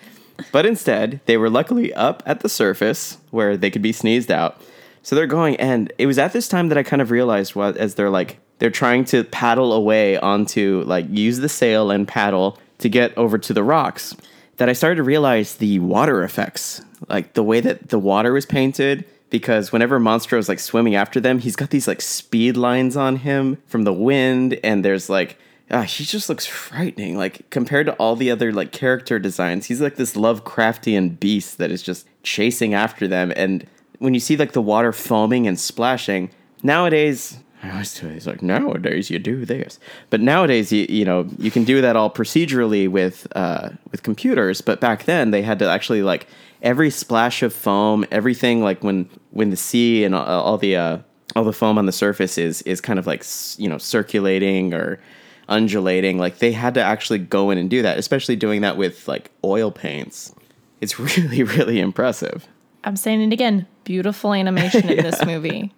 But 0.53 0.65
instead, 0.65 1.21
they 1.27 1.37
were 1.37 1.51
luckily 1.51 1.93
up 1.93 2.23
at 2.25 2.41
the 2.41 2.49
surface 2.49 3.19
where 3.33 3.57
they 3.57 3.71
could 3.71 3.83
be 3.83 3.93
sneezed 3.93 4.31
out. 4.31 4.61
So 5.03 5.17
they're 5.17 5.27
going, 5.27 5.57
and 5.57 5.93
it 5.99 6.07
was 6.07 6.19
at 6.19 6.33
this 6.33 6.49
time 6.49 6.69
that 6.69 6.79
I 6.79 6.83
kind 6.83 7.03
of 7.03 7.11
realized 7.11 7.55
what 7.55 7.77
as 7.77 7.97
they're 7.97 8.11
like 8.11 8.39
they're 8.59 8.71
trying 8.71 9.05
to 9.07 9.25
paddle 9.25 9.73
away 9.73 10.19
onto 10.19 10.83
like 10.87 11.07
use 11.11 11.39
the 11.39 11.49
sail 11.49 11.91
and 11.91 12.07
paddle 12.07 12.59
to 12.79 12.89
get 12.89 13.17
over 13.17 13.39
to 13.39 13.53
the 13.53 13.65
rocks 13.65 14.17
that 14.57 14.69
I 14.69 14.73
started 14.73 14.97
to 14.97 15.03
realize 15.03 15.57
the 15.57 15.79
water 15.79 16.23
effects, 16.23 16.83
like 17.09 17.35
the 17.35 17.43
way 17.43 17.61
that 17.61 17.89
the 17.89 17.99
water 17.99 18.33
was 18.33 18.47
painted. 18.47 19.05
Because 19.31 19.73
whenever 19.73 20.01
Monstro 20.01 20.39
is 20.39 20.49
like 20.49 20.59
swimming 20.59 20.95
after 20.95 21.21
them, 21.21 21.39
he's 21.39 21.55
got 21.55 21.71
these 21.71 21.87
like 21.87 22.01
speed 22.01 22.57
lines 22.57 22.97
on 22.97 23.17
him 23.17 23.59
from 23.67 23.85
the 23.85 23.93
wind, 23.93 24.59
and 24.65 24.85
there's 24.85 25.11
like 25.11 25.39
ah, 25.71 25.83
he 25.83 26.05
just 26.05 26.29
looks 26.29 26.47
frightening. 26.47 27.17
Like 27.17 27.49
compared 27.51 27.87
to 27.87 27.93
all 27.95 28.17
the 28.17 28.31
other 28.31 28.53
like 28.53 28.73
character 28.73 29.19
designs, 29.19 29.67
he's 29.67 29.81
like 29.81 29.97
this 29.97 30.15
Lovecraftian 30.15 31.19
beast 31.21 31.59
that 31.59 31.71
is 31.71 31.83
just 31.83 32.07
chasing 32.23 32.75
after 32.75 33.07
them. 33.07 33.33
And 33.37 33.67
when 33.99 34.15
you 34.15 34.21
see 34.21 34.37
like 34.37 34.53
the 34.53 34.63
water 34.63 34.93
foaming 34.93 35.47
and 35.47 35.59
splashing, 35.59 36.31
nowadays 36.63 37.39
I 37.63 37.71
always 37.71 37.99
do 37.99 38.07
it's 38.09 38.27
like 38.27 38.43
nowadays 38.43 39.11
you 39.11 39.19
do 39.19 39.45
this, 39.45 39.81
but 40.11 40.21
nowadays 40.21 40.71
you 40.71 40.87
you 40.89 41.05
know 41.05 41.29
you 41.39 41.51
can 41.51 41.65
do 41.65 41.81
that 41.81 41.97
all 41.97 42.11
procedurally 42.11 42.89
with 42.89 43.27
uh, 43.35 43.71
with 43.91 44.03
computers. 44.03 44.61
But 44.61 44.81
back 44.81 45.05
then 45.05 45.33
they 45.33 45.43
had 45.43 45.59
to 45.59 45.69
actually 45.69 46.03
like 46.03 46.29
every 46.63 46.91
splash 46.91 47.43
of 47.43 47.53
foam, 47.53 48.05
everything 48.11 48.63
like 48.63 48.85
when 48.85 49.09
when 49.31 49.51
the 49.51 49.57
sea 49.57 50.05
and 50.05 50.15
all, 50.15 50.25
all 50.25 50.59
the 50.59 50.77
uh, 50.77 50.99
all 51.35 51.45
the 51.45 51.53
foam 51.53 51.79
on 51.79 51.87
the 51.87 51.93
surface 51.93 52.39
is 52.39 52.63
is 52.63 52.81
kind 52.81 52.99
of 52.99 53.07
like 53.07 53.25
you 53.57 53.69
know 53.69 53.79
circulating 53.79 54.73
or 54.73 55.01
undulating. 55.49 56.19
Like 56.19 56.39
they 56.39 56.53
had 56.53 56.75
to 56.75 56.83
actually 56.83 57.19
go 57.19 57.51
in 57.51 57.59
and 57.59 57.69
do 57.69 57.83
that, 57.83 57.99
especially 57.99 58.37
doing 58.37 58.61
that 58.61 58.77
with 58.77 59.09
like 59.09 59.31
oil 59.45 59.73
paints. 59.73 60.33
It's 60.81 60.99
really 61.19 61.43
really 61.43 61.81
impressive. 61.81 62.47
I'm 62.85 62.97
saying 62.97 63.21
it 63.21 63.33
again. 63.33 63.67
Beautiful 63.83 64.33
animation 64.33 64.89
in 64.89 65.03
this 65.03 65.25
movie. 65.27 65.73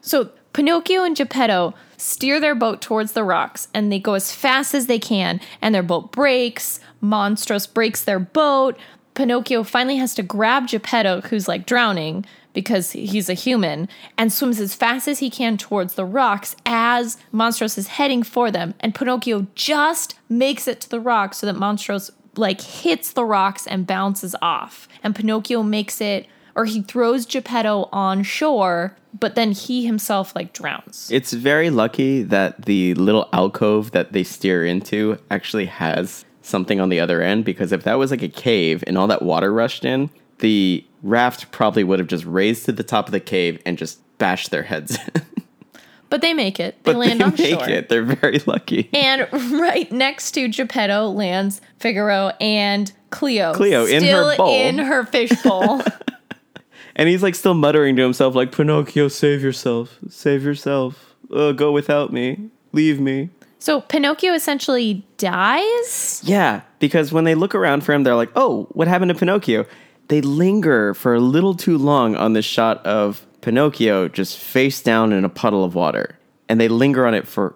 So 0.00 0.30
Pinocchio 0.52 1.02
and 1.02 1.16
Geppetto 1.16 1.74
steer 1.96 2.40
their 2.40 2.54
boat 2.54 2.80
towards 2.80 3.12
the 3.12 3.24
rocks 3.24 3.68
and 3.72 3.90
they 3.90 3.98
go 3.98 4.14
as 4.14 4.32
fast 4.32 4.74
as 4.74 4.86
they 4.86 4.98
can 4.98 5.40
and 5.60 5.74
their 5.74 5.82
boat 5.82 6.12
breaks. 6.12 6.80
Monstros 7.02 7.72
breaks 7.72 8.04
their 8.04 8.18
boat. 8.18 8.78
Pinocchio 9.14 9.62
finally 9.62 9.96
has 9.96 10.14
to 10.14 10.22
grab 10.22 10.68
Geppetto, 10.68 11.20
who's 11.22 11.48
like 11.48 11.66
drowning 11.66 12.24
because 12.54 12.92
he's 12.92 13.30
a 13.30 13.34
human, 13.34 13.88
and 14.18 14.30
swims 14.30 14.60
as 14.60 14.74
fast 14.74 15.08
as 15.08 15.20
he 15.20 15.30
can 15.30 15.56
towards 15.56 15.94
the 15.94 16.04
rocks 16.04 16.54
as 16.66 17.16
Monstros 17.32 17.78
is 17.78 17.86
heading 17.88 18.22
for 18.22 18.50
them. 18.50 18.74
And 18.80 18.94
Pinocchio 18.94 19.46
just 19.54 20.16
makes 20.28 20.68
it 20.68 20.82
to 20.82 20.90
the 20.90 21.00
rocks 21.00 21.38
so 21.38 21.46
that 21.46 21.56
Monstros 21.56 22.10
like 22.36 22.60
hits 22.60 23.12
the 23.12 23.24
rocks 23.24 23.66
and 23.66 23.86
bounces 23.86 24.34
off. 24.42 24.88
And 25.02 25.14
Pinocchio 25.14 25.62
makes 25.62 26.00
it 26.00 26.26
or 26.54 26.64
he 26.64 26.82
throws 26.82 27.26
Geppetto 27.26 27.88
on 27.92 28.22
shore, 28.22 28.96
but 29.18 29.34
then 29.34 29.52
he 29.52 29.86
himself 29.86 30.34
like 30.34 30.52
drowns. 30.52 31.08
It's 31.10 31.32
very 31.32 31.70
lucky 31.70 32.22
that 32.22 32.66
the 32.66 32.94
little 32.94 33.28
alcove 33.32 33.92
that 33.92 34.12
they 34.12 34.24
steer 34.24 34.64
into 34.64 35.18
actually 35.30 35.66
has 35.66 36.24
something 36.42 36.80
on 36.80 36.88
the 36.88 37.00
other 37.00 37.22
end 37.22 37.44
because 37.44 37.72
if 37.72 37.84
that 37.84 37.94
was 37.94 38.10
like 38.10 38.22
a 38.22 38.28
cave 38.28 38.82
and 38.86 38.98
all 38.98 39.06
that 39.06 39.22
water 39.22 39.52
rushed 39.52 39.84
in, 39.84 40.10
the 40.38 40.84
raft 41.02 41.50
probably 41.52 41.84
would 41.84 41.98
have 41.98 42.08
just 42.08 42.24
raised 42.24 42.64
to 42.66 42.72
the 42.72 42.82
top 42.82 43.06
of 43.06 43.12
the 43.12 43.20
cave 43.20 43.60
and 43.64 43.78
just 43.78 44.00
bashed 44.18 44.50
their 44.50 44.64
heads 44.64 44.98
in. 45.14 45.22
But 46.12 46.20
they 46.20 46.34
make 46.34 46.60
it. 46.60 46.84
They 46.84 46.92
but 46.92 46.98
land 46.98 47.20
they 47.20 47.24
on 47.24 47.34
make 47.38 47.58
shore. 47.58 47.70
it. 47.70 47.88
They're 47.88 48.02
very 48.02 48.38
lucky. 48.40 48.90
And 48.92 49.26
right 49.58 49.90
next 49.90 50.32
to 50.32 50.46
Geppetto 50.46 51.08
lands 51.08 51.62
Figaro 51.78 52.32
and 52.38 52.92
Cleo. 53.08 53.54
Cleo 53.54 53.86
in 53.86 54.02
her 54.02 54.08
still 54.08 54.36
bowl. 54.36 54.54
in 54.54 54.76
her 54.76 55.06
fishbowl. 55.06 55.80
And 56.96 57.08
he's 57.08 57.22
like 57.22 57.34
still 57.34 57.54
muttering 57.54 57.96
to 57.96 58.02
himself 58.02 58.34
like 58.34 58.52
Pinocchio, 58.52 59.08
save 59.08 59.42
yourself. 59.42 59.98
Save 60.08 60.44
yourself. 60.44 61.14
Uh, 61.32 61.52
go 61.52 61.72
without 61.72 62.12
me. 62.12 62.50
Leave 62.72 63.00
me. 63.00 63.30
so 63.58 63.80
Pinocchio 63.80 64.32
essentially 64.34 65.04
dies. 65.18 66.20
Yeah, 66.24 66.62
because 66.78 67.12
when 67.12 67.24
they 67.24 67.34
look 67.34 67.54
around 67.54 67.84
for 67.84 67.92
him, 67.92 68.02
they're 68.02 68.16
like, 68.16 68.30
oh, 68.34 68.66
what 68.72 68.88
happened 68.88 69.10
to 69.10 69.14
Pinocchio? 69.14 69.66
They 70.08 70.20
linger 70.20 70.94
for 70.94 71.14
a 71.14 71.20
little 71.20 71.54
too 71.54 71.78
long 71.78 72.16
on 72.16 72.32
this 72.32 72.44
shot 72.44 72.84
of 72.84 73.24
Pinocchio 73.40 74.08
just 74.08 74.38
face 74.38 74.82
down 74.82 75.12
in 75.12 75.24
a 75.24 75.28
puddle 75.28 75.64
of 75.64 75.74
water. 75.74 76.18
And 76.48 76.60
they 76.60 76.68
linger 76.68 77.06
on 77.06 77.14
it 77.14 77.26
for 77.26 77.54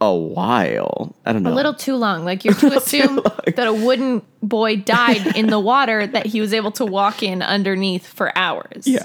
a 0.00 0.14
while. 0.14 1.14
I 1.26 1.32
don't 1.32 1.42
know. 1.42 1.52
A 1.52 1.54
little 1.54 1.74
too 1.74 1.96
long. 1.96 2.24
Like 2.24 2.44
you're 2.44 2.54
to 2.54 2.76
assume 2.76 3.20
that 3.46 3.66
a 3.66 3.72
wooden 3.72 4.22
boy 4.42 4.76
died 4.76 5.36
in 5.36 5.48
the 5.48 5.60
water 5.60 6.06
that 6.06 6.26
he 6.26 6.40
was 6.40 6.52
able 6.52 6.70
to 6.72 6.84
walk 6.84 7.22
in 7.22 7.42
underneath 7.42 8.06
for 8.06 8.36
hours. 8.36 8.86
Yeah. 8.86 9.04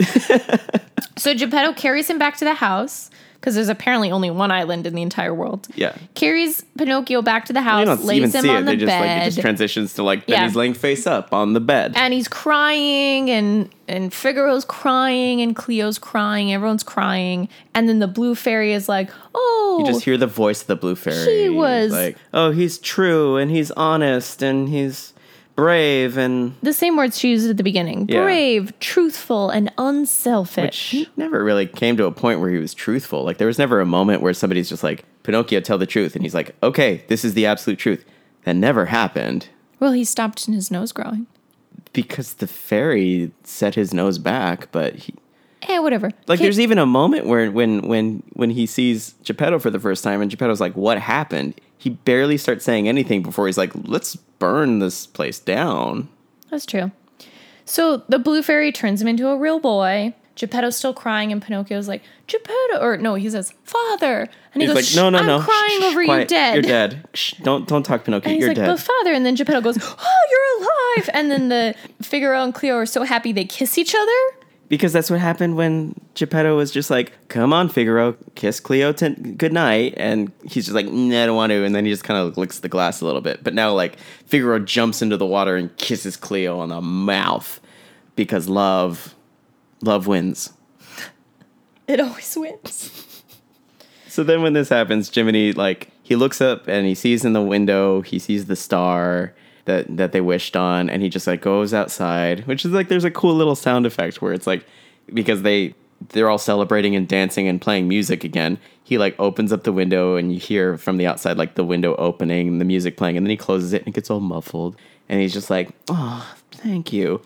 So 1.16 1.34
Geppetto 1.34 1.74
carries 1.74 2.08
him 2.08 2.18
back 2.18 2.36
to 2.38 2.44
the 2.44 2.54
house 2.54 3.10
because 3.42 3.56
there's 3.56 3.68
apparently 3.68 4.12
only 4.12 4.30
one 4.30 4.52
island 4.52 4.86
in 4.86 4.94
the 4.94 5.02
entire 5.02 5.34
world. 5.34 5.66
Yeah. 5.74 5.96
Carries 6.14 6.62
Pinocchio 6.78 7.22
back 7.22 7.44
to 7.46 7.52
the 7.52 7.60
house, 7.60 7.80
You 7.80 7.86
don't 7.86 8.04
lays 8.04 8.16
even 8.18 8.30
him 8.30 8.42
see 8.42 8.48
on 8.48 8.56
it. 8.56 8.60
the 8.60 8.66
They 8.66 8.76
just 8.76 8.90
like 8.90 9.00
bed, 9.02 9.22
it 9.22 9.24
just 9.30 9.40
transitions 9.40 9.94
to 9.94 10.02
like 10.04 10.26
then 10.26 10.34
Yeah. 10.38 10.44
he's 10.46 10.54
laying 10.56 10.74
face 10.74 11.06
up 11.08 11.32
on 11.34 11.52
the 11.52 11.60
bed. 11.60 11.92
and 11.96 12.14
he's 12.14 12.28
crying, 12.28 13.28
and 13.30 13.68
and 13.88 14.12
Figaro's 14.12 14.64
crying, 14.64 15.42
and 15.42 15.54
Cleo's 15.56 15.98
crying, 15.98 16.52
everyone's 16.52 16.84
crying, 16.84 17.48
and 17.74 17.88
then 17.88 17.98
the 17.98 18.06
blue 18.08 18.34
fairy 18.36 18.72
is 18.72 18.88
like, 18.88 19.10
"Oh, 19.34 19.78
you 19.80 19.86
just 19.92 20.04
hear 20.04 20.16
the 20.16 20.26
voice 20.28 20.60
of 20.62 20.68
the 20.68 20.76
blue 20.76 20.94
fairy. 20.94 21.42
He 21.42 21.48
was- 21.50 21.90
like, 21.92 22.16
oh, 22.32 22.52
he's 22.52 22.78
true 22.78 23.36
and 23.36 23.50
he's 23.50 23.70
honest 23.72 24.40
and 24.42 24.68
he's 24.68 25.11
brave 25.54 26.16
and 26.16 26.54
the 26.62 26.72
same 26.72 26.96
words 26.96 27.18
she 27.18 27.30
used 27.30 27.48
at 27.48 27.56
the 27.56 27.62
beginning: 27.62 28.06
Yeah. 28.08 28.22
brave, 28.22 28.72
truthful, 28.80 29.50
and 29.50 29.70
unselfish." 29.78 30.90
he 30.90 31.08
never 31.16 31.42
really 31.44 31.66
came 31.66 31.96
to 31.96 32.04
a 32.06 32.12
point 32.12 32.40
where 32.40 32.50
he 32.50 32.58
was 32.58 32.74
truthful. 32.74 33.24
Like 33.24 33.38
there 33.38 33.46
was 33.46 33.58
never 33.58 33.80
a 33.80 33.86
moment 33.86 34.22
where 34.22 34.34
somebody's 34.34 34.68
just 34.68 34.82
like, 34.82 35.04
Pinocchio, 35.22 35.60
tell 35.60 35.78
the 35.78 35.86
truth, 35.86 36.14
and 36.14 36.24
he's 36.24 36.34
like, 36.34 36.54
okay, 36.62 37.04
this 37.08 37.24
is 37.24 37.34
the 37.34 37.46
absolute 37.46 37.78
truth. 37.78 38.04
That 38.44 38.56
never 38.56 38.86
happened 38.86 39.48
well, 39.78 39.92
he 39.92 40.04
stopped 40.04 40.46
in 40.46 40.54
his 40.54 40.70
nose 40.70 40.92
growing. 40.92 41.26
because 41.92 42.34
the 42.34 42.46
fairy 42.46 43.32
set 43.44 43.74
his 43.74 43.92
nose 43.92 44.18
back, 44.18 44.70
but 44.72 44.94
he, 44.94 45.14
Eh, 45.68 45.78
whatever. 45.78 46.10
like 46.26 46.40
there's 46.40 46.58
even 46.58 46.78
a 46.78 46.86
moment 46.86 47.26
where 47.26 47.50
when 47.50 47.82
when 47.82 48.22
when 48.32 48.50
he 48.50 48.66
sees 48.66 49.14
Geppetto 49.24 49.58
for 49.60 49.70
the 49.70 49.78
first 49.78 50.02
time 50.02 50.20
and 50.20 50.28
Geppetto's 50.30 50.60
like 50.60 50.74
what 50.76 50.98
happened 50.98 51.54
he 51.82 51.90
barely 51.90 52.36
starts 52.38 52.64
saying 52.64 52.88
anything 52.88 53.22
before 53.22 53.46
he's 53.46 53.58
like 53.58 53.72
let's 53.74 54.14
burn 54.38 54.78
this 54.78 55.06
place 55.06 55.38
down 55.38 56.08
That's 56.50 56.66
true. 56.66 56.90
So 57.64 57.98
the 58.08 58.18
blue 58.18 58.42
fairy 58.42 58.72
turns 58.72 59.00
him 59.00 59.08
into 59.08 59.28
a 59.28 59.36
real 59.36 59.60
boy. 59.60 60.14
Geppetto's 60.34 60.76
still 60.76 60.94
crying, 60.94 61.30
and 61.30 61.42
Pinocchio's 61.42 61.86
like, 61.88 62.02
Geppetto, 62.26 62.80
or 62.80 62.96
no, 62.96 63.14
he 63.16 63.28
says, 63.28 63.52
Father. 63.64 64.28
And 64.54 64.62
he 64.62 64.66
he's 64.66 64.74
goes, 64.74 64.96
like 64.96 64.96
no 64.96 65.10
no 65.10 65.18
I'm 65.18 65.26
no 65.26 65.40
crying 65.40 65.80
Shh, 65.80 65.82
shh, 65.82 65.84
over 65.84 66.00
you 66.00 66.06
quiet. 66.08 66.28
dead. 66.28 66.54
you're 66.54 66.62
dead 66.62 67.06
Shh, 67.14 67.34
don't 67.42 67.68
don't 67.68 67.82
talk 67.84 68.04
Pinocchio 68.04 68.28
And 68.30 68.34
he's 68.34 68.40
you're 68.40 68.50
like, 68.50 68.56
dead 68.56 68.66
but 68.66 68.80
father. 68.80 69.12
And 69.12 69.24
then 69.26 69.34
Geppetto 69.36 69.60
goes, 69.60 69.78
Oh, 69.80 70.26
you're 70.30 70.66
alive. 70.66 71.10
And 71.14 71.30
then 71.30 71.48
the 71.48 71.74
Figaro 72.02 72.42
and 72.42 72.54
Cleo 72.54 72.76
are 72.76 72.86
so 72.86 73.04
happy 73.04 73.32
they 73.32 73.44
kiss 73.44 73.76
each 73.78 73.94
other. 73.94 74.18
Because 74.72 74.90
that's 74.90 75.10
what 75.10 75.20
happened 75.20 75.54
when 75.54 75.94
Geppetto 76.14 76.56
was 76.56 76.70
just 76.70 76.88
like 76.88 77.12
come 77.28 77.52
on 77.52 77.68
Figaro 77.68 78.16
kiss 78.36 78.58
Cleo 78.58 78.90
t- 78.90 79.10
good 79.10 79.52
night 79.52 79.92
and 79.98 80.32
he's 80.44 80.64
just 80.64 80.74
like 80.74 80.86
nah, 80.86 81.22
I 81.22 81.26
don't 81.26 81.36
want 81.36 81.50
to 81.50 81.62
and 81.62 81.74
then 81.74 81.84
he 81.84 81.92
just 81.92 82.04
kind 82.04 82.18
of 82.18 82.38
licks 82.38 82.60
the 82.60 82.70
glass 82.70 83.02
a 83.02 83.04
little 83.04 83.20
bit 83.20 83.44
but 83.44 83.52
now 83.52 83.70
like 83.74 83.98
Figaro 84.24 84.58
jumps 84.58 85.02
into 85.02 85.18
the 85.18 85.26
water 85.26 85.56
and 85.56 85.76
kisses 85.76 86.16
Cleo 86.16 86.58
on 86.58 86.70
the 86.70 86.80
mouth 86.80 87.60
because 88.16 88.48
love 88.48 89.14
love 89.82 90.06
wins 90.06 90.54
It 91.86 92.00
always 92.00 92.34
wins. 92.34 93.22
So 94.08 94.22
then 94.22 94.42
when 94.42 94.52
this 94.52 94.68
happens, 94.68 95.10
Jiminy 95.14 95.52
like 95.52 95.90
he 96.02 96.16
looks 96.16 96.40
up 96.40 96.68
and 96.68 96.86
he 96.86 96.94
sees 96.94 97.24
in 97.24 97.32
the 97.34 97.42
window, 97.42 98.00
he 98.00 98.18
sees 98.18 98.46
the 98.46 98.56
star 98.56 99.34
that 99.64 99.96
that 99.96 100.12
they 100.12 100.20
wished 100.20 100.56
on 100.56 100.90
and 100.90 101.02
he 101.02 101.08
just 101.08 101.26
like 101.26 101.42
goes 101.42 101.72
outside, 101.72 102.46
which 102.46 102.64
is 102.64 102.72
like 102.72 102.88
there's 102.88 103.04
a 103.04 103.10
cool 103.10 103.34
little 103.34 103.54
sound 103.54 103.86
effect 103.86 104.20
where 104.20 104.32
it's 104.32 104.46
like 104.46 104.64
because 105.12 105.42
they 105.42 105.74
they're 106.10 106.28
all 106.28 106.38
celebrating 106.38 106.96
and 106.96 107.06
dancing 107.06 107.46
and 107.46 107.60
playing 107.60 107.88
music 107.88 108.24
again. 108.24 108.58
He 108.82 108.98
like 108.98 109.14
opens 109.18 109.52
up 109.52 109.62
the 109.62 109.72
window 109.72 110.16
and 110.16 110.32
you 110.32 110.40
hear 110.40 110.76
from 110.76 110.96
the 110.96 111.06
outside 111.06 111.36
like 111.36 111.54
the 111.54 111.64
window 111.64 111.94
opening 111.96 112.48
and 112.48 112.60
the 112.60 112.64
music 112.64 112.96
playing 112.96 113.16
and 113.16 113.24
then 113.24 113.30
he 113.30 113.36
closes 113.36 113.72
it 113.72 113.82
and 113.82 113.88
it 113.88 113.94
gets 113.94 114.10
all 114.10 114.20
muffled 114.20 114.76
and 115.08 115.20
he's 115.20 115.32
just 115.32 115.50
like, 115.50 115.70
"Oh, 115.88 116.34
thank 116.50 116.92
you." 116.92 117.22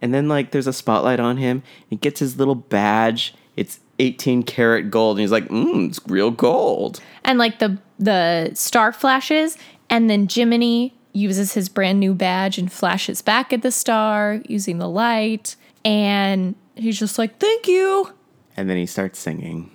And 0.00 0.14
then 0.14 0.28
like 0.28 0.50
there's 0.52 0.66
a 0.66 0.72
spotlight 0.72 1.20
on 1.20 1.36
him. 1.36 1.62
He 1.88 1.96
gets 1.96 2.20
his 2.20 2.38
little 2.38 2.54
badge. 2.54 3.34
It's 3.56 3.80
18 3.98 4.44
karat 4.44 4.90
gold 4.90 5.16
and 5.16 5.22
he's 5.22 5.32
like, 5.32 5.48
"Mmm, 5.48 5.88
it's 5.88 6.00
real 6.06 6.30
gold." 6.30 7.00
And 7.24 7.38
like 7.38 7.58
the 7.58 7.78
the 7.98 8.52
star 8.54 8.92
flashes, 8.92 9.58
and 9.90 10.08
then 10.08 10.28
Jiminy 10.28 10.94
uses 11.12 11.54
his 11.54 11.68
brand 11.68 12.00
new 12.00 12.14
badge 12.14 12.58
and 12.58 12.70
flashes 12.72 13.22
back 13.22 13.52
at 13.52 13.62
the 13.62 13.70
star 13.70 14.40
using 14.48 14.78
the 14.78 14.88
light. 14.88 15.56
And 15.84 16.54
he's 16.76 16.98
just 16.98 17.18
like, 17.18 17.38
Thank 17.38 17.66
you. 17.66 18.12
And 18.56 18.68
then 18.68 18.76
he 18.76 18.86
starts 18.86 19.18
singing. 19.18 19.70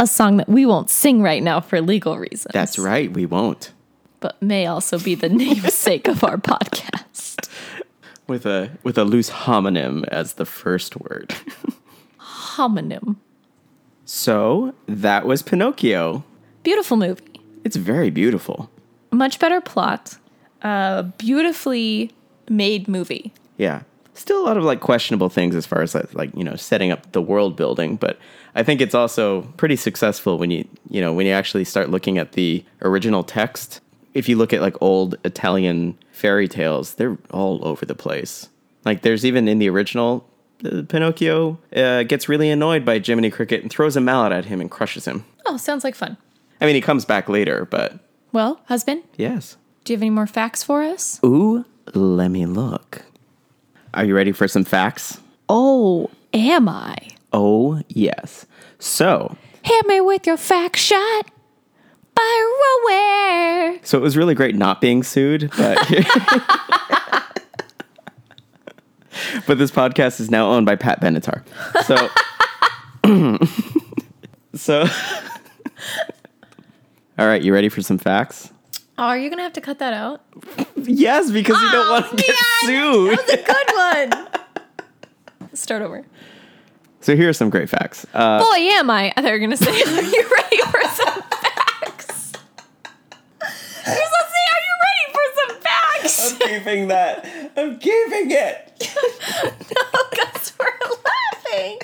A 0.00 0.06
song 0.06 0.36
that 0.38 0.48
we 0.48 0.64
won't 0.64 0.90
sing 0.90 1.22
right 1.22 1.42
now 1.42 1.60
for 1.60 1.80
legal 1.80 2.18
reasons. 2.18 2.52
That's 2.52 2.78
right, 2.78 3.12
we 3.12 3.26
won't. 3.26 3.72
but 4.20 4.40
may 4.42 4.66
also 4.66 4.98
be 4.98 5.14
the 5.14 5.28
namesake 5.44 6.06
of 6.08 6.22
our 6.24 6.36
podcast. 6.36 7.48
With 8.26 8.44
a 8.46 8.70
with 8.82 8.98
a 8.98 9.04
loose 9.04 9.30
homonym 9.30 10.06
as 10.08 10.34
the 10.34 10.44
first 10.44 10.96
word. 11.00 11.34
Homonym. 12.20 13.16
so, 14.04 14.74
that 14.86 15.26
was 15.26 15.42
Pinocchio. 15.42 16.24
Beautiful 16.62 16.96
movie. 16.96 17.40
It's 17.64 17.76
very 17.76 18.10
beautiful. 18.10 18.70
Much 19.10 19.38
better 19.38 19.60
plot. 19.60 20.18
Uh, 20.62 21.02
beautifully 21.18 22.10
made 22.48 22.88
movie. 22.88 23.32
Yeah. 23.56 23.82
Still 24.14 24.42
a 24.42 24.46
lot 24.46 24.56
of 24.56 24.64
like 24.64 24.80
questionable 24.80 25.28
things 25.28 25.54
as 25.54 25.64
far 25.64 25.82
as 25.82 25.94
like, 25.94 26.12
like 26.14 26.30
you 26.34 26.42
know 26.42 26.56
setting 26.56 26.90
up 26.90 27.12
the 27.12 27.22
world 27.22 27.54
building, 27.56 27.94
but 27.96 28.18
I 28.56 28.64
think 28.64 28.80
it's 28.80 28.94
also 28.94 29.42
pretty 29.56 29.76
successful 29.76 30.38
when 30.38 30.50
you 30.50 30.66
you 30.90 31.00
know 31.00 31.12
when 31.12 31.26
you 31.26 31.32
actually 31.32 31.64
start 31.64 31.90
looking 31.90 32.18
at 32.18 32.32
the 32.32 32.64
original 32.82 33.22
text. 33.22 33.80
If 34.14 34.28
you 34.28 34.36
look 34.36 34.52
at 34.52 34.60
like 34.60 34.74
old 34.80 35.16
Italian 35.24 35.96
fairy 36.10 36.48
tales, 36.48 36.94
they're 36.94 37.16
all 37.30 37.64
over 37.64 37.86
the 37.86 37.94
place. 37.94 38.48
Like 38.84 39.02
there's 39.02 39.24
even 39.24 39.46
in 39.46 39.60
the 39.60 39.68
original, 39.68 40.28
uh, 40.64 40.82
Pinocchio 40.88 41.58
uh, 41.76 42.02
gets 42.02 42.28
really 42.28 42.50
annoyed 42.50 42.84
by 42.84 42.98
Jiminy 42.98 43.30
Cricket 43.30 43.62
and 43.62 43.70
throws 43.70 43.96
a 43.96 44.00
mallet 44.00 44.32
at 44.32 44.46
him 44.46 44.60
and 44.60 44.68
crushes 44.68 45.04
him. 45.04 45.24
Oh, 45.46 45.56
sounds 45.56 45.84
like 45.84 45.94
fun. 45.94 46.16
I 46.60 46.66
mean, 46.66 46.74
he 46.74 46.80
comes 46.80 47.04
back 47.04 47.28
later, 47.28 47.64
but 47.66 48.00
Well, 48.32 48.60
husband, 48.64 49.04
yes. 49.16 49.56
Do 49.88 49.94
you 49.94 49.96
have 49.96 50.02
any 50.02 50.10
more 50.10 50.26
facts 50.26 50.62
for 50.62 50.82
us? 50.82 51.18
Ooh, 51.24 51.64
let 51.94 52.28
me 52.30 52.44
look. 52.44 53.06
Are 53.94 54.04
you 54.04 54.14
ready 54.14 54.32
for 54.32 54.46
some 54.46 54.62
facts? 54.62 55.18
Oh, 55.48 56.10
am 56.34 56.68
I? 56.68 56.98
Oh, 57.32 57.80
yes. 57.88 58.44
So, 58.78 59.34
Hit 59.62 59.86
me 59.86 60.02
with 60.02 60.26
your 60.26 60.36
fact 60.36 60.76
shot. 60.76 61.30
Fire 62.14 62.46
away. 62.84 63.80
so 63.82 63.96
it 63.96 64.02
was 64.02 64.14
really 64.14 64.34
great 64.34 64.54
not 64.56 64.82
being 64.82 65.02
sued, 65.02 65.50
but 65.56 65.78
but 69.46 69.56
this 69.56 69.70
podcast 69.70 70.20
is 70.20 70.30
now 70.30 70.50
owned 70.52 70.66
by 70.66 70.76
Pat 70.76 71.00
Benatar. 71.00 71.44
So, 71.86 72.10
so, 74.54 74.80
all 77.18 77.26
right, 77.26 77.40
you 77.40 77.54
ready 77.54 77.70
for 77.70 77.80
some 77.80 77.96
facts? 77.96 78.52
Oh, 79.00 79.04
are 79.04 79.18
you 79.18 79.30
gonna 79.30 79.42
have 79.44 79.52
to 79.52 79.60
cut 79.60 79.78
that 79.78 79.92
out? 79.92 80.22
Yes, 80.74 81.30
because 81.30 81.60
you 81.62 81.70
don't 81.70 81.88
want 81.88 82.10
to 82.10 82.16
get 82.16 82.34
sued. 82.62 83.16
That 83.16 83.26
was 83.26 83.30
a 83.30 84.10
Good 84.10 84.28
one. 85.40 85.50
Start 85.54 85.82
over. 85.82 86.04
So 87.00 87.14
here 87.14 87.28
are 87.28 87.32
some 87.32 87.48
great 87.48 87.68
facts. 87.70 88.04
Uh, 88.12 88.40
Boy, 88.40 88.56
am 88.58 88.90
I. 88.90 89.12
I 89.16 89.22
thought 89.22 89.28
you 89.28 89.32
were 89.34 89.38
gonna 89.38 89.56
say, 89.56 89.70
are 89.70 90.02
you 90.02 90.28
ready 90.32 90.60
for 90.62 90.82
some 90.82 91.22
facts? 91.22 92.32
You're 93.40 93.94
supposed 93.94 94.10
to 94.10 94.34
say, 94.34 94.44
are 94.52 94.62
you 94.66 94.74
ready 94.88 95.12
for 95.12 95.24
some 95.36 95.60
facts? 95.60 96.32
I'm 96.32 96.38
keeping 96.48 96.88
that. 96.88 97.24
I'm 97.56 97.78
keeping 97.78 98.30
it. 98.32 98.72
no, 99.44 100.00
because 100.10 100.52
we're 100.58 100.78
laughing. 100.90 101.78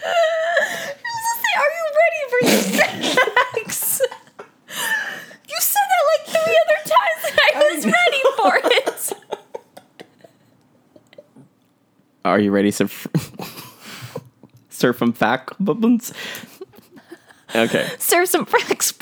You're 0.00 0.14
supposed 0.96 1.28
to 1.28 1.34
say, 1.42 1.52
are 1.60 1.72
you 1.76 1.84
ready 2.00 2.22
for 2.30 2.40
some 2.48 3.16
facts? 3.54 4.00
You 5.94 6.00
that 6.00 6.06
like 6.12 6.26
three 6.42 6.58
other 6.64 6.80
times 6.94 7.22
and 7.30 7.40
I 7.44 7.74
was 7.74 7.86
ready 7.86 8.22
for 8.36 8.52
it. 8.76 9.12
Are 12.24 12.38
you 12.40 12.50
ready, 12.50 12.70
sir? 12.70 12.88
sir 14.70 14.92
from 14.92 15.12
fact 15.12 15.52
bubbles? 15.60 16.12
Okay. 17.54 17.88
Serve 17.98 18.28
some 18.28 18.46
facts. 18.46 18.92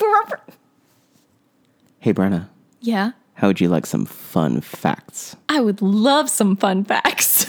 Hey, 1.99 2.13
Brenna, 2.13 2.49
Yeah, 2.81 3.11
how 3.35 3.47
would 3.47 3.61
you 3.61 3.69
like 3.69 3.85
some 3.85 4.05
fun 4.05 4.59
facts? 4.61 5.35
I 5.49 5.61
would 5.61 5.81
love 5.81 6.29
some 6.29 6.55
fun 6.57 6.83
facts. 6.83 7.47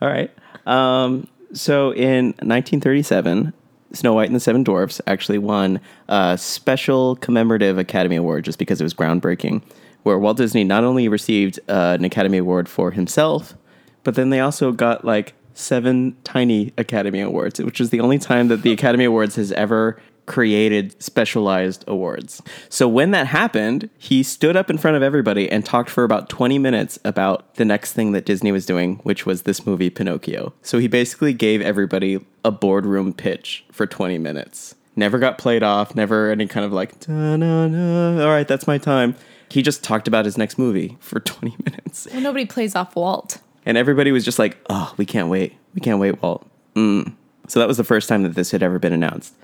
All 0.00 0.08
right. 0.08 0.30
Um, 0.66 1.26
so 1.52 1.90
in 1.92 2.26
1937, 2.40 3.52
Snow 3.94 4.14
White 4.14 4.26
and 4.26 4.36
the 4.36 4.40
Seven 4.40 4.62
Dwarfs 4.62 5.00
actually 5.06 5.38
won 5.38 5.80
a 6.08 6.36
special 6.38 7.16
commemorative 7.16 7.78
Academy 7.78 8.16
Award 8.16 8.44
just 8.44 8.58
because 8.58 8.80
it 8.80 8.84
was 8.84 8.94
groundbreaking, 8.94 9.62
where 10.02 10.18
Walt 10.18 10.36
Disney 10.36 10.64
not 10.64 10.84
only 10.84 11.08
received 11.08 11.58
uh, 11.68 11.96
an 11.98 12.04
Academy 12.04 12.38
Award 12.38 12.68
for 12.68 12.90
himself, 12.90 13.54
but 14.02 14.14
then 14.14 14.30
they 14.30 14.40
also 14.40 14.72
got 14.72 15.04
like 15.04 15.34
seven 15.54 16.16
tiny 16.24 16.72
Academy 16.76 17.20
Awards, 17.20 17.60
which 17.60 17.80
is 17.80 17.90
the 17.90 18.00
only 18.00 18.18
time 18.18 18.48
that 18.48 18.62
the 18.62 18.72
Academy 18.72 19.04
Awards 19.04 19.36
has 19.36 19.52
ever 19.52 20.00
created 20.26 21.00
specialized 21.02 21.84
awards. 21.86 22.42
So 22.68 22.88
when 22.88 23.10
that 23.10 23.26
happened, 23.26 23.90
he 23.98 24.22
stood 24.22 24.56
up 24.56 24.70
in 24.70 24.78
front 24.78 24.96
of 24.96 25.02
everybody 25.02 25.50
and 25.50 25.64
talked 25.64 25.90
for 25.90 26.04
about 26.04 26.28
20 26.28 26.58
minutes 26.58 26.98
about 27.04 27.54
the 27.56 27.64
next 27.64 27.92
thing 27.92 28.12
that 28.12 28.24
Disney 28.24 28.52
was 28.52 28.66
doing, 28.66 28.96
which 29.02 29.26
was 29.26 29.42
this 29.42 29.66
movie 29.66 29.90
Pinocchio. 29.90 30.52
So 30.62 30.78
he 30.78 30.88
basically 30.88 31.32
gave 31.32 31.60
everybody 31.60 32.24
a 32.44 32.50
boardroom 32.50 33.12
pitch 33.12 33.64
for 33.70 33.86
20 33.86 34.18
minutes. 34.18 34.74
Never 34.96 35.18
got 35.18 35.38
played 35.38 35.62
off, 35.62 35.94
never 35.94 36.30
any 36.30 36.46
kind 36.46 36.64
of 36.64 36.72
like, 36.72 37.00
"Da-na-na, 37.00 38.22
all 38.22 38.30
right, 38.30 38.46
that's 38.46 38.66
my 38.66 38.78
time. 38.78 39.16
He 39.48 39.60
just 39.62 39.82
talked 39.82 40.08
about 40.08 40.24
his 40.24 40.38
next 40.38 40.58
movie 40.58 40.96
for 41.00 41.20
20 41.20 41.56
minutes. 41.64 42.08
Well, 42.12 42.22
nobody 42.22 42.46
plays 42.46 42.74
off 42.74 42.96
Walt. 42.96 43.38
And 43.66 43.78
everybody 43.78 44.12
was 44.12 44.24
just 44.24 44.38
like, 44.38 44.58
oh, 44.68 44.92
we 44.96 45.06
can't 45.06 45.28
wait. 45.28 45.54
We 45.74 45.80
can't 45.80 45.98
wait, 45.98 46.22
Walt. 46.22 46.46
Mm. 46.76 47.14
So 47.48 47.60
that 47.60 47.68
was 47.68 47.76
the 47.76 47.84
first 47.84 48.08
time 48.08 48.22
that 48.22 48.34
this 48.34 48.50
had 48.50 48.62
ever 48.62 48.78
been 48.78 48.92
announced. 48.92 49.34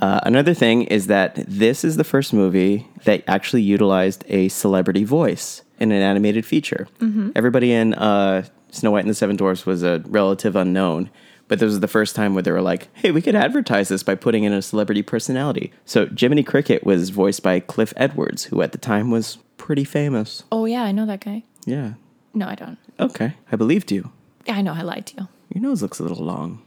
Uh, 0.00 0.20
another 0.24 0.54
thing 0.54 0.82
is 0.84 1.06
that 1.06 1.34
this 1.48 1.84
is 1.84 1.96
the 1.96 2.04
first 2.04 2.32
movie 2.32 2.86
that 3.04 3.22
actually 3.26 3.62
utilized 3.62 4.24
a 4.28 4.48
celebrity 4.48 5.04
voice 5.04 5.62
in 5.78 5.92
an 5.92 6.02
animated 6.02 6.44
feature. 6.44 6.86
Everybody 7.34 7.72
in 7.72 7.94
uh, 7.94 8.44
Snow 8.70 8.90
White 8.90 9.00
and 9.00 9.10
the 9.10 9.14
Seven 9.14 9.36
Dwarfs 9.36 9.64
was 9.66 9.82
a 9.82 10.02
relative 10.06 10.54
unknown, 10.56 11.10
but 11.48 11.58
this 11.60 11.66
was 11.66 11.80
the 11.80 11.88
first 11.88 12.14
time 12.16 12.34
where 12.34 12.42
they 12.42 12.50
were 12.50 12.60
like, 12.62 12.88
hey, 12.94 13.10
we 13.10 13.22
could 13.22 13.34
advertise 13.34 13.88
this 13.88 14.02
by 14.02 14.14
putting 14.14 14.44
in 14.44 14.52
a 14.52 14.60
celebrity 14.62 15.02
personality. 15.02 15.72
So 15.84 16.08
Jiminy 16.18 16.42
Cricket 16.42 16.84
was 16.84 17.10
voiced 17.10 17.42
by 17.42 17.60
Cliff 17.60 17.92
Edwards, 17.96 18.44
who 18.44 18.62
at 18.62 18.72
the 18.72 18.78
time 18.78 19.10
was 19.10 19.38
pretty 19.56 19.84
famous. 19.84 20.42
Oh, 20.52 20.64
yeah, 20.64 20.82
I 20.82 20.92
know 20.92 21.06
that 21.06 21.20
guy. 21.20 21.44
Yeah. 21.64 21.94
No, 22.34 22.48
I 22.48 22.54
don't. 22.54 22.78
Okay. 23.00 23.34
I 23.50 23.56
believed 23.56 23.90
you. 23.90 24.10
Yeah, 24.46 24.56
I 24.56 24.62
know 24.62 24.74
I 24.74 24.82
lied 24.82 25.06
to 25.06 25.16
you. 25.22 25.28
Your 25.54 25.62
nose 25.62 25.80
looks 25.82 25.98
a 26.00 26.02
little 26.02 26.24
long. 26.24 26.62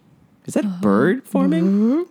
Is 0.46 0.56
that 0.56 0.66
a 0.66 0.80
bird 0.82 1.28
forming? 1.28 2.06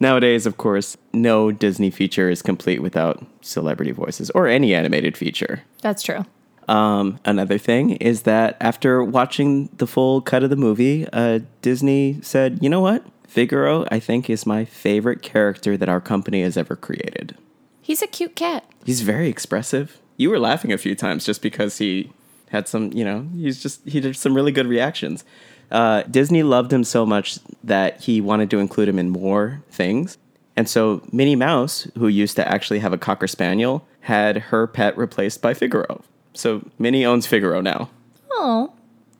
Nowadays, 0.00 0.46
of 0.46 0.56
course, 0.56 0.96
no 1.12 1.50
Disney 1.50 1.90
feature 1.90 2.30
is 2.30 2.40
complete 2.40 2.80
without 2.80 3.24
celebrity 3.40 3.90
voices 3.90 4.30
or 4.30 4.46
any 4.46 4.74
animated 4.74 5.16
feature. 5.16 5.62
That's 5.82 6.02
true. 6.02 6.24
Um, 6.68 7.18
another 7.24 7.58
thing 7.58 7.92
is 7.92 8.22
that 8.22 8.56
after 8.60 9.02
watching 9.02 9.70
the 9.78 9.86
full 9.86 10.20
cut 10.20 10.42
of 10.42 10.50
the 10.50 10.56
movie, 10.56 11.06
uh, 11.12 11.40
Disney 11.62 12.18
said, 12.22 12.58
you 12.62 12.68
know 12.68 12.80
what? 12.80 13.04
Figaro, 13.26 13.86
I 13.90 13.98
think, 13.98 14.30
is 14.30 14.46
my 14.46 14.64
favorite 14.64 15.22
character 15.22 15.76
that 15.76 15.88
our 15.88 16.00
company 16.00 16.42
has 16.42 16.56
ever 16.56 16.76
created. 16.76 17.36
He's 17.80 18.02
a 18.02 18.06
cute 18.06 18.36
cat. 18.36 18.64
He's 18.84 19.00
very 19.00 19.28
expressive. 19.28 19.98
You 20.16 20.30
were 20.30 20.38
laughing 20.38 20.72
a 20.72 20.78
few 20.78 20.94
times 20.94 21.24
just 21.24 21.42
because 21.42 21.78
he 21.78 22.12
had 22.50 22.68
some, 22.68 22.92
you 22.92 23.04
know, 23.04 23.28
he's 23.34 23.62
just, 23.62 23.86
he 23.86 24.00
did 24.00 24.16
some 24.16 24.34
really 24.34 24.52
good 24.52 24.66
reactions. 24.66 25.24
Uh, 25.70 26.02
Disney 26.02 26.42
loved 26.42 26.72
him 26.72 26.84
so 26.84 27.04
much 27.04 27.38
that 27.62 28.00
he 28.00 28.20
wanted 28.20 28.50
to 28.50 28.58
include 28.58 28.88
him 28.88 28.98
in 28.98 29.10
more 29.10 29.62
things. 29.70 30.16
And 30.56 30.68
so 30.68 31.02
Minnie 31.12 31.36
Mouse, 31.36 31.86
who 31.96 32.08
used 32.08 32.36
to 32.36 32.48
actually 32.48 32.78
have 32.80 32.92
a 32.92 32.98
Cocker 32.98 33.28
Spaniel, 33.28 33.86
had 34.00 34.38
her 34.38 34.66
pet 34.66 34.96
replaced 34.96 35.40
by 35.42 35.54
Figaro. 35.54 36.02
So 36.34 36.68
Minnie 36.78 37.04
owns 37.04 37.26
Figaro 37.26 37.60
now. 37.60 37.90
Oh, 38.32 38.72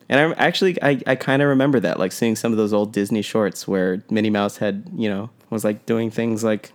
And 0.09 0.19
I 0.21 0.37
actually, 0.37 0.83
I, 0.83 1.01
I 1.07 1.15
kind 1.17 1.43
of 1.43 1.49
remember 1.49 1.81
that, 1.81 1.99
like 1.99 2.13
seeing 2.13 2.35
some 2.37 2.53
of 2.53 2.59
those 2.59 2.73
old 2.73 2.93
Disney 2.93 3.23
shorts 3.23 3.69
where 3.69 4.03
Minnie 4.11 4.31
Mouse 4.31 4.57
had, 4.59 4.85
you 4.97 5.09
know, 5.09 5.31
was 5.51 5.65
like 5.65 5.85
doing 5.87 6.11
things 6.11 6.43
like 6.43 6.73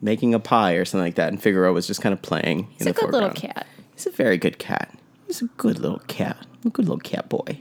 making 0.00 0.34
a 0.34 0.40
pie 0.40 0.72
or 0.74 0.84
something 0.84 1.04
like 1.06 1.14
that, 1.14 1.28
and 1.28 1.40
Figaro 1.40 1.72
was 1.72 1.86
just 1.86 2.02
kind 2.02 2.12
of 2.12 2.20
playing. 2.22 2.66
he's 2.76 2.86
a 2.86 2.92
good 2.92 3.12
little 3.12 3.30
cat. 3.30 3.66
He's 3.94 4.06
a 4.06 4.10
very 4.10 4.36
good 4.36 4.58
cat. 4.58 4.92
He's 5.26 5.42
a 5.42 5.46
good 5.56 5.78
little 5.78 6.00
cat. 6.08 6.36
A 6.64 6.70
good 6.70 6.86
little 6.86 6.98
cat 7.00 7.28
boy. 7.28 7.58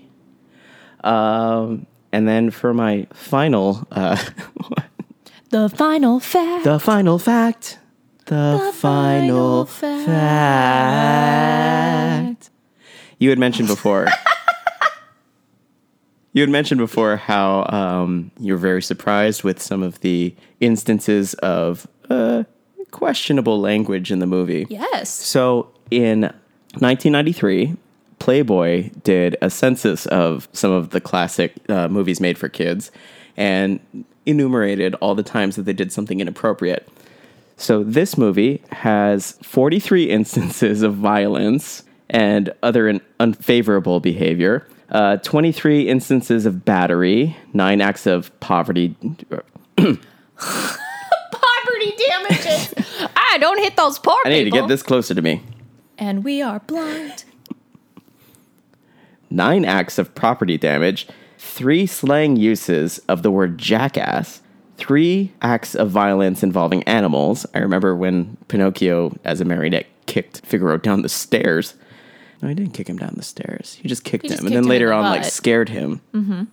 Um, 1.04 1.86
and 2.12 2.28
then 2.28 2.52
for 2.52 2.74
my 2.74 3.08
final, 3.14 3.88
uh, 3.92 4.18
The 5.50 5.68
final 5.70 6.20
fact. 6.22 6.64
the 6.64 6.80
final 6.80 7.20
fact. 7.20 7.78
The, 8.28 8.72
final, 8.74 9.66
final 9.66 10.06
fact. 11.22 12.50
You 13.20 13.30
had 13.30 13.38
mentioned 13.40 13.68
before. 13.68 14.08
you 16.34 16.42
had 16.42 16.50
mentioned 16.50 16.80
before 16.80 17.18
how 17.18 17.66
um, 17.68 18.32
you're 18.40 18.56
very 18.58 18.82
surprised 18.82 19.44
with 19.44 19.62
some 19.62 19.84
of 19.84 20.00
the 20.00 20.34
instances 20.62 21.34
of 21.36 21.86
uh, 22.10 22.44
questionable 22.92 23.60
language 23.60 24.10
in 24.12 24.20
the 24.20 24.28
movie. 24.28 24.66
yes. 24.70 25.10
So 25.10 25.68
in 25.90 26.22
1993, 26.80 27.76
Playboy 28.22 28.92
did 29.04 29.36
a 29.42 29.50
census 29.50 30.06
of 30.06 30.48
some 30.54 30.72
of 30.72 30.92
the 30.92 31.02
classic 31.02 31.56
uh, 31.68 31.88
movies 31.88 32.22
made 32.22 32.38
for 32.38 32.50
kids 32.50 32.92
and 33.36 33.80
enumerated 34.28 34.94
all 35.02 35.16
the 35.16 35.24
times 35.24 35.56
that 35.56 35.64
they 35.64 35.74
did 35.74 35.92
something 35.92 36.20
inappropriate. 36.20 36.88
So 37.58 37.84
this 37.84 38.20
movie 38.20 38.62
has 38.72 39.32
43 39.42 40.04
instances 40.12 40.84
of 40.84 40.94
violence 40.94 41.82
and 42.12 42.54
other 42.62 42.90
un- 42.90 43.02
unfavorable 43.20 44.00
behavior, 44.00 44.68
uh, 44.90 45.18
23 45.18 45.90
instances 45.90 46.46
of 46.46 46.64
battery, 46.64 47.36
nine 47.54 47.82
acts 47.82 48.06
of 48.06 48.40
poverty. 48.40 48.96
Poverty 49.78 49.98
damages. 51.98 52.74
ah, 53.16 53.38
don't 53.40 53.58
hit 53.58 53.76
those 53.78 53.98
poor 53.98 54.20
I 54.26 54.30
need 54.30 54.44
to 54.44 54.52
get 54.52 54.68
this 54.68 54.84
closer 54.84 55.16
to 55.16 55.24
me. 55.24 55.42
And 55.98 56.24
we 56.24 56.44
are 56.44 56.60
blind. 56.60 57.26
Nine 59.32 59.66
acts 59.66 59.98
of 59.98 60.14
property 60.14 60.58
damage, 60.58 61.08
three 61.38 61.86
slang 61.86 62.36
uses 62.36 63.00
of 63.08 63.24
the 63.24 63.32
word 63.32 63.58
jackass, 63.58 64.42
three 64.78 65.32
acts 65.42 65.76
of 65.76 65.90
violence 65.90 66.44
involving 66.44 66.84
animals. 66.84 67.46
I 67.54 67.60
remember 67.60 67.96
when 67.96 68.38
Pinocchio, 68.48 69.18
as 69.24 69.42
a 69.42 69.46
marionette, 69.46 69.88
kicked 70.06 70.46
Figaro 70.46 70.78
down 70.78 71.02
the 71.02 71.10
stairs. 71.10 71.76
No, 72.42 72.50
he 72.50 72.56
didn't 72.56 72.74
kick 72.74 72.90
him 72.90 72.98
down 72.98 73.14
the 73.16 73.24
stairs. 73.24 73.78
He 73.82 73.88
just 73.88 74.04
kicked 74.04 74.24
He 74.24 74.30
him, 74.30 74.34
just 74.34 74.44
and 74.44 74.56
then 74.56 74.64
him 74.64 74.70
later 74.70 74.88
the 74.88 74.96
on, 74.96 75.04
like 75.04 75.24
scared 75.26 75.70
him. 75.70 76.02
Mm-hmm. 76.14 76.44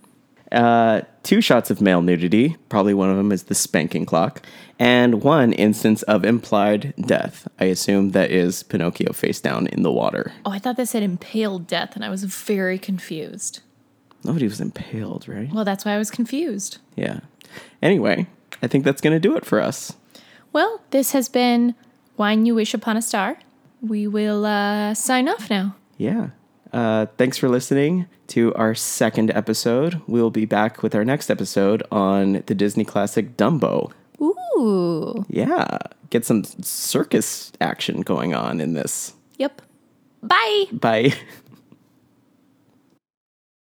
Uh, 0.51 1.03
two 1.22 1.40
shots 1.40 1.70
of 1.70 1.80
male 1.80 2.01
nudity. 2.01 2.57
Probably 2.68 2.94
one 2.94 3.11
of 3.11 3.16
them 3.16 3.32
is 3.32 3.44
the 3.44 3.55
spanking 3.55 4.07
clock, 4.07 4.42
and 4.78 5.22
one 5.22 5.53
instance 5.53 6.03
of 6.05 6.24
implied 6.24 6.94
death. 7.01 7.46
I 7.61 7.64
assume 7.64 8.12
that 8.12 8.30
is 8.30 8.62
Pinocchio 8.62 9.12
face 9.12 9.40
down 9.40 9.66
in 9.66 9.82
the 9.82 9.92
water. 9.92 10.32
Oh, 10.46 10.51
I 10.51 10.59
thought 10.59 10.76
that 10.76 10.88
said 10.88 11.03
impaled 11.03 11.66
death, 11.66 11.94
and 11.94 12.05
I 12.05 12.09
was 12.09 12.24
very 12.24 12.78
confused. 12.78 13.61
Nobody 14.24 14.46
was 14.46 14.61
impaled, 14.61 15.28
right? 15.28 15.53
Well, 15.53 15.64
that's 15.64 15.84
why 15.84 15.92
I 15.92 15.99
was 15.99 16.11
confused. 16.11 16.78
Yeah. 16.96 17.20
Anyway, 17.82 18.26
I 18.62 18.66
think 18.66 18.84
that's 18.84 19.01
going 19.01 19.14
to 19.14 19.20
do 19.20 19.36
it 19.36 19.44
for 19.44 19.61
us. 19.61 19.94
Well, 20.53 20.80
this 20.90 21.12
has 21.12 21.28
been 21.28 21.74
Wine 22.16 22.46
You 22.46 22.55
Wish 22.55 22.74
Upon 22.74 22.96
a 22.96 23.03
Star. 23.03 23.38
We 23.80 24.07
will 24.07 24.44
uh, 24.44 24.94
sign 24.94 25.28
off 25.28 25.51
now. 25.51 25.76
Yeah. 25.99 26.30
Uh, 26.73 27.07
thanks 27.16 27.37
for 27.39 27.49
listening 27.49 28.07
to 28.29 28.55
our 28.55 28.75
second 28.75 29.31
episode. 29.31 30.01
We'll 30.07 30.31
be 30.31 30.45
back 30.45 30.83
with 30.83 30.95
our 30.95 31.05
next 31.05 31.31
episode 31.31 31.83
on 31.91 32.43
the 32.47 32.55
Disney 32.55 32.85
classic 32.85 33.37
Dumbo. 33.37 33.93
Ooh. 34.21 35.25
Yeah. 35.29 35.79
Get 36.11 36.25
some 36.25 36.45
circus 36.45 37.53
action 37.61 38.03
going 38.03 38.35
on 38.35 38.61
in 38.61 38.75
this. 38.75 39.14
Yep. 39.39 39.62
Bye. 40.23 40.64
Bye. 40.73 41.14